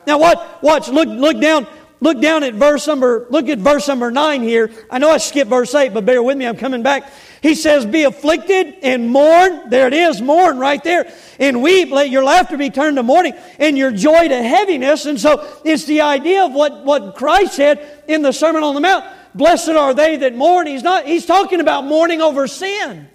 Now 0.07 0.19
what? 0.19 0.63
Watch, 0.63 0.89
look, 0.89 1.09
look 1.09 1.41
down 1.41 1.67
look 2.01 2.21
down 2.21 2.43
at 2.43 2.55
verse 2.55 2.87
number, 2.87 3.27
look 3.31 3.49
at 3.49 3.59
verse 3.59 3.89
number 3.89 4.11
nine 4.11 4.43
here. 4.43 4.71
I 4.91 4.99
know 4.99 5.11
I 5.11 5.19
skipped 5.19 5.51
verse 5.51 5.75
eight, 5.75 5.95
but 5.95 6.05
bear 6.05 6.23
with 6.23 6.37
me, 6.37 6.47
I'm 6.47 6.57
coming 6.57 6.83
back. 6.83 7.11
He 7.43 7.55
says, 7.55 7.87
Be 7.87 8.05
afflicted 8.05 8.77
and 8.83 9.11
mourn. 9.11 9.71
There 9.71 9.87
it 9.87 9.95
is, 9.95 10.21
mourn 10.21 10.59
right 10.59 10.83
there. 10.83 11.13
And 11.39 11.63
weep, 11.63 11.91
let 11.91 12.11
your 12.11 12.25
laughter 12.25 12.57
be 12.57 12.71
turned 12.71 12.97
to 12.97 13.03
mourning, 13.03 13.35
and 13.59 13.77
your 13.77 13.91
joy 13.91 14.29
to 14.29 14.43
heaviness. 14.43 15.07
And 15.07 15.21
so 15.21 15.61
it's 15.65 15.85
the 15.85 16.03
idea 16.03 16.45
of 16.45 16.53
what, 16.53 16.85
what 16.85 17.15
Christ 17.17 17.55
said 17.55 18.05
in 18.09 18.23
the 18.23 18.33
Sermon 18.33 18.63
on 18.63 18.75
the 18.75 18.81
Mount. 18.81 19.05
Blessed 19.35 19.71
are 19.71 19.93
they 19.93 20.17
that 20.17 20.35
mourn. 20.35 20.67
He's 20.67 20.83
not, 20.83 21.07
he's 21.07 21.27
talking 21.27 21.61
about 21.61 21.85
mourning 21.85 22.23
over 22.23 22.47
sin. 22.47 23.09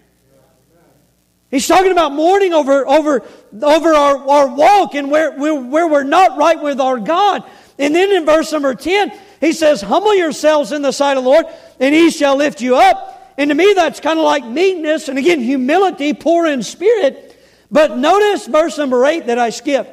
He's 1.51 1.67
talking 1.67 1.91
about 1.91 2.13
mourning 2.13 2.53
over, 2.53 2.87
over, 2.87 3.23
over 3.61 3.93
our, 3.93 4.17
our 4.29 4.47
walk 4.47 4.95
and 4.95 5.11
where, 5.11 5.31
where 5.37 5.87
we're 5.87 6.03
not 6.03 6.37
right 6.37 6.59
with 6.59 6.79
our 6.79 6.97
God. 6.97 7.43
And 7.77 7.93
then 7.93 8.11
in 8.11 8.25
verse 8.25 8.51
number 8.53 8.73
10, 8.73 9.11
he 9.41 9.51
says, 9.51 9.81
Humble 9.81 10.15
yourselves 10.15 10.71
in 10.71 10.81
the 10.81 10.93
sight 10.93 11.17
of 11.17 11.23
the 11.23 11.29
Lord, 11.29 11.45
and 11.79 11.93
he 11.93 12.09
shall 12.09 12.37
lift 12.37 12.61
you 12.61 12.77
up. 12.77 13.33
And 13.37 13.49
to 13.49 13.55
me, 13.55 13.73
that's 13.73 13.99
kind 13.99 14.17
of 14.17 14.23
like 14.23 14.45
meekness, 14.45 15.09
and 15.09 15.17
again, 15.17 15.41
humility, 15.41 16.13
poor 16.13 16.45
in 16.45 16.63
spirit. 16.63 17.37
But 17.69 17.97
notice 17.97 18.47
verse 18.47 18.77
number 18.77 19.05
8 19.05 19.27
that 19.27 19.39
I 19.39 19.49
skipped. 19.49 19.89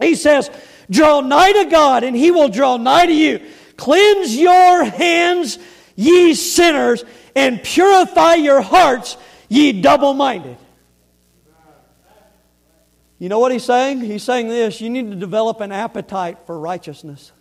He 0.00 0.14
says, 0.14 0.50
Draw 0.90 1.20
nigh 1.20 1.52
to 1.52 1.64
God, 1.66 2.02
and 2.02 2.16
he 2.16 2.30
will 2.30 2.48
draw 2.48 2.76
nigh 2.76 3.06
to 3.06 3.14
you. 3.14 3.40
Cleanse 3.76 4.34
your 4.34 4.84
hands, 4.84 5.58
ye 5.94 6.34
sinners, 6.34 7.04
and 7.36 7.62
purify 7.62 8.34
your 8.34 8.62
hearts, 8.62 9.16
ye 9.48 9.80
double 9.80 10.14
minded. 10.14 10.56
You 13.18 13.28
know 13.28 13.40
what 13.40 13.50
he's 13.50 13.64
saying? 13.64 14.00
He's 14.00 14.22
saying 14.22 14.48
this 14.48 14.80
you 14.80 14.90
need 14.90 15.10
to 15.10 15.16
develop 15.16 15.60
an 15.60 15.72
appetite 15.72 16.38
for 16.46 16.58
righteousness. 16.58 17.32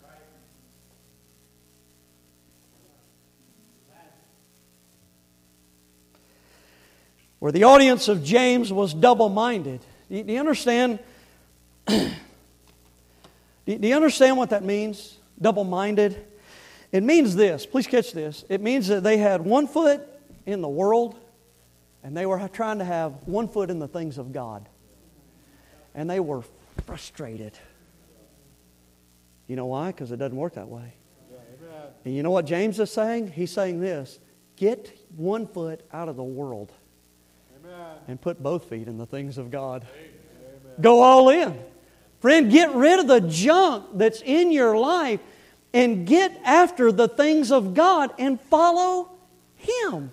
Where 7.39 7.51
the 7.51 7.65
audience 7.65 8.07
of 8.07 8.23
James 8.23 8.73
was 8.73 8.95
double 8.95 9.29
minded. 9.29 9.81
Do 10.09 10.23
you 10.25 10.39
understand? 10.39 10.97
Do 11.87 12.11
you 13.65 13.95
understand 13.95 14.37
what 14.37 14.49
that 14.49 14.63
means? 14.63 15.17
Double 15.39 15.63
minded? 15.63 16.25
It 16.91 17.03
means 17.03 17.35
this. 17.35 17.67
Please 17.67 17.85
catch 17.85 18.11
this. 18.13 18.43
It 18.49 18.61
means 18.61 18.87
that 18.87 19.03
they 19.03 19.17
had 19.17 19.41
one 19.41 19.67
foot 19.67 20.01
in 20.47 20.61
the 20.61 20.69
world 20.69 21.15
and 22.01 22.17
they 22.17 22.25
were 22.25 22.47
trying 22.47 22.79
to 22.79 22.85
have 22.85 23.27
one 23.27 23.47
foot 23.47 23.69
in 23.69 23.77
the 23.77 23.87
things 23.87 24.17
of 24.17 24.31
God 24.31 24.67
and 25.95 26.09
they 26.09 26.19
were 26.19 26.43
frustrated. 26.85 27.53
You 29.47 29.55
know 29.55 29.65
why? 29.65 29.87
Because 29.87 30.11
it 30.11 30.17
doesn't 30.17 30.37
work 30.37 30.55
that 30.55 30.67
way. 30.67 30.93
And 32.05 32.15
you 32.15 32.23
know 32.23 32.31
what 32.31 32.45
James 32.45 32.79
is 32.79 32.91
saying? 32.91 33.31
He's 33.31 33.51
saying 33.51 33.81
this 33.81 34.19
get 34.55 34.97
one 35.15 35.45
foot 35.45 35.81
out 35.91 36.09
of 36.09 36.15
the 36.15 36.23
world 36.23 36.71
Amen. 37.59 37.95
and 38.07 38.21
put 38.21 38.41
both 38.41 38.65
feet 38.65 38.87
in 38.87 38.97
the 38.97 39.05
things 39.05 39.37
of 39.37 39.51
God. 39.51 39.85
Amen. 39.93 40.81
Go 40.81 41.01
all 41.01 41.29
in. 41.29 41.59
Friend, 42.19 42.51
get 42.51 42.73
rid 42.73 42.99
of 42.99 43.07
the 43.07 43.21
junk 43.21 43.85
that's 43.93 44.21
in 44.21 44.51
your 44.51 44.77
life 44.77 45.19
and 45.73 46.07
get 46.07 46.39
after 46.43 46.91
the 46.91 47.07
things 47.07 47.51
of 47.51 47.73
God 47.73 48.11
and 48.17 48.39
follow 48.39 49.11
Him. 49.57 50.11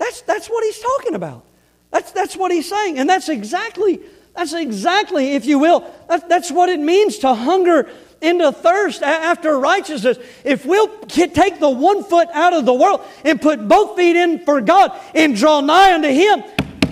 That's, 0.00 0.22
that's 0.22 0.48
what 0.48 0.64
he's 0.64 0.78
talking 0.78 1.14
about. 1.14 1.44
That's, 1.90 2.10
that's 2.12 2.34
what 2.34 2.50
he's 2.50 2.68
saying. 2.68 2.98
And 2.98 3.08
that's 3.08 3.28
exactly 3.28 4.00
that's 4.34 4.52
exactly, 4.52 5.32
if 5.34 5.46
you 5.46 5.58
will, 5.58 5.80
that, 6.08 6.28
that's 6.28 6.50
what 6.50 6.68
it 6.68 6.80
means 6.80 7.18
to 7.18 7.34
hunger 7.34 7.88
into 8.20 8.52
thirst 8.52 9.02
after 9.02 9.58
righteousness. 9.58 10.18
If 10.44 10.64
we'll 10.64 10.88
take 11.06 11.58
the 11.58 11.70
one 11.70 12.04
foot 12.04 12.28
out 12.32 12.52
of 12.52 12.64
the 12.64 12.74
world 12.74 13.02
and 13.24 13.40
put 13.40 13.66
both 13.66 13.96
feet 13.96 14.16
in 14.16 14.44
for 14.44 14.60
God 14.60 14.98
and 15.14 15.34
draw 15.34 15.60
nigh 15.60 15.94
unto 15.94 16.08
Him, 16.08 16.42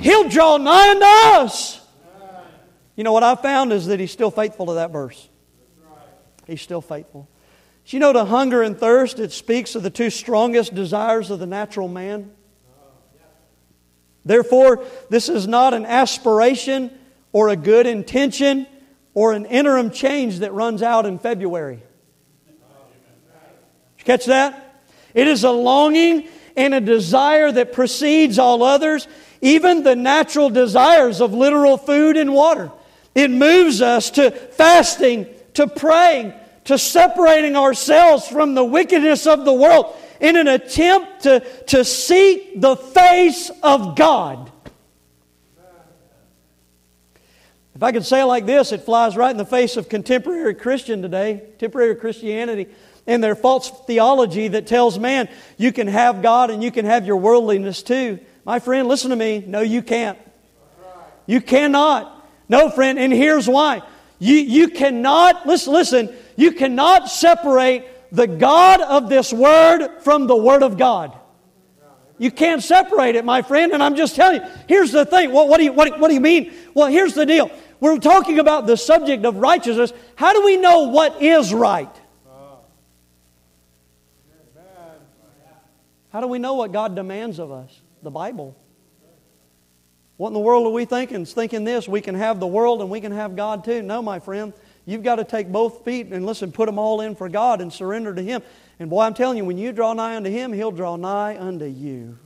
He'll 0.00 0.28
draw 0.28 0.56
nigh 0.56 0.90
unto 0.90 1.04
us. 1.44 1.80
You 2.96 3.04
know 3.04 3.12
what 3.12 3.22
I 3.22 3.34
found 3.36 3.72
is 3.72 3.86
that 3.86 4.00
He's 4.00 4.10
still 4.10 4.30
faithful 4.30 4.66
to 4.66 4.74
that 4.74 4.90
verse. 4.90 5.28
He's 6.46 6.62
still 6.62 6.80
faithful. 6.80 7.28
You 7.86 8.00
know 8.00 8.12
to 8.12 8.24
hunger 8.24 8.62
and 8.62 8.76
thirst, 8.76 9.18
it 9.18 9.32
speaks 9.32 9.74
of 9.74 9.82
the 9.82 9.90
two 9.90 10.10
strongest 10.10 10.74
desires 10.74 11.30
of 11.30 11.38
the 11.38 11.46
natural 11.46 11.88
man? 11.88 12.32
Therefore, 14.24 14.84
this 15.08 15.30
is 15.30 15.46
not 15.46 15.72
an 15.72 15.86
aspiration 15.86 16.97
or 17.32 17.48
a 17.48 17.56
good 17.56 17.86
intention 17.86 18.66
or 19.14 19.32
an 19.32 19.46
interim 19.46 19.90
change 19.90 20.40
that 20.40 20.52
runs 20.52 20.82
out 20.82 21.06
in 21.06 21.18
February. 21.18 21.82
Did 22.46 22.54
you 23.98 24.04
catch 24.04 24.26
that? 24.26 24.82
It 25.14 25.26
is 25.26 25.44
a 25.44 25.50
longing 25.50 26.28
and 26.56 26.74
a 26.74 26.80
desire 26.80 27.50
that 27.52 27.72
precedes 27.72 28.38
all 28.38 28.62
others, 28.62 29.08
even 29.40 29.82
the 29.82 29.96
natural 29.96 30.50
desires 30.50 31.20
of 31.20 31.32
literal 31.32 31.76
food 31.76 32.16
and 32.16 32.32
water. 32.32 32.70
It 33.14 33.30
moves 33.30 33.82
us 33.82 34.10
to 34.12 34.30
fasting, 34.30 35.26
to 35.54 35.66
praying, 35.66 36.32
to 36.64 36.78
separating 36.78 37.56
ourselves 37.56 38.28
from 38.28 38.54
the 38.54 38.64
wickedness 38.64 39.26
of 39.26 39.44
the 39.44 39.52
world 39.52 39.96
in 40.20 40.36
an 40.36 40.48
attempt 40.48 41.22
to, 41.22 41.40
to 41.66 41.84
seek 41.84 42.60
the 42.60 42.76
face 42.76 43.50
of 43.62 43.96
God. 43.96 44.52
If 47.78 47.82
I 47.84 47.92
could 47.92 48.04
say 48.04 48.22
it 48.22 48.24
like 48.24 48.44
this, 48.44 48.72
it 48.72 48.82
flies 48.82 49.16
right 49.16 49.30
in 49.30 49.36
the 49.36 49.44
face 49.44 49.76
of 49.76 49.88
contemporary 49.88 50.52
Christian 50.56 51.00
today, 51.00 51.42
contemporary 51.50 51.94
Christianity, 51.94 52.66
and 53.06 53.22
their 53.22 53.36
false 53.36 53.70
theology 53.86 54.48
that 54.48 54.66
tells 54.66 54.98
man 54.98 55.28
you 55.58 55.70
can 55.70 55.86
have 55.86 56.20
God 56.20 56.50
and 56.50 56.60
you 56.60 56.72
can 56.72 56.86
have 56.86 57.06
your 57.06 57.18
worldliness 57.18 57.84
too. 57.84 58.18
My 58.44 58.58
friend, 58.58 58.88
listen 58.88 59.10
to 59.10 59.16
me. 59.16 59.44
No, 59.46 59.60
you 59.60 59.82
can't. 59.82 60.18
You 61.26 61.40
cannot. 61.40 62.28
No, 62.48 62.68
friend, 62.68 62.98
and 62.98 63.12
here's 63.12 63.46
why. 63.46 63.82
You, 64.18 64.34
you 64.34 64.70
cannot, 64.70 65.46
listen, 65.46 65.72
listen, 65.72 66.12
you 66.34 66.50
cannot 66.50 67.08
separate 67.08 67.86
the 68.10 68.26
God 68.26 68.80
of 68.80 69.08
this 69.08 69.32
Word 69.32 70.00
from 70.00 70.26
the 70.26 70.36
Word 70.36 70.64
of 70.64 70.78
God. 70.78 71.16
You 72.18 72.32
can't 72.32 72.60
separate 72.60 73.14
it, 73.14 73.24
my 73.24 73.42
friend, 73.42 73.72
and 73.72 73.80
I'm 73.80 73.94
just 73.94 74.16
telling 74.16 74.42
you. 74.42 74.48
Here's 74.66 74.90
the 74.90 75.06
thing. 75.06 75.30
What, 75.30 75.48
what, 75.48 75.58
do, 75.58 75.64
you, 75.64 75.72
what, 75.72 76.00
what 76.00 76.08
do 76.08 76.14
you 76.14 76.20
mean? 76.20 76.52
Well, 76.74 76.88
here's 76.88 77.14
the 77.14 77.24
deal. 77.24 77.48
We're 77.80 77.98
talking 77.98 78.38
about 78.38 78.66
the 78.66 78.76
subject 78.76 79.24
of 79.24 79.36
righteousness. 79.36 79.92
How 80.16 80.32
do 80.32 80.44
we 80.44 80.56
know 80.56 80.88
what 80.88 81.22
is 81.22 81.52
right? 81.52 81.94
How 86.10 86.20
do 86.20 86.26
we 86.26 86.38
know 86.38 86.54
what 86.54 86.72
God 86.72 86.96
demands 86.96 87.38
of 87.38 87.52
us? 87.52 87.80
The 88.02 88.10
Bible. 88.10 88.56
What 90.16 90.28
in 90.28 90.34
the 90.34 90.40
world 90.40 90.66
are 90.66 90.70
we 90.70 90.84
thinking? 90.84 91.24
Thinking 91.24 91.64
this, 91.64 91.86
we 91.86 92.00
can 92.00 92.14
have 92.14 92.40
the 92.40 92.46
world 92.46 92.80
and 92.80 92.90
we 92.90 93.00
can 93.00 93.12
have 93.12 93.36
God 93.36 93.64
too. 93.64 93.82
No, 93.82 94.02
my 94.02 94.18
friend. 94.18 94.52
You've 94.84 95.02
got 95.02 95.16
to 95.16 95.24
take 95.24 95.52
both 95.52 95.84
feet 95.84 96.08
and 96.08 96.24
listen, 96.24 96.50
put 96.50 96.66
them 96.66 96.78
all 96.78 97.02
in 97.02 97.14
for 97.14 97.28
God 97.28 97.60
and 97.60 97.72
surrender 97.72 98.14
to 98.14 98.22
Him. 98.22 98.42
And 98.80 98.88
boy, 98.88 99.02
I'm 99.02 99.14
telling 99.14 99.36
you, 99.36 99.44
when 99.44 99.58
you 99.58 99.70
draw 99.70 99.92
nigh 99.92 100.16
unto 100.16 100.30
Him, 100.30 100.52
He'll 100.52 100.72
draw 100.72 100.96
nigh 100.96 101.38
unto 101.38 101.66
you. 101.66 102.18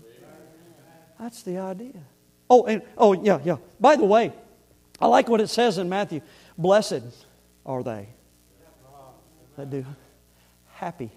That's 1.19 1.43
the 1.43 1.59
idea. 1.59 2.01
Oh, 2.49 2.65
and 2.65 2.83
oh, 2.97 3.13
yeah, 3.13 3.41
yeah. 3.45 3.57
By 3.81 3.97
the 3.97 4.05
way, 4.05 4.33
I 5.03 5.07
like 5.07 5.29
what 5.29 5.41
it 5.41 5.49
says 5.49 5.79
in 5.79 5.89
Matthew. 5.89 6.21
Blessed 6.57 7.03
are 7.67 7.83
they 7.83 8.09
that 9.57 9.69
do 9.69 9.85
happy. 10.75 11.11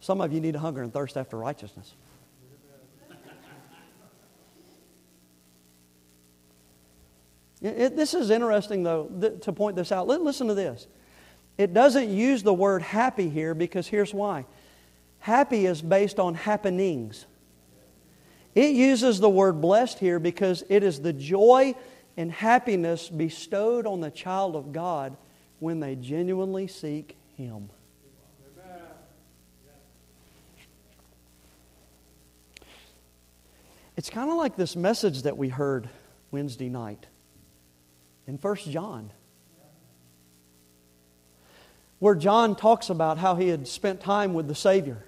Some 0.00 0.20
of 0.20 0.30
you 0.30 0.40
need 0.40 0.54
a 0.54 0.58
hunger 0.58 0.82
and 0.82 0.92
thirst 0.92 1.16
after 1.16 1.38
righteousness. 1.38 1.94
It, 7.60 7.96
this 7.96 8.14
is 8.14 8.30
interesting, 8.30 8.84
though, 8.84 9.10
th- 9.20 9.40
to 9.40 9.52
point 9.52 9.74
this 9.74 9.90
out. 9.90 10.06
listen 10.06 10.46
to 10.46 10.54
this. 10.54 10.86
It 11.56 11.74
doesn't 11.74 12.10
use 12.10 12.42
the 12.42 12.54
word 12.54 12.82
happy 12.82 13.28
here 13.28 13.54
because 13.54 13.88
here's 13.88 14.14
why. 14.14 14.44
Happy 15.18 15.66
is 15.66 15.82
based 15.82 16.20
on 16.20 16.34
happenings. 16.34 17.26
It 18.54 18.74
uses 18.74 19.20
the 19.20 19.28
word 19.28 19.60
blessed 19.60 19.98
here 19.98 20.18
because 20.18 20.64
it 20.68 20.82
is 20.82 21.00
the 21.00 21.12
joy 21.12 21.74
and 22.16 22.32
happiness 22.32 23.08
bestowed 23.08 23.86
on 23.86 24.00
the 24.00 24.10
child 24.10 24.56
of 24.56 24.72
God 24.72 25.16
when 25.60 25.80
they 25.80 25.94
genuinely 25.94 26.66
seek 26.66 27.16
Him. 27.36 27.70
It's 33.96 34.10
kind 34.10 34.30
of 34.30 34.36
like 34.36 34.54
this 34.54 34.76
message 34.76 35.22
that 35.22 35.36
we 35.36 35.48
heard 35.48 35.88
Wednesday 36.30 36.68
night 36.68 37.06
in 38.28 38.36
1 38.36 38.56
John, 38.68 39.10
where 41.98 42.14
John 42.14 42.54
talks 42.54 42.90
about 42.90 43.18
how 43.18 43.34
he 43.34 43.48
had 43.48 43.66
spent 43.66 44.00
time 44.00 44.34
with 44.34 44.46
the 44.46 44.54
Savior. 44.54 45.04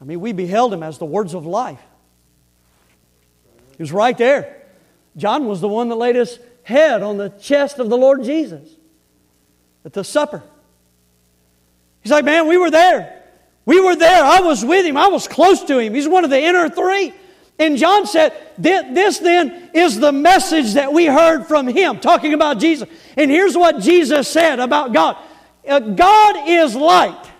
I 0.00 0.04
mean, 0.04 0.20
we 0.20 0.32
beheld 0.32 0.72
him 0.72 0.82
as 0.82 0.98
the 0.98 1.04
words 1.04 1.34
of 1.34 1.46
life. 1.46 1.80
He 3.76 3.82
was 3.82 3.92
right 3.92 4.16
there. 4.16 4.62
John 5.16 5.46
was 5.46 5.60
the 5.60 5.68
one 5.68 5.88
that 5.88 5.96
laid 5.96 6.16
his 6.16 6.38
head 6.62 7.02
on 7.02 7.16
the 7.16 7.30
chest 7.30 7.78
of 7.78 7.88
the 7.88 7.96
Lord 7.96 8.22
Jesus 8.22 8.68
at 9.84 9.92
the 9.92 10.04
supper. 10.04 10.42
He's 12.00 12.12
like, 12.12 12.24
man, 12.24 12.46
we 12.46 12.56
were 12.56 12.70
there. 12.70 13.22
We 13.64 13.80
were 13.80 13.96
there. 13.96 14.24
I 14.24 14.40
was 14.40 14.64
with 14.64 14.86
him. 14.86 14.96
I 14.96 15.08
was 15.08 15.28
close 15.28 15.62
to 15.64 15.78
him. 15.78 15.94
He's 15.94 16.08
one 16.08 16.24
of 16.24 16.30
the 16.30 16.40
inner 16.40 16.68
three. 16.68 17.12
And 17.58 17.76
John 17.76 18.06
said, 18.06 18.32
This 18.56 19.18
then 19.18 19.70
is 19.74 19.98
the 19.98 20.12
message 20.12 20.74
that 20.74 20.92
we 20.92 21.06
heard 21.06 21.46
from 21.46 21.66
him, 21.66 21.98
talking 21.98 22.32
about 22.32 22.60
Jesus. 22.60 22.88
And 23.16 23.30
here's 23.30 23.56
what 23.56 23.80
Jesus 23.80 24.28
said 24.28 24.60
about 24.60 24.92
God 24.92 25.16
uh, 25.68 25.80
God 25.80 26.48
is 26.48 26.74
light, 26.74 27.30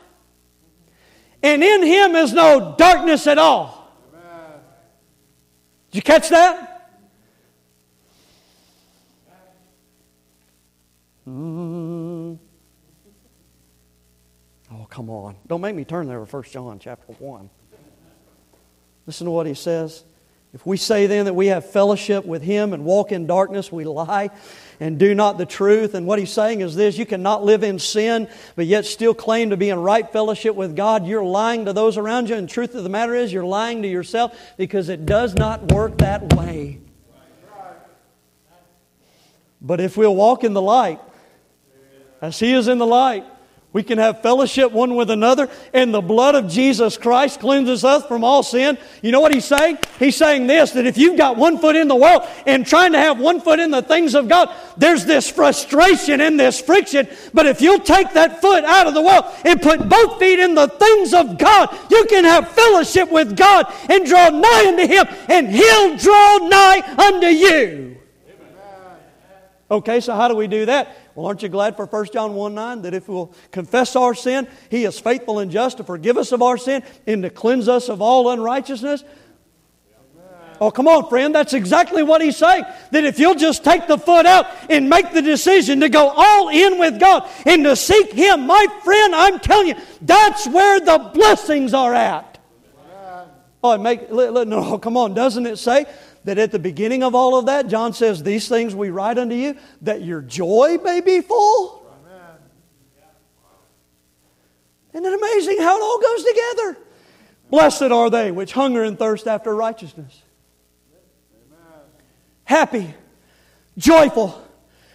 and 1.43 1.62
in 1.62 1.82
him 1.82 2.14
is 2.16 2.32
no 2.32 2.74
darkness 2.76 3.26
at 3.26 3.39
all. 3.39 3.78
Did 5.91 5.97
you 5.97 6.03
catch 6.03 6.28
that? 6.28 6.91
Mm. 11.26 12.39
Oh, 14.72 14.86
come 14.89 15.11
on. 15.11 15.36
Don't 15.47 15.61
make 15.61 15.74
me 15.74 15.84
turn 15.84 16.09
there 16.09 16.24
to 16.24 16.24
1 16.24 16.43
John 16.45 16.78
chapter 16.78 17.12
1. 17.12 17.51
Listen 19.07 19.24
to 19.26 19.30
what 19.30 19.47
he 19.47 19.55
says. 19.55 20.05
If 20.55 20.65
we 20.65 20.79
say 20.79 21.07
then 21.07 21.27
that 21.27 21.35
we 21.35 21.49
have 21.49 21.71
fellowship 21.71 22.25
with 22.25 22.43
him 22.43 22.73
and 22.73 22.85
walk 22.85 23.13
in 23.13 23.27
darkness, 23.27 23.71
we 23.71 23.85
lie 23.85 24.31
and 24.81 24.99
do 24.99 25.15
not 25.15 25.37
the 25.37 25.45
truth. 25.45 25.95
And 25.95 26.07
what 26.07 26.19
he's 26.19 26.33
saying 26.33 26.63
is 26.63 26.75
this 26.75 26.97
you 26.97 27.05
cannot 27.05 27.45
live 27.45 27.63
in 27.63 27.79
sin, 27.79 28.29
but 28.57 28.67
yet 28.67 28.87
still 28.87 29.13
claim 29.13 29.51
to 29.51 29.57
be 29.57 29.69
in 29.69 29.79
right 29.79 30.11
fellowship 30.11 30.55
with 30.55 30.75
God. 30.75 31.07
You're 31.07 31.25
lying 31.25 31.67
to 31.67 31.73
those 31.73 31.99
around 31.99 32.31
you. 32.31 32.37
And 32.37 32.49
truth 32.49 32.75
of 32.75 32.83
the 32.83 32.89
matter 32.89 33.15
is, 33.15 33.33
you're 33.33 33.45
lying 33.45 33.83
to 33.83 33.89
yourself 33.89 34.39
because 34.57 34.89
it 34.89 35.05
does 35.05 35.35
not 35.35 35.71
work 35.73 35.99
that 35.99 36.33
way. 36.35 36.81
But 39.61 39.81
if 39.81 39.97
we'll 39.97 40.15
walk 40.15 40.45
in 40.45 40.55
the 40.55 40.63
light, 40.63 41.01
as 42.23 42.39
he 42.39 42.53
is 42.53 42.69
in 42.69 42.79
the 42.79 42.87
light, 42.87 43.25
we 43.71 43.83
can 43.83 43.99
have 43.99 44.23
fellowship 44.23 44.73
one 44.73 44.97
with 44.97 45.11
another, 45.11 45.51
and 45.75 45.93
the 45.93 46.01
blood 46.01 46.35
of 46.35 46.49
Jesus 46.49 46.97
Christ 46.97 47.39
cleanses 47.39 47.85
us 47.85 48.07
from 48.07 48.25
all 48.25 48.43
sin. 48.43 48.79
You 49.03 49.12
know 49.12 49.21
what 49.21 49.35
he's 49.35 49.45
saying? 49.45 49.79
He's 49.99 50.16
saying 50.16 50.47
this 50.47 50.71
that 50.71 50.87
if 50.87 50.97
you've 50.97 51.19
got 51.19 51.37
one 51.37 51.59
foot 51.59 51.77
in 51.77 51.87
the 51.87 51.95
world 51.95 52.23
and 52.47 52.66
trying 52.66 52.93
to 52.93 52.99
have 52.99 53.21
one 53.21 53.43
foot 53.43 53.61
in 53.61 53.71
the 53.71 53.83
things 53.83 54.14
of 54.14 54.27
God, 54.27 54.51
there's 54.79 55.05
this 55.05 55.31
frustration 55.31 56.23
and 56.23 56.41
this 56.41 56.59
friction. 56.59 57.07
But 57.35 57.45
if 57.45 57.61
you'll 57.61 57.81
take 57.81 58.14
that 58.14 58.41
foot 58.41 58.64
out 58.64 58.87
of 58.87 58.95
the 58.95 59.03
world 59.03 59.27
and 59.45 59.61
put 59.61 59.87
both 59.87 60.19
feet 60.19 60.39
in 60.39 60.55
the 60.55 60.69
things 60.69 61.12
of 61.12 61.37
God, 61.37 61.69
you 61.91 62.07
can 62.07 62.25
have 62.25 62.49
fellowship 62.49 63.12
with 63.12 63.37
God 63.37 63.71
and 63.91 64.07
draw 64.07 64.31
nigh 64.31 64.64
unto 64.69 64.87
Him, 64.87 65.07
and 65.29 65.47
He'll 65.47 65.97
draw 65.99 66.39
nigh 66.49 66.83
unto 66.97 67.27
you. 67.27 67.98
Okay, 69.71 70.01
so 70.01 70.14
how 70.14 70.29
do 70.29 70.35
we 70.35 70.47
do 70.47 70.64
that? 70.66 70.97
Well, 71.14 71.27
aren't 71.27 71.43
you 71.43 71.51
glad 71.51 71.77
for 71.77 71.85
1 71.85 72.07
John 72.12 72.35
1 72.35 72.55
9 72.55 72.83
that 72.83 72.95
if 72.95 73.07
we'll 73.07 73.35
confess 73.51 73.97
our 73.97 74.14
sin, 74.14 74.49
He 74.71 74.85
is 74.85 74.99
faithful 74.99 75.41
and 75.41 75.51
just 75.51 75.77
to 75.77 75.85
forgive 75.85 76.16
us 76.16 76.33
of 76.33 76.41
our 76.41 76.57
sin 76.57 76.83
and 77.07 77.23
to 77.23 77.31
cleanse 77.31 77.69
us 77.69 77.91
of 77.91 78.01
all 78.01 78.31
unrighteousness? 78.31 79.05
Oh, 80.61 80.71
come 80.71 80.89
on, 80.89 81.09
friend. 81.09 81.35
That's 81.35 81.55
exactly 81.55 82.03
what 82.03 82.21
he's 82.21 82.37
saying. 82.37 82.64
That 82.91 83.05
if 83.05 83.19
you'll 83.19 83.37
just 83.37 83.62
take 83.62 83.87
the 83.87 83.99
foot 83.99 84.27
out 84.27 84.47
and 84.69 84.89
make 84.89 85.12
the 85.12 85.23
decision 85.23 85.81
to 85.81 85.89
go 85.89 86.09
all 86.09 86.49
in 86.49 86.79
with 86.79 86.99
God 86.99 87.29
and 87.47 87.62
to 87.64 87.77
seek 87.77 88.12
Him, 88.12 88.47
my 88.47 88.66
friend, 88.83 89.14
I'm 89.14 89.39
telling 89.39 89.69
you, 89.69 89.75
that's 90.03 90.49
where 90.49 90.81
the 90.81 91.11
blessings 91.14 91.75
are 91.75 91.95
at. 91.95 92.39
Oh, 93.62 93.77
make, 93.77 94.11
no, 94.11 94.79
come 94.83 94.97
on. 94.97 95.14
Doesn't 95.14 95.47
it 95.47 95.59
say 95.59 95.87
that 96.29 96.39
at 96.39 96.53
the 96.53 96.59
beginning 96.59 97.03
of 97.03 97.14
all 97.14 97.39
of 97.39 97.47
that, 97.47 97.68
John 97.68 97.93
says, 97.93 98.22
These 98.22 98.49
things 98.49 98.74
we 98.74 98.91
write 98.91 99.18
unto 99.18 99.35
you, 99.35 99.57
that 99.83 100.03
your 100.03 100.20
joy 100.20 100.79
may 100.83 101.01
be 101.01 101.20
full. 101.20 101.87
Isn't 104.93 105.05
it 105.05 105.14
amazing 105.14 105.59
how 105.61 105.76
it 105.76 105.83
all 105.83 106.01
goes 106.01 106.24
together? 106.24 106.79
Blessed 107.51 107.83
are 107.83 108.11
they 108.11 108.31
which 108.31 108.53
hunger 108.53 108.85
and 108.85 108.99
thirst 108.99 109.26
after 109.26 109.55
righteousness. 109.55 110.22
Happy, 112.45 112.95
joyful. 113.76 114.43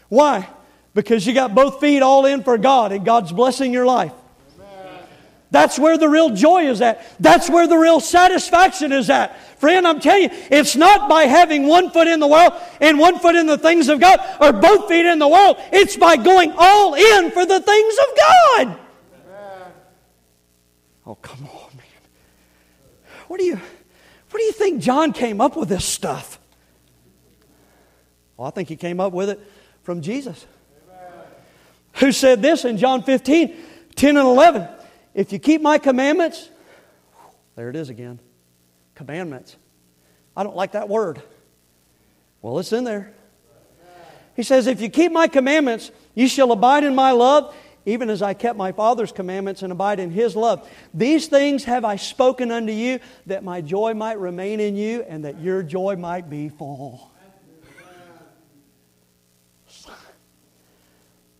Why? 0.09 0.47
Because 0.93 1.25
you 1.25 1.33
got 1.33 1.55
both 1.55 1.79
feet 1.79 2.01
all 2.01 2.25
in 2.25 2.43
for 2.43 2.57
God 2.57 2.91
and 2.91 3.05
God's 3.05 3.31
blessing 3.31 3.73
your 3.73 3.85
life. 3.85 4.13
That's 5.53 5.77
where 5.77 5.99
the 5.99 6.09
real 6.09 6.31
joy 6.31 6.63
is 6.63 6.81
at. 6.81 7.05
That's 7.19 7.47
where 7.47 7.67
the 7.67 7.77
real 7.77 7.99
satisfaction 7.99 8.91
is 8.91 9.07
at. 9.11 9.39
Friend, 9.59 9.87
I'm 9.87 9.99
telling 9.99 10.23
you, 10.23 10.29
it's 10.49 10.75
not 10.75 11.07
by 11.07 11.25
having 11.25 11.67
one 11.67 11.91
foot 11.91 12.07
in 12.07 12.19
the 12.19 12.25
world 12.25 12.53
and 12.81 12.97
one 12.97 13.19
foot 13.19 13.35
in 13.35 13.45
the 13.45 13.59
things 13.59 13.87
of 13.87 13.99
God 13.99 14.19
or 14.41 14.51
both 14.51 14.87
feet 14.87 15.05
in 15.05 15.19
the 15.19 15.27
world. 15.27 15.57
It's 15.71 15.95
by 15.95 16.15
going 16.15 16.53
all 16.57 16.95
in 16.95 17.29
for 17.29 17.45
the 17.45 17.59
things 17.59 17.93
of 17.99 18.17
God. 18.17 18.79
Oh, 21.05 21.15
come 21.21 21.45
on, 21.45 21.77
man. 21.77 21.85
What 23.27 23.39
do 23.39 23.45
you, 23.45 23.57
what 24.31 24.39
do 24.39 24.43
you 24.43 24.53
think 24.53 24.81
John 24.81 25.13
came 25.13 25.39
up 25.39 25.55
with 25.55 25.69
this 25.69 25.85
stuff? 25.85 26.39
Well, 28.37 28.47
I 28.47 28.49
think 28.49 28.69
he 28.69 28.75
came 28.75 28.99
up 28.99 29.13
with 29.13 29.29
it 29.29 29.39
from 29.83 30.01
Jesus. 30.01 30.47
Who 31.97 32.11
said 32.11 32.41
this 32.41 32.65
in 32.65 32.77
John 32.79 33.03
15, 33.03 33.55
10 33.95 34.17
and 34.17 34.27
11? 34.27 34.67
If 35.13 35.31
you 35.31 35.39
keep 35.39 35.61
my 35.61 35.77
commandments, 35.77 36.49
there 37.55 37.69
it 37.69 37.75
is 37.75 37.89
again. 37.89 38.19
Commandments. 38.95 39.55
I 40.35 40.43
don't 40.43 40.55
like 40.55 40.71
that 40.71 40.89
word. 40.89 41.21
Well, 42.41 42.59
it's 42.59 42.73
in 42.73 42.83
there. 42.83 43.13
He 44.35 44.43
says, 44.43 44.67
If 44.67 44.81
you 44.81 44.89
keep 44.89 45.11
my 45.11 45.27
commandments, 45.27 45.91
you 46.15 46.27
shall 46.27 46.51
abide 46.51 46.83
in 46.83 46.95
my 46.95 47.11
love, 47.11 47.55
even 47.85 48.09
as 48.09 48.21
I 48.21 48.33
kept 48.33 48.57
my 48.57 48.71
Father's 48.71 49.11
commandments 49.11 49.61
and 49.61 49.71
abide 49.71 49.99
in 49.99 50.09
his 50.09 50.35
love. 50.35 50.67
These 50.93 51.27
things 51.27 51.63
have 51.65 51.85
I 51.85 51.97
spoken 51.97 52.51
unto 52.51 52.71
you, 52.71 52.99
that 53.27 53.43
my 53.43 53.61
joy 53.61 53.93
might 53.93 54.19
remain 54.19 54.59
in 54.59 54.75
you, 54.75 55.03
and 55.03 55.25
that 55.25 55.39
your 55.39 55.61
joy 55.61 55.95
might 55.95 56.29
be 56.29 56.49
full. 56.49 57.11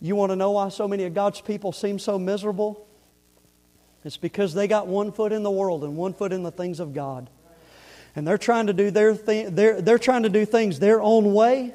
You 0.00 0.16
want 0.16 0.32
to 0.32 0.36
know 0.36 0.50
why 0.50 0.68
so 0.68 0.86
many 0.86 1.04
of 1.04 1.14
God's 1.14 1.40
people 1.40 1.72
seem 1.72 1.98
so 1.98 2.18
miserable? 2.18 2.83
It's 4.04 4.18
because 4.18 4.52
they 4.52 4.68
got 4.68 4.86
one 4.86 5.12
foot 5.12 5.32
in 5.32 5.42
the 5.42 5.50
world 5.50 5.82
and 5.82 5.96
one 5.96 6.12
foot 6.12 6.32
in 6.32 6.42
the 6.42 6.50
things 6.50 6.78
of 6.78 6.92
God. 6.92 7.30
And 8.14 8.28
they're 8.28 8.38
trying 8.38 8.66
to 8.66 8.72
do 8.72 8.90
their 8.90 9.14
thing, 9.14 9.54
they're, 9.54 9.80
they're 9.80 9.98
trying 9.98 10.22
to 10.24 10.28
do 10.28 10.44
things 10.44 10.78
their 10.78 11.00
own 11.00 11.32
way. 11.32 11.72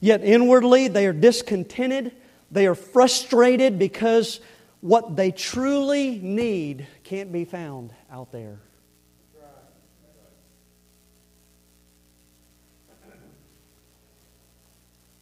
Yet 0.00 0.22
inwardly 0.22 0.88
they 0.88 1.06
are 1.06 1.12
discontented. 1.12 2.12
They 2.50 2.66
are 2.66 2.74
frustrated 2.74 3.78
because 3.78 4.40
what 4.80 5.16
they 5.16 5.32
truly 5.32 6.18
need 6.18 6.86
can't 7.02 7.32
be 7.32 7.44
found 7.44 7.92
out 8.10 8.30
there. 8.30 8.58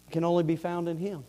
It 0.08 0.12
can 0.12 0.24
only 0.24 0.44
be 0.44 0.56
found 0.56 0.88
in 0.88 0.98
Him. 0.98 1.24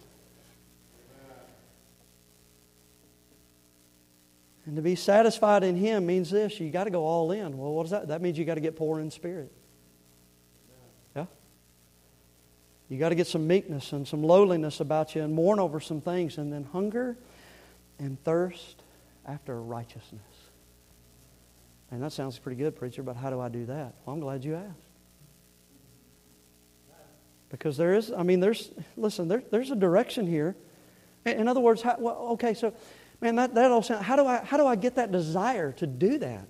And 4.66 4.78
to 4.78 4.82
be 4.82 4.96
satisfied 4.96 5.64
in 5.64 5.76
Him 5.76 6.06
means 6.06 6.30
this 6.30 6.60
you 6.60 6.70
got 6.70 6.86
to 6.86 6.90
go 6.90 7.06
all 7.06 7.32
in. 7.32 7.58
Well, 7.58 7.74
what 7.74 7.84
does 7.84 7.92
that? 7.92 8.08
That 8.08 8.22
means 8.22 8.38
you 8.38 8.46
got 8.46 8.56
to 8.56 8.62
get 8.62 8.76
poor 8.76 9.00
in 9.00 9.12
spirit. 9.12 9.52
Yeah? 11.16 11.26
You 12.90 12.98
got 12.98 13.10
to 13.10 13.16
get 13.16 13.28
some 13.28 13.46
meekness 13.46 13.92
and 13.92 14.08
some 14.08 14.24
lowliness 14.24 14.80
about 14.80 15.16
you 15.16 15.22
and 15.22 15.34
mourn 15.34 15.60
over 15.60 15.80
some 15.80 16.00
things 16.00 16.38
and 16.38 16.52
then 16.52 16.64
hunger 16.64 17.18
and 18.00 18.22
thirst 18.24 18.82
after 19.26 19.62
righteousness. 19.62 20.22
And 21.92 22.02
that 22.02 22.12
sounds 22.12 22.40
pretty 22.40 22.58
good, 22.58 22.76
preacher, 22.76 23.04
but 23.04 23.16
how 23.16 23.30
do 23.30 23.40
I 23.40 23.50
do 23.50 23.66
that? 23.66 23.94
Well, 24.06 24.16
I'm 24.16 24.20
glad 24.20 24.44
you 24.44 24.56
asked. 24.56 24.80
Because 27.50 27.78
there 27.78 27.94
is, 27.94 28.12
I 28.12 28.24
mean, 28.24 28.40
there's, 28.40 28.72
listen, 28.98 29.28
there, 29.28 29.44
there's 29.52 29.70
a 29.70 29.76
direction 29.76 30.26
here. 30.26 30.56
In 31.26 31.48
other 31.48 31.60
words, 31.60 31.84
how, 31.84 31.96
well, 32.00 32.16
okay, 32.32 32.56
so 32.56 32.74
Man, 33.24 33.38
that, 33.38 33.56
that 33.56 33.72
all 33.72 33.82
sounds, 33.82 34.06
how 34.06 34.18
do, 34.18 34.26
I, 34.26 34.44
how 34.44 34.58
do 34.58 34.68
I 34.68 34.76
get 34.76 34.96
that 34.96 35.14
desire 35.14 35.72
to 35.74 35.88
do 35.88 36.18
that? 36.18 36.46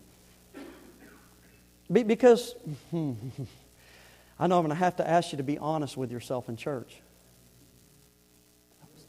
Be, 1.92 2.02
because 2.02 2.56
I 2.94 2.98
know 2.98 4.40
I'm 4.40 4.50
going 4.50 4.70
to 4.70 4.76
have 4.76 4.96
to 4.96 5.08
ask 5.08 5.32
you 5.32 5.38
to 5.38 5.44
be 5.44 5.60
honest 5.60 5.98
with 5.98 6.12
yourself 6.12 6.50
in 6.50 6.58
church. 6.58 7.00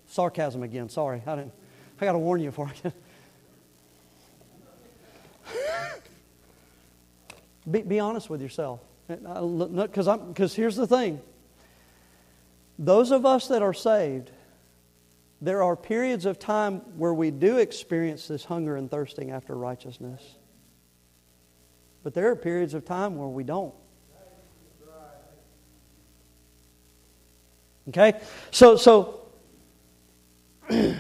Sarcasm 0.09 0.63
again, 0.63 0.91
sorry. 0.91 1.23
I, 1.27 1.37
didn't, 1.37 1.55
I 1.99 2.05
got 2.05 2.13
to 2.13 2.19
warn 2.19 2.43
you 2.43 2.51
before 2.51 2.71
I 2.85 2.93
be, 7.71 7.81
be 7.81 7.99
honest 7.99 8.29
with 8.29 8.43
yourself. 8.43 8.81
Because 9.09 10.07
uh, 10.07 10.19
here's 10.55 10.77
the 10.77 10.87
thing 10.87 11.19
those 12.79 13.11
of 13.11 13.25
us 13.25 13.49
that 13.49 13.63
are 13.63 13.73
saved, 13.73 14.33
there 15.41 15.63
are 15.63 15.77
periods 15.77 16.27
of 16.27 16.39
time 16.39 16.77
where 16.97 17.13
we 17.13 17.31
do 17.31 17.59
experience 17.59 18.29
this 18.29 18.45
hunger 18.45 18.77
and 18.77 18.91
thirsting 18.91 19.31
after 19.31 19.55
righteousness. 19.55 20.23
But 22.03 22.15
there 22.15 22.31
are 22.31 22.37
periods 22.37 22.75
of 22.75 22.85
time 22.85 23.17
where 23.17 23.29
we 23.29 23.45
don't. 23.45 23.75
Okay? 27.89 28.15
So, 28.51 28.77
so, 28.77 29.27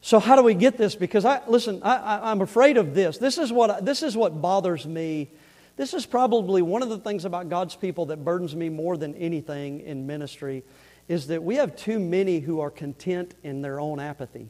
so 0.00 0.18
how 0.18 0.36
do 0.36 0.42
we 0.42 0.54
get 0.54 0.76
this? 0.76 0.96
Because 0.96 1.24
I, 1.24 1.40
listen, 1.46 1.82
I, 1.82 2.30
I'm 2.30 2.40
afraid 2.40 2.76
of 2.76 2.94
this. 2.94 3.18
This 3.18 3.38
is, 3.38 3.52
what, 3.52 3.84
this 3.84 4.02
is 4.02 4.16
what 4.16 4.40
bothers 4.40 4.86
me. 4.86 5.30
This 5.76 5.94
is 5.94 6.06
probably 6.06 6.62
one 6.62 6.82
of 6.82 6.88
the 6.88 6.98
things 6.98 7.24
about 7.24 7.48
God's 7.48 7.76
people 7.76 8.06
that 8.06 8.24
burdens 8.24 8.56
me 8.56 8.68
more 8.68 8.96
than 8.96 9.14
anything 9.14 9.80
in 9.80 10.06
ministry 10.06 10.64
is 11.08 11.28
that 11.28 11.42
we 11.42 11.56
have 11.56 11.76
too 11.76 11.98
many 11.98 12.40
who 12.40 12.60
are 12.60 12.70
content 12.70 13.34
in 13.42 13.62
their 13.62 13.78
own 13.80 14.00
apathy. 14.00 14.48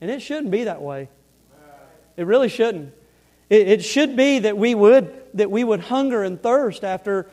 And 0.00 0.10
it 0.10 0.20
shouldn't 0.20 0.50
be 0.50 0.64
that 0.64 0.80
way. 0.80 1.08
It 2.16 2.24
really 2.24 2.48
shouldn't. 2.48 2.94
It, 3.48 3.68
it 3.68 3.84
should 3.84 4.16
be 4.16 4.40
that 4.40 4.56
we 4.56 4.74
would 4.74 5.14
that 5.34 5.50
we 5.50 5.62
would 5.62 5.80
hunger 5.80 6.22
and 6.22 6.42
thirst 6.42 6.84
after 6.84 7.28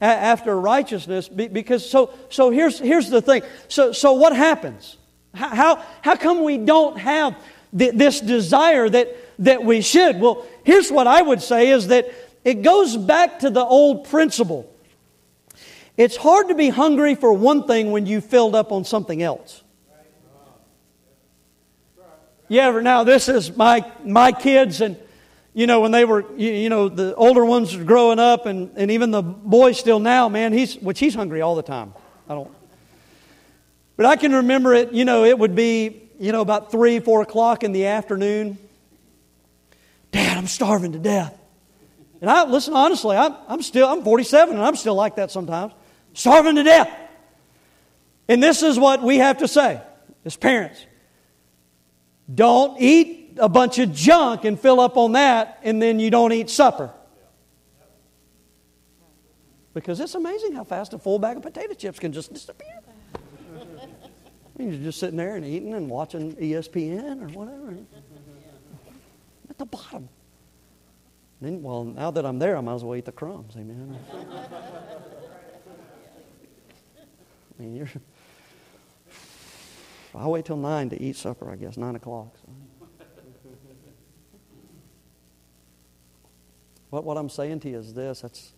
after 0.00 0.58
righteousness 0.58 1.28
because 1.28 1.88
so 1.88 2.12
so 2.28 2.50
here's 2.50 2.78
here's 2.78 3.08
the 3.08 3.22
thing 3.22 3.42
so 3.68 3.92
so 3.92 4.12
what 4.12 4.36
happens 4.36 4.96
how 5.32 5.82
how 6.02 6.16
come 6.16 6.44
we 6.44 6.58
don't 6.58 6.98
have 6.98 7.34
this 7.72 8.20
desire 8.20 8.88
that 8.88 9.16
that 9.38 9.64
we 9.64 9.80
should 9.80 10.20
well 10.20 10.44
here's 10.64 10.90
what 10.90 11.06
i 11.06 11.22
would 11.22 11.40
say 11.40 11.70
is 11.70 11.88
that 11.88 12.06
it 12.46 12.62
goes 12.62 12.96
back 12.96 13.40
to 13.40 13.50
the 13.50 13.64
old 13.64 14.08
principle. 14.08 14.72
It's 15.96 16.16
hard 16.16 16.46
to 16.48 16.54
be 16.54 16.68
hungry 16.68 17.16
for 17.16 17.32
one 17.32 17.66
thing 17.66 17.90
when 17.90 18.06
you 18.06 18.20
filled 18.20 18.54
up 18.54 18.70
on 18.70 18.84
something 18.84 19.20
else. 19.20 19.64
Yeah, 22.46 22.70
now? 22.80 23.02
This 23.02 23.28
is 23.28 23.56
my 23.56 23.84
my 24.04 24.30
kids, 24.30 24.80
and 24.80 24.96
you 25.54 25.66
know 25.66 25.80
when 25.80 25.90
they 25.90 26.04
were 26.04 26.24
you, 26.36 26.52
you 26.52 26.68
know 26.68 26.88
the 26.88 27.16
older 27.16 27.44
ones 27.44 27.76
were 27.76 27.82
growing 27.82 28.20
up, 28.20 28.46
and 28.46 28.70
and 28.76 28.92
even 28.92 29.10
the 29.10 29.22
boy 29.22 29.72
still 29.72 29.98
now, 29.98 30.28
man, 30.28 30.52
he's 30.52 30.76
which 30.76 31.00
he's 31.00 31.16
hungry 31.16 31.40
all 31.40 31.56
the 31.56 31.64
time. 31.64 31.94
I 32.28 32.34
don't. 32.34 32.52
But 33.96 34.06
I 34.06 34.14
can 34.14 34.32
remember 34.32 34.72
it. 34.72 34.92
You 34.92 35.04
know, 35.04 35.24
it 35.24 35.36
would 35.36 35.56
be 35.56 36.00
you 36.20 36.30
know 36.30 36.42
about 36.42 36.70
three, 36.70 37.00
four 37.00 37.22
o'clock 37.22 37.64
in 37.64 37.72
the 37.72 37.86
afternoon. 37.86 38.58
Dad, 40.12 40.36
I'm 40.36 40.46
starving 40.46 40.92
to 40.92 41.00
death. 41.00 41.36
And 42.20 42.30
I 42.30 42.44
listen 42.44 42.74
honestly, 42.74 43.16
I'm, 43.16 43.34
I'm 43.48 43.62
still 43.62 43.88
I'm 43.88 44.02
47 44.02 44.54
and 44.54 44.64
I'm 44.64 44.76
still 44.76 44.94
like 44.94 45.16
that 45.16 45.30
sometimes, 45.30 45.72
starving 46.14 46.56
to 46.56 46.62
death. 46.62 46.90
And 48.28 48.42
this 48.42 48.62
is 48.62 48.78
what 48.78 49.02
we 49.02 49.18
have 49.18 49.38
to 49.38 49.48
say 49.48 49.80
as 50.24 50.36
parents. 50.36 50.84
Don't 52.32 52.80
eat 52.80 53.36
a 53.38 53.48
bunch 53.48 53.78
of 53.78 53.92
junk 53.92 54.44
and 54.44 54.58
fill 54.58 54.80
up 54.80 54.96
on 54.96 55.12
that 55.12 55.60
and 55.62 55.80
then 55.80 56.00
you 56.00 56.10
don't 56.10 56.32
eat 56.32 56.50
supper. 56.50 56.92
Because 59.74 60.00
it's 60.00 60.14
amazing 60.14 60.54
how 60.54 60.64
fast 60.64 60.94
a 60.94 60.98
full 60.98 61.18
bag 61.18 61.36
of 61.36 61.42
potato 61.42 61.74
chips 61.74 61.98
can 61.98 62.12
just 62.12 62.32
disappear. 62.32 62.80
I 63.14 64.62
mean, 64.62 64.72
you're 64.72 64.82
just 64.84 64.98
sitting 64.98 65.18
there 65.18 65.36
and 65.36 65.44
eating 65.44 65.74
and 65.74 65.90
watching 65.90 66.34
ESPN 66.36 67.22
or 67.22 67.38
whatever. 67.38 67.76
At 69.50 69.58
the 69.58 69.66
bottom. 69.66 70.08
Then, 71.40 71.62
well, 71.62 71.84
now 71.84 72.10
that 72.10 72.24
I'm 72.24 72.38
there, 72.38 72.56
I 72.56 72.60
might 72.60 72.74
as 72.74 72.84
well 72.84 72.96
eat 72.96 73.04
the 73.04 73.12
crumbs. 73.12 73.54
Amen. 73.56 73.98
I 77.58 77.62
mean, 77.62 77.76
you're. 77.76 77.88
I'll 80.14 80.30
wait 80.30 80.46
till 80.46 80.56
nine 80.56 80.88
to 80.90 81.02
eat 81.02 81.16
supper. 81.16 81.50
I 81.50 81.56
guess 81.56 81.76
nine 81.76 81.94
o'clock. 81.94 82.34
So. 82.42 82.52
what 86.88 87.04
what 87.04 87.18
I'm 87.18 87.28
saying 87.28 87.60
to 87.60 87.68
you 87.68 87.78
is 87.78 87.92
this. 87.92 88.22
That's 88.22 88.52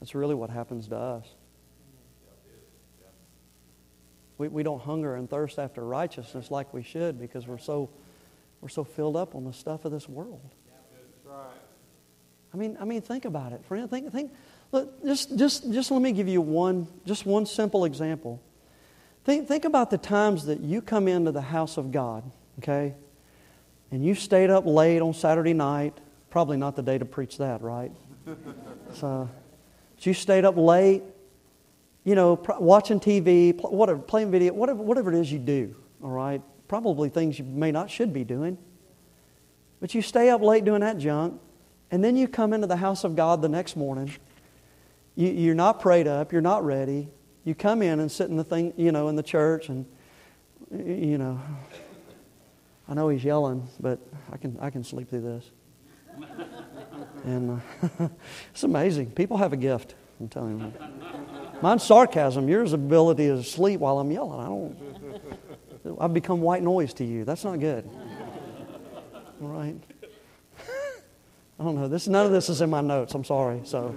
that's 0.00 0.14
really 0.14 0.34
what 0.34 0.50
happens 0.50 0.88
to 0.88 0.96
us. 0.96 1.26
We, 4.38 4.48
we 4.48 4.62
don't 4.62 4.80
hunger 4.80 5.16
and 5.16 5.28
thirst 5.28 5.58
after 5.58 5.84
righteousness 5.84 6.50
like 6.50 6.74
we 6.74 6.82
should 6.82 7.18
because 7.18 7.46
we're 7.46 7.58
so, 7.58 7.90
we're 8.60 8.68
so 8.68 8.84
filled 8.84 9.16
up 9.16 9.34
on 9.34 9.44
the 9.44 9.52
stuff 9.52 9.84
of 9.84 9.92
this 9.92 10.08
world. 10.08 10.54
I 12.56 12.58
mean, 12.58 12.78
I 12.80 12.86
mean, 12.86 13.02
think 13.02 13.26
about 13.26 13.52
it, 13.52 13.62
friend. 13.66 13.90
Think, 13.90 14.10
think. 14.10 14.32
Look, 14.72 15.04
just, 15.04 15.36
just, 15.36 15.70
just 15.70 15.90
let 15.90 16.00
me 16.00 16.10
give 16.10 16.26
you 16.26 16.40
one, 16.40 16.88
just 17.04 17.26
one 17.26 17.44
simple 17.44 17.84
example. 17.84 18.40
Think, 19.24 19.46
think 19.46 19.66
about 19.66 19.90
the 19.90 19.98
times 19.98 20.46
that 20.46 20.60
you 20.60 20.80
come 20.80 21.06
into 21.06 21.32
the 21.32 21.42
house 21.42 21.76
of 21.76 21.92
God, 21.92 22.24
okay, 22.60 22.94
and 23.90 24.02
you 24.02 24.14
stayed 24.14 24.48
up 24.48 24.64
late 24.64 25.02
on 25.02 25.12
Saturday 25.12 25.52
night. 25.52 25.98
Probably 26.30 26.56
not 26.56 26.76
the 26.76 26.82
day 26.82 26.96
to 26.96 27.04
preach 27.04 27.36
that, 27.36 27.60
right? 27.60 27.92
so, 28.94 29.28
but 29.94 30.06
you 30.06 30.14
stayed 30.14 30.46
up 30.46 30.56
late, 30.56 31.02
you 32.04 32.14
know, 32.14 32.42
watching 32.58 33.00
TV, 33.00 33.54
whatever, 33.70 33.98
playing 33.98 34.30
video, 34.30 34.54
whatever, 34.54 34.82
whatever 34.82 35.12
it 35.12 35.20
is 35.20 35.30
you 35.30 35.38
do. 35.38 35.76
All 36.02 36.08
right, 36.08 36.40
probably 36.68 37.10
things 37.10 37.38
you 37.38 37.44
may 37.44 37.70
not 37.70 37.90
should 37.90 38.14
be 38.14 38.24
doing, 38.24 38.56
but 39.78 39.94
you 39.94 40.00
stay 40.00 40.30
up 40.30 40.40
late 40.40 40.64
doing 40.64 40.80
that 40.80 40.96
junk. 40.96 41.42
And 41.90 42.02
then 42.02 42.16
you 42.16 42.26
come 42.28 42.52
into 42.52 42.66
the 42.66 42.76
house 42.76 43.04
of 43.04 43.14
God 43.14 43.42
the 43.42 43.48
next 43.48 43.76
morning. 43.76 44.12
You, 45.14 45.28
you're 45.28 45.54
not 45.54 45.80
prayed 45.80 46.06
up. 46.06 46.32
You're 46.32 46.42
not 46.42 46.64
ready. 46.64 47.08
You 47.44 47.54
come 47.54 47.80
in 47.80 48.00
and 48.00 48.10
sit 48.10 48.28
in 48.28 48.36
the 48.36 48.44
thing, 48.44 48.74
you 48.76 48.90
know, 48.90 49.08
in 49.08 49.16
the 49.16 49.22
church, 49.22 49.68
and 49.68 49.86
you 50.72 51.16
know, 51.16 51.40
I 52.88 52.94
know 52.94 53.08
he's 53.08 53.22
yelling, 53.22 53.68
but 53.78 54.00
I 54.32 54.36
can 54.36 54.58
I 54.60 54.70
can 54.70 54.82
sleep 54.82 55.08
through 55.08 55.20
this. 55.20 55.50
and 57.24 57.62
uh, 58.00 58.08
it's 58.50 58.64
amazing. 58.64 59.12
People 59.12 59.36
have 59.36 59.52
a 59.52 59.56
gift. 59.56 59.94
I'm 60.18 60.28
telling 60.28 60.58
you. 60.58 60.72
Mine's 61.62 61.84
sarcasm. 61.84 62.48
Yours 62.48 62.72
ability 62.72 63.28
to 63.28 63.42
sleep 63.42 63.80
while 63.80 63.98
I'm 63.98 64.10
yelling. 64.10 64.40
I 64.40 64.46
don't. 64.46 66.00
I've 66.00 66.14
become 66.14 66.40
white 66.40 66.62
noise 66.62 66.92
to 66.94 67.04
you. 67.04 67.24
That's 67.24 67.44
not 67.44 67.60
good. 67.60 67.88
All 69.40 69.48
right. 69.48 69.76
I 71.58 71.64
don't 71.64 71.74
know. 71.74 71.88
This 71.88 72.06
none 72.06 72.26
of 72.26 72.32
this 72.32 72.48
is 72.50 72.60
in 72.60 72.68
my 72.68 72.82
notes. 72.82 73.14
I'm 73.14 73.24
sorry. 73.24 73.62
So, 73.64 73.88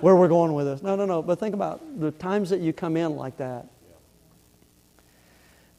where 0.00 0.14
we're 0.14 0.28
going 0.28 0.52
with 0.52 0.66
this? 0.66 0.82
No, 0.82 0.94
no, 0.94 1.06
no. 1.06 1.22
But 1.22 1.40
think 1.40 1.54
about 1.54 1.80
the 1.98 2.10
times 2.10 2.50
that 2.50 2.60
you 2.60 2.72
come 2.72 2.96
in 2.96 3.16
like 3.16 3.38
that. 3.38 3.68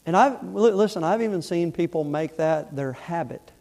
And 0.05 0.17
I've 0.17 0.43
listen. 0.43 1.03
I've 1.03 1.21
even 1.21 1.41
seen 1.43 1.71
people 1.71 2.03
make 2.03 2.37
that 2.37 2.75
their 2.75 2.93
habit. 2.93 3.51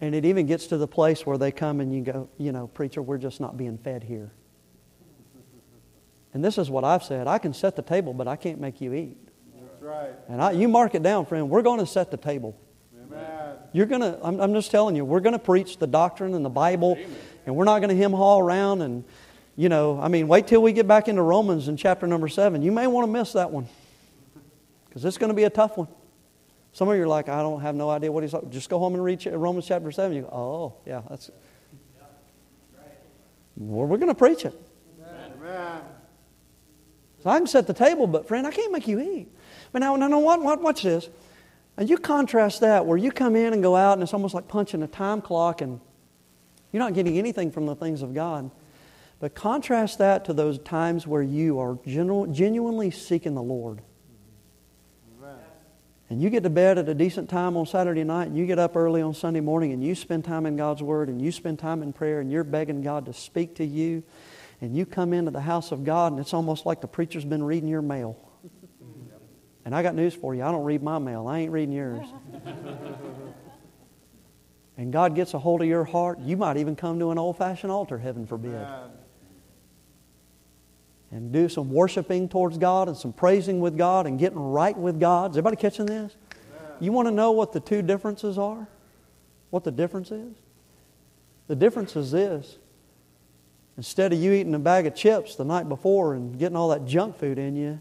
And 0.00 0.14
it 0.14 0.24
even 0.24 0.46
gets 0.46 0.68
to 0.68 0.78
the 0.78 0.86
place 0.86 1.26
where 1.26 1.36
they 1.36 1.52
come 1.52 1.80
and 1.80 1.94
you 1.94 2.00
go, 2.00 2.28
you 2.38 2.52
know, 2.52 2.68
preacher, 2.68 3.02
we're 3.02 3.18
just 3.18 3.38
not 3.38 3.58
being 3.58 3.76
fed 3.76 4.02
here. 4.02 4.30
And 6.32 6.44
this 6.44 6.58
is 6.58 6.70
what 6.70 6.84
I've 6.84 7.02
said 7.02 7.26
I 7.26 7.38
can 7.38 7.52
set 7.52 7.76
the 7.76 7.82
table, 7.82 8.14
but 8.14 8.28
I 8.28 8.36
can't 8.36 8.60
make 8.60 8.80
you 8.80 8.94
eat. 8.94 9.18
That's 9.60 9.82
right. 9.82 10.10
And 10.28 10.40
I, 10.40 10.52
you 10.52 10.68
mark 10.68 10.94
it 10.94 11.02
down, 11.02 11.26
friend. 11.26 11.50
We're 11.50 11.62
going 11.62 11.80
to 11.80 11.86
set 11.86 12.10
the 12.10 12.16
table. 12.16 12.56
Amen. 13.04 13.39
You're 13.72 13.86
going 13.86 14.00
to, 14.00 14.18
I'm, 14.22 14.40
I'm 14.40 14.54
just 14.54 14.70
telling 14.70 14.96
you, 14.96 15.04
we're 15.04 15.20
going 15.20 15.32
to 15.32 15.38
preach 15.38 15.78
the 15.78 15.86
doctrine 15.86 16.34
and 16.34 16.44
the 16.44 16.50
Bible, 16.50 16.98
and 17.46 17.54
we're 17.54 17.64
not 17.64 17.78
going 17.78 17.90
to 17.90 17.96
hem 17.96 18.12
haul 18.12 18.40
around. 18.40 18.82
And, 18.82 19.04
you 19.56 19.68
know, 19.68 20.00
I 20.00 20.08
mean, 20.08 20.26
wait 20.26 20.46
till 20.46 20.62
we 20.62 20.72
get 20.72 20.88
back 20.88 21.08
into 21.08 21.22
Romans 21.22 21.68
in 21.68 21.76
chapter 21.76 22.06
number 22.06 22.28
seven. 22.28 22.62
You 22.62 22.72
may 22.72 22.86
want 22.86 23.06
to 23.06 23.12
miss 23.12 23.32
that 23.34 23.50
one 23.50 23.68
because 24.88 25.04
it's 25.04 25.18
going 25.18 25.30
to 25.30 25.36
be 25.36 25.44
a 25.44 25.50
tough 25.50 25.76
one. 25.76 25.88
Some 26.72 26.88
of 26.88 26.96
you 26.96 27.02
are 27.02 27.08
like, 27.08 27.28
I 27.28 27.42
don't 27.42 27.60
have 27.60 27.74
no 27.74 27.90
idea 27.90 28.12
what 28.12 28.22
he's 28.22 28.32
talking. 28.32 28.50
Just 28.50 28.68
go 28.68 28.78
home 28.78 28.94
and 28.94 29.04
read 29.04 29.24
Romans 29.26 29.66
chapter 29.66 29.90
7. 29.90 30.16
You 30.16 30.22
go, 30.22 30.28
oh, 30.28 30.74
yeah, 30.86 31.02
that's. 31.08 31.30
Well, 33.56 33.86
we're 33.86 33.98
going 33.98 34.08
to 34.08 34.14
preach 34.14 34.44
it. 34.44 34.54
Amen. 35.42 35.82
So 37.22 37.30
I 37.30 37.38
can 37.38 37.46
set 37.46 37.66
the 37.66 37.74
table, 37.74 38.06
but 38.06 38.26
friend, 38.26 38.46
I 38.46 38.50
can't 38.50 38.72
make 38.72 38.88
you 38.88 39.00
eat. 39.00 39.28
But 39.72 39.80
now, 39.80 39.96
no, 39.96 40.06
no, 40.06 40.20
what, 40.20 40.42
what, 40.42 40.62
watch 40.62 40.82
this. 40.82 41.08
And 41.80 41.88
you 41.88 41.96
contrast 41.96 42.60
that 42.60 42.84
where 42.84 42.98
you 42.98 43.10
come 43.10 43.34
in 43.34 43.54
and 43.54 43.62
go 43.62 43.74
out, 43.74 43.94
and 43.94 44.02
it's 44.02 44.12
almost 44.12 44.34
like 44.34 44.46
punching 44.46 44.82
a 44.82 44.86
time 44.86 45.22
clock, 45.22 45.62
and 45.62 45.80
you're 46.72 46.82
not 46.82 46.92
getting 46.92 47.16
anything 47.16 47.50
from 47.50 47.64
the 47.64 47.74
things 47.74 48.02
of 48.02 48.12
God. 48.12 48.50
But 49.18 49.34
contrast 49.34 49.96
that 49.96 50.26
to 50.26 50.34
those 50.34 50.58
times 50.58 51.06
where 51.06 51.22
you 51.22 51.58
are 51.58 51.78
genu- 51.86 52.26
genuinely 52.26 52.90
seeking 52.90 53.34
the 53.34 53.42
Lord. 53.42 53.80
And 56.10 56.20
you 56.20 56.28
get 56.28 56.42
to 56.42 56.50
bed 56.50 56.76
at 56.76 56.86
a 56.86 56.92
decent 56.92 57.30
time 57.30 57.56
on 57.56 57.64
Saturday 57.64 58.04
night, 58.04 58.28
and 58.28 58.36
you 58.36 58.44
get 58.44 58.58
up 58.58 58.76
early 58.76 59.00
on 59.00 59.14
Sunday 59.14 59.40
morning, 59.40 59.72
and 59.72 59.82
you 59.82 59.94
spend 59.94 60.26
time 60.26 60.44
in 60.44 60.56
God's 60.56 60.82
Word, 60.82 61.08
and 61.08 61.22
you 61.22 61.32
spend 61.32 61.58
time 61.58 61.82
in 61.82 61.94
prayer, 61.94 62.20
and 62.20 62.30
you're 62.30 62.44
begging 62.44 62.82
God 62.82 63.06
to 63.06 63.14
speak 63.14 63.54
to 63.54 63.64
you, 63.64 64.02
and 64.60 64.76
you 64.76 64.84
come 64.84 65.14
into 65.14 65.30
the 65.30 65.40
house 65.40 65.72
of 65.72 65.84
God, 65.84 66.12
and 66.12 66.20
it's 66.20 66.34
almost 66.34 66.66
like 66.66 66.82
the 66.82 66.88
preacher's 66.88 67.24
been 67.24 67.42
reading 67.42 67.70
your 67.70 67.80
mail. 67.80 68.18
And 69.64 69.74
I 69.74 69.82
got 69.82 69.94
news 69.94 70.14
for 70.14 70.34
you 70.34 70.42
I 70.42 70.50
don't 70.50 70.64
read 70.64 70.82
my 70.82 70.98
mail, 70.98 71.26
I 71.26 71.40
ain't 71.40 71.52
reading 71.52 71.74
yours. 71.74 72.06
and 74.76 74.92
God 74.92 75.14
gets 75.14 75.34
a 75.34 75.38
hold 75.38 75.62
of 75.62 75.68
your 75.68 75.84
heart, 75.84 76.18
you 76.20 76.36
might 76.36 76.56
even 76.56 76.76
come 76.76 76.98
to 76.98 77.10
an 77.10 77.18
old 77.18 77.36
fashioned 77.36 77.72
altar, 77.72 77.98
heaven 77.98 78.26
forbid. 78.26 78.54
Amen. 78.54 78.90
And 81.12 81.32
do 81.32 81.48
some 81.48 81.70
worshiping 81.70 82.28
towards 82.28 82.56
God 82.56 82.86
and 82.86 82.96
some 82.96 83.12
praising 83.12 83.60
with 83.60 83.76
God 83.76 84.06
and 84.06 84.18
getting 84.18 84.38
right 84.38 84.76
with 84.76 85.00
God. 85.00 85.32
Is 85.32 85.36
everybody 85.36 85.56
catching 85.56 85.86
this? 85.86 86.16
You 86.78 86.92
want 86.92 87.08
to 87.08 87.12
know 87.12 87.32
what 87.32 87.52
the 87.52 87.60
two 87.60 87.82
differences 87.82 88.38
are? 88.38 88.68
What 89.50 89.64
the 89.64 89.72
difference 89.72 90.12
is? 90.12 90.34
The 91.48 91.56
difference 91.56 91.96
is 91.96 92.12
this. 92.12 92.58
Instead 93.76 94.12
of 94.12 94.20
you 94.20 94.32
eating 94.32 94.54
a 94.54 94.58
bag 94.58 94.86
of 94.86 94.94
chips 94.94 95.34
the 95.34 95.44
night 95.44 95.68
before 95.68 96.14
and 96.14 96.38
getting 96.38 96.56
all 96.56 96.68
that 96.68 96.86
junk 96.86 97.18
food 97.18 97.38
in 97.38 97.56
you, 97.56 97.80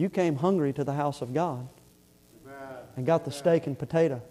you 0.00 0.08
came 0.08 0.36
hungry 0.36 0.72
to 0.72 0.82
the 0.82 0.94
house 0.94 1.20
of 1.20 1.34
God 1.34 1.68
and 2.96 3.04
got 3.04 3.26
the 3.26 3.30
steak 3.30 3.66
and 3.66 3.78
potato. 3.78 4.22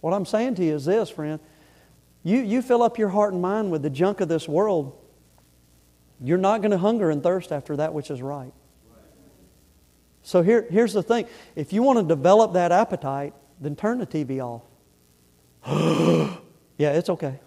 What 0.00 0.14
I'm 0.14 0.24
saying 0.24 0.54
to 0.56 0.64
you 0.64 0.74
is 0.74 0.84
this, 0.84 1.10
friend. 1.10 1.40
You, 2.22 2.40
you 2.40 2.62
fill 2.62 2.82
up 2.82 2.96
your 2.96 3.08
heart 3.08 3.32
and 3.32 3.42
mind 3.42 3.72
with 3.72 3.82
the 3.82 3.90
junk 3.90 4.20
of 4.20 4.28
this 4.28 4.48
world, 4.48 4.96
you're 6.20 6.38
not 6.38 6.60
going 6.60 6.70
to 6.70 6.78
hunger 6.78 7.10
and 7.10 7.22
thirst 7.22 7.50
after 7.50 7.76
that 7.76 7.92
which 7.92 8.10
is 8.10 8.22
right. 8.22 8.52
So 10.22 10.42
here, 10.42 10.66
here's 10.70 10.92
the 10.92 11.02
thing 11.02 11.26
if 11.56 11.72
you 11.72 11.82
want 11.82 11.98
to 11.98 12.04
develop 12.04 12.52
that 12.52 12.70
appetite, 12.70 13.34
then 13.60 13.76
turn 13.76 13.98
the 13.98 14.06
TV 14.06 14.40
off. 14.40 14.62
yeah, 16.78 16.92
it's 16.92 17.10
okay. 17.10 17.40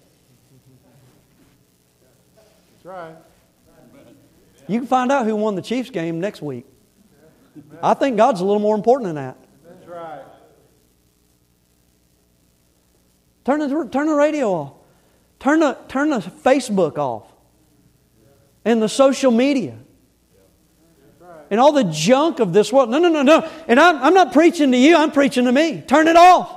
That's 2.35 2.85
right. 2.85 3.15
You 4.67 4.79
can 4.79 4.87
find 4.87 5.11
out 5.11 5.25
who 5.25 5.35
won 5.35 5.55
the 5.55 5.61
Chiefs 5.61 5.89
game 5.89 6.19
next 6.19 6.41
week. 6.41 6.65
I 7.81 7.93
think 7.93 8.17
God's 8.17 8.41
a 8.41 8.45
little 8.45 8.61
more 8.61 8.75
important 8.75 9.07
than 9.07 9.15
that. 9.15 9.37
That's 9.65 9.87
right. 9.87 10.21
Turn 13.45 13.59
the, 13.59 13.89
turn 13.89 14.07
the 14.07 14.13
radio 14.13 14.51
off. 14.51 14.73
Turn 15.39 15.61
the, 15.61 15.77
turn 15.87 16.09
the 16.09 16.19
Facebook 16.19 16.97
off. 16.97 17.23
And 18.65 18.81
the 18.81 18.89
social 18.89 19.31
media. 19.31 19.77
And 21.49 21.59
all 21.59 21.71
the 21.71 21.85
junk 21.85 22.39
of 22.39 22.51
this 22.51 22.73
world. 22.73 22.89
No, 22.89 22.97
no, 22.99 23.07
no, 23.07 23.21
no. 23.21 23.49
And 23.67 23.79
I'm, 23.79 23.95
I'm 24.03 24.13
not 24.13 24.33
preaching 24.33 24.71
to 24.73 24.77
you, 24.77 24.97
I'm 24.97 25.11
preaching 25.11 25.45
to 25.45 25.51
me. 25.51 25.81
Turn 25.81 26.07
it 26.09 26.17
off. 26.17 26.53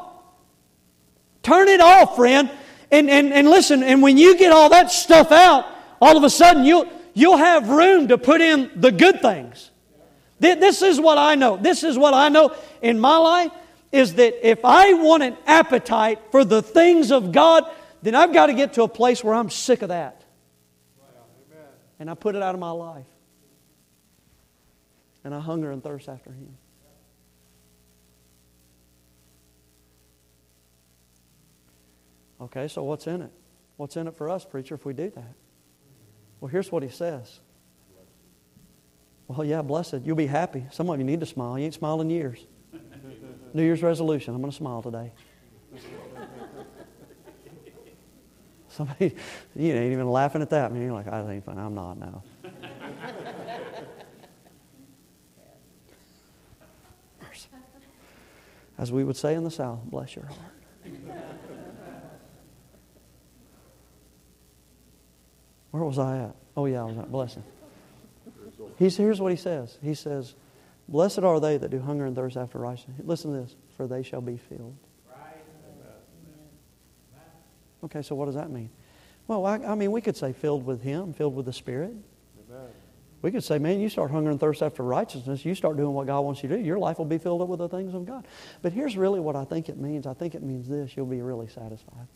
Turn 1.42 1.68
it 1.68 1.80
off, 1.80 2.16
friend. 2.16 2.50
And, 2.90 3.08
and, 3.08 3.32
and 3.32 3.48
listen, 3.48 3.84
and 3.84 4.02
when 4.02 4.18
you 4.18 4.36
get 4.36 4.50
all 4.50 4.68
that 4.70 4.90
stuff 4.90 5.30
out, 5.30 5.66
all 6.00 6.16
of 6.16 6.24
a 6.24 6.30
sudden 6.30 6.64
you'll, 6.64 6.88
you'll 7.20 7.36
have 7.36 7.68
room 7.68 8.08
to 8.08 8.18
put 8.18 8.40
in 8.40 8.70
the 8.76 8.90
good 8.90 9.20
things. 9.20 9.70
Th- 10.40 10.58
This 10.58 10.82
is 10.82 10.98
what 11.00 11.18
I 11.18 11.34
know. 11.34 11.56
This 11.56 11.84
is 11.84 11.98
what 11.98 12.14
I 12.14 12.28
know 12.28 12.54
in 12.80 12.98
my 12.98 13.16
life 13.16 13.52
is 13.92 14.14
that 14.14 14.48
if 14.48 14.64
I 14.64 14.94
want 14.94 15.22
an 15.22 15.36
appetite 15.46 16.18
for 16.30 16.44
the 16.44 16.62
things 16.62 17.10
of 17.10 17.32
God, 17.32 17.64
then 18.02 18.14
I've 18.14 18.32
got 18.32 18.46
to 18.46 18.54
get 18.54 18.74
to 18.74 18.84
a 18.84 18.88
place 18.88 19.22
where 19.22 19.34
I'm 19.34 19.50
sick 19.50 19.82
of 19.82 19.88
that. 19.88 20.22
And 21.98 22.08
I 22.08 22.14
put 22.14 22.34
it 22.34 22.42
out 22.42 22.54
of 22.54 22.60
my 22.60 22.70
life. 22.70 23.04
And 25.22 25.34
I 25.34 25.40
hunger 25.40 25.70
and 25.70 25.82
thirst 25.82 26.08
after 26.08 26.30
Him. 26.30 26.56
Okay, 32.40 32.68
so 32.68 32.82
what's 32.84 33.06
in 33.06 33.20
it? 33.22 33.30
What's 33.76 33.96
in 33.96 34.08
it 34.08 34.16
for 34.16 34.30
us, 34.30 34.44
preacher, 34.44 34.74
if 34.74 34.86
we 34.86 34.94
do 34.94 35.10
that? 35.10 35.34
Well, 36.40 36.48
here's 36.48 36.72
what 36.72 36.82
He 36.82 36.88
says. 36.88 37.40
Well, 39.28 39.44
yeah, 39.44 39.62
blessed. 39.62 40.00
You'll 40.04 40.16
be 40.16 40.26
happy. 40.26 40.66
Some 40.72 40.90
of 40.90 40.98
you 40.98 41.04
need 41.04 41.20
to 41.20 41.26
smile. 41.26 41.56
You 41.56 41.66
ain't 41.66 41.74
smiled 41.74 42.00
in 42.00 42.10
years. 42.10 42.44
New 43.54 43.62
Year's 43.62 43.80
resolution. 43.80 44.34
I'm 44.34 44.40
going 44.40 44.50
to 44.50 44.56
smile 44.56 44.82
today. 44.82 45.12
Somebody, 48.68 49.14
you 49.54 49.72
ain't 49.72 49.92
even 49.92 50.10
laughing 50.10 50.42
at 50.42 50.50
that. 50.50 50.72
Man, 50.72 50.82
you're 50.82 50.92
like, 50.92 51.06
I 51.06 51.32
ain't 51.32 51.44
fun. 51.44 51.58
I'm 51.58 51.76
not 51.76 51.96
now. 51.98 52.24
As 58.78 58.90
we 58.90 59.04
would 59.04 59.16
say 59.16 59.34
in 59.34 59.44
the 59.44 59.50
South, 59.50 59.84
bless 59.84 60.16
your 60.16 60.24
heart. 60.24 60.38
Where 65.70 65.84
was 65.84 65.98
I 65.98 66.18
at? 66.18 66.36
Oh, 66.56 66.66
yeah, 66.66 66.80
I 66.80 66.84
was 66.84 66.98
at 66.98 67.10
blessing. 67.10 67.44
He's, 68.78 68.96
here's 68.96 69.20
what 69.20 69.30
he 69.30 69.36
says. 69.36 69.78
He 69.82 69.94
says, 69.94 70.34
Blessed 70.88 71.20
are 71.20 71.38
they 71.38 71.56
that 71.56 71.70
do 71.70 71.78
hunger 71.78 72.04
and 72.06 72.16
thirst 72.16 72.36
after 72.36 72.58
righteousness. 72.58 73.00
Listen 73.04 73.32
to 73.32 73.40
this, 73.42 73.54
for 73.76 73.86
they 73.86 74.02
shall 74.02 74.20
be 74.20 74.36
filled. 74.36 74.76
Okay, 77.84 78.02
so 78.02 78.14
what 78.14 78.26
does 78.26 78.34
that 78.34 78.50
mean? 78.50 78.70
Well, 79.26 79.46
I, 79.46 79.56
I 79.58 79.74
mean, 79.74 79.92
we 79.92 80.00
could 80.00 80.16
say 80.16 80.32
filled 80.32 80.66
with 80.66 80.82
Him, 80.82 81.12
filled 81.14 81.34
with 81.34 81.46
the 81.46 81.52
Spirit. 81.52 81.94
Amen. 82.50 82.68
We 83.22 83.30
could 83.30 83.44
say, 83.44 83.58
man, 83.58 83.80
you 83.80 83.88
start 83.88 84.10
hunger 84.10 84.30
and 84.30 84.40
thirst 84.40 84.62
after 84.62 84.82
righteousness, 84.82 85.44
you 85.44 85.54
start 85.54 85.76
doing 85.76 85.92
what 85.92 86.06
God 86.06 86.20
wants 86.20 86.42
you 86.42 86.48
to 86.50 86.56
do, 86.56 86.62
your 86.62 86.78
life 86.78 86.98
will 86.98 87.04
be 87.04 87.18
filled 87.18 87.40
up 87.40 87.48
with 87.48 87.58
the 87.58 87.68
things 87.68 87.94
of 87.94 88.04
God. 88.06 88.26
But 88.60 88.72
here's 88.72 88.96
really 88.96 89.20
what 89.20 89.36
I 89.36 89.44
think 89.44 89.68
it 89.68 89.78
means. 89.78 90.06
I 90.06 90.14
think 90.14 90.34
it 90.34 90.42
means 90.42 90.68
this 90.68 90.96
you'll 90.96 91.06
be 91.06 91.22
really 91.22 91.48
satisfied. 91.48 92.06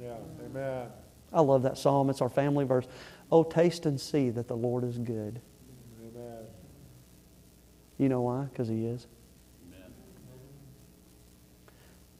Yeah. 0.00 0.16
Amen. 0.44 0.88
I 1.32 1.40
love 1.40 1.62
that 1.62 1.78
psalm. 1.78 2.10
It's 2.10 2.20
our 2.20 2.28
family 2.28 2.64
verse. 2.64 2.86
Oh, 3.30 3.42
taste 3.44 3.86
and 3.86 4.00
see 4.00 4.30
that 4.30 4.48
the 4.48 4.56
Lord 4.56 4.84
is 4.84 4.98
good. 4.98 5.40
Amen. 6.00 6.44
You 7.98 8.08
know 8.08 8.22
why? 8.22 8.44
Because 8.44 8.68
He 8.68 8.86
is. 8.86 9.06
Amen. 9.68 9.92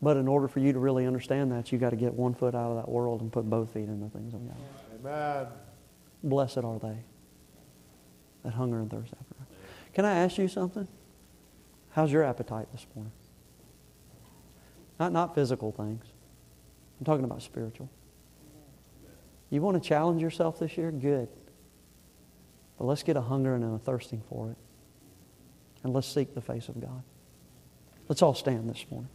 But 0.01 0.17
in 0.17 0.29
order 0.29 0.47
for 0.47 0.61
you 0.61 0.73
to 0.73 0.79
really 0.79 1.07
understand 1.07 1.51
that, 1.53 1.73
you've 1.73 1.81
got 1.81 1.91
to 1.91 1.97
get 1.97 2.15
one 2.15 2.35
foot 2.35 2.55
out 2.55 2.71
of 2.71 2.77
that 2.77 2.89
world 2.89 3.21
and 3.21 3.33
put 3.33 3.49
both 3.51 3.73
feet 3.73 3.89
in 3.89 4.01
the 4.01 4.09
things 4.09 4.33
of 4.35 4.47
God. 4.47 4.57
Amen. 5.05 5.47
Blessed 6.23 6.59
are 6.59 6.79
they 6.79 6.99
that 8.45 8.55
hunger 8.55 8.79
and 8.79 8.91
thirst 8.91 9.13
after. 9.13 9.35
God. 9.39 9.47
Can 9.93 10.05
I 10.05 10.15
ask 10.17 10.39
you 10.39 10.49
something? 10.49 10.87
How's 11.91 12.13
your 12.13 12.23
appetite 12.23 12.69
this 12.73 12.87
morning? 12.95 13.13
Not, 14.99 15.13
not 15.13 15.35
physical 15.35 15.73
things. 15.73 16.05
I'm 16.99 17.05
talking 17.05 17.25
about 17.25 17.43
spiritual. 17.43 17.91
You 19.51 19.61
want 19.61 19.83
to 19.83 19.87
challenge 19.87 20.23
yourself 20.23 20.61
this 20.61 20.79
year? 20.79 20.91
Good. 20.93 21.29
But 22.79 22.85
let's 22.85 23.03
get 23.03 23.17
a 23.17 23.21
hunger 23.21 23.55
and 23.55 23.75
a 23.75 23.79
thirsting 23.79 24.23
for 24.29 24.53
it. 24.53 24.57
And 25.83 25.93
let's 25.93 26.07
seek 26.07 26.35
the 26.35 26.41
face 26.41 26.69
of 26.69 26.81
God. 26.81 27.03
Let's 28.09 28.23
all 28.23 28.35
stand 28.35 28.71
this 28.71 28.87
morning. 28.91 29.11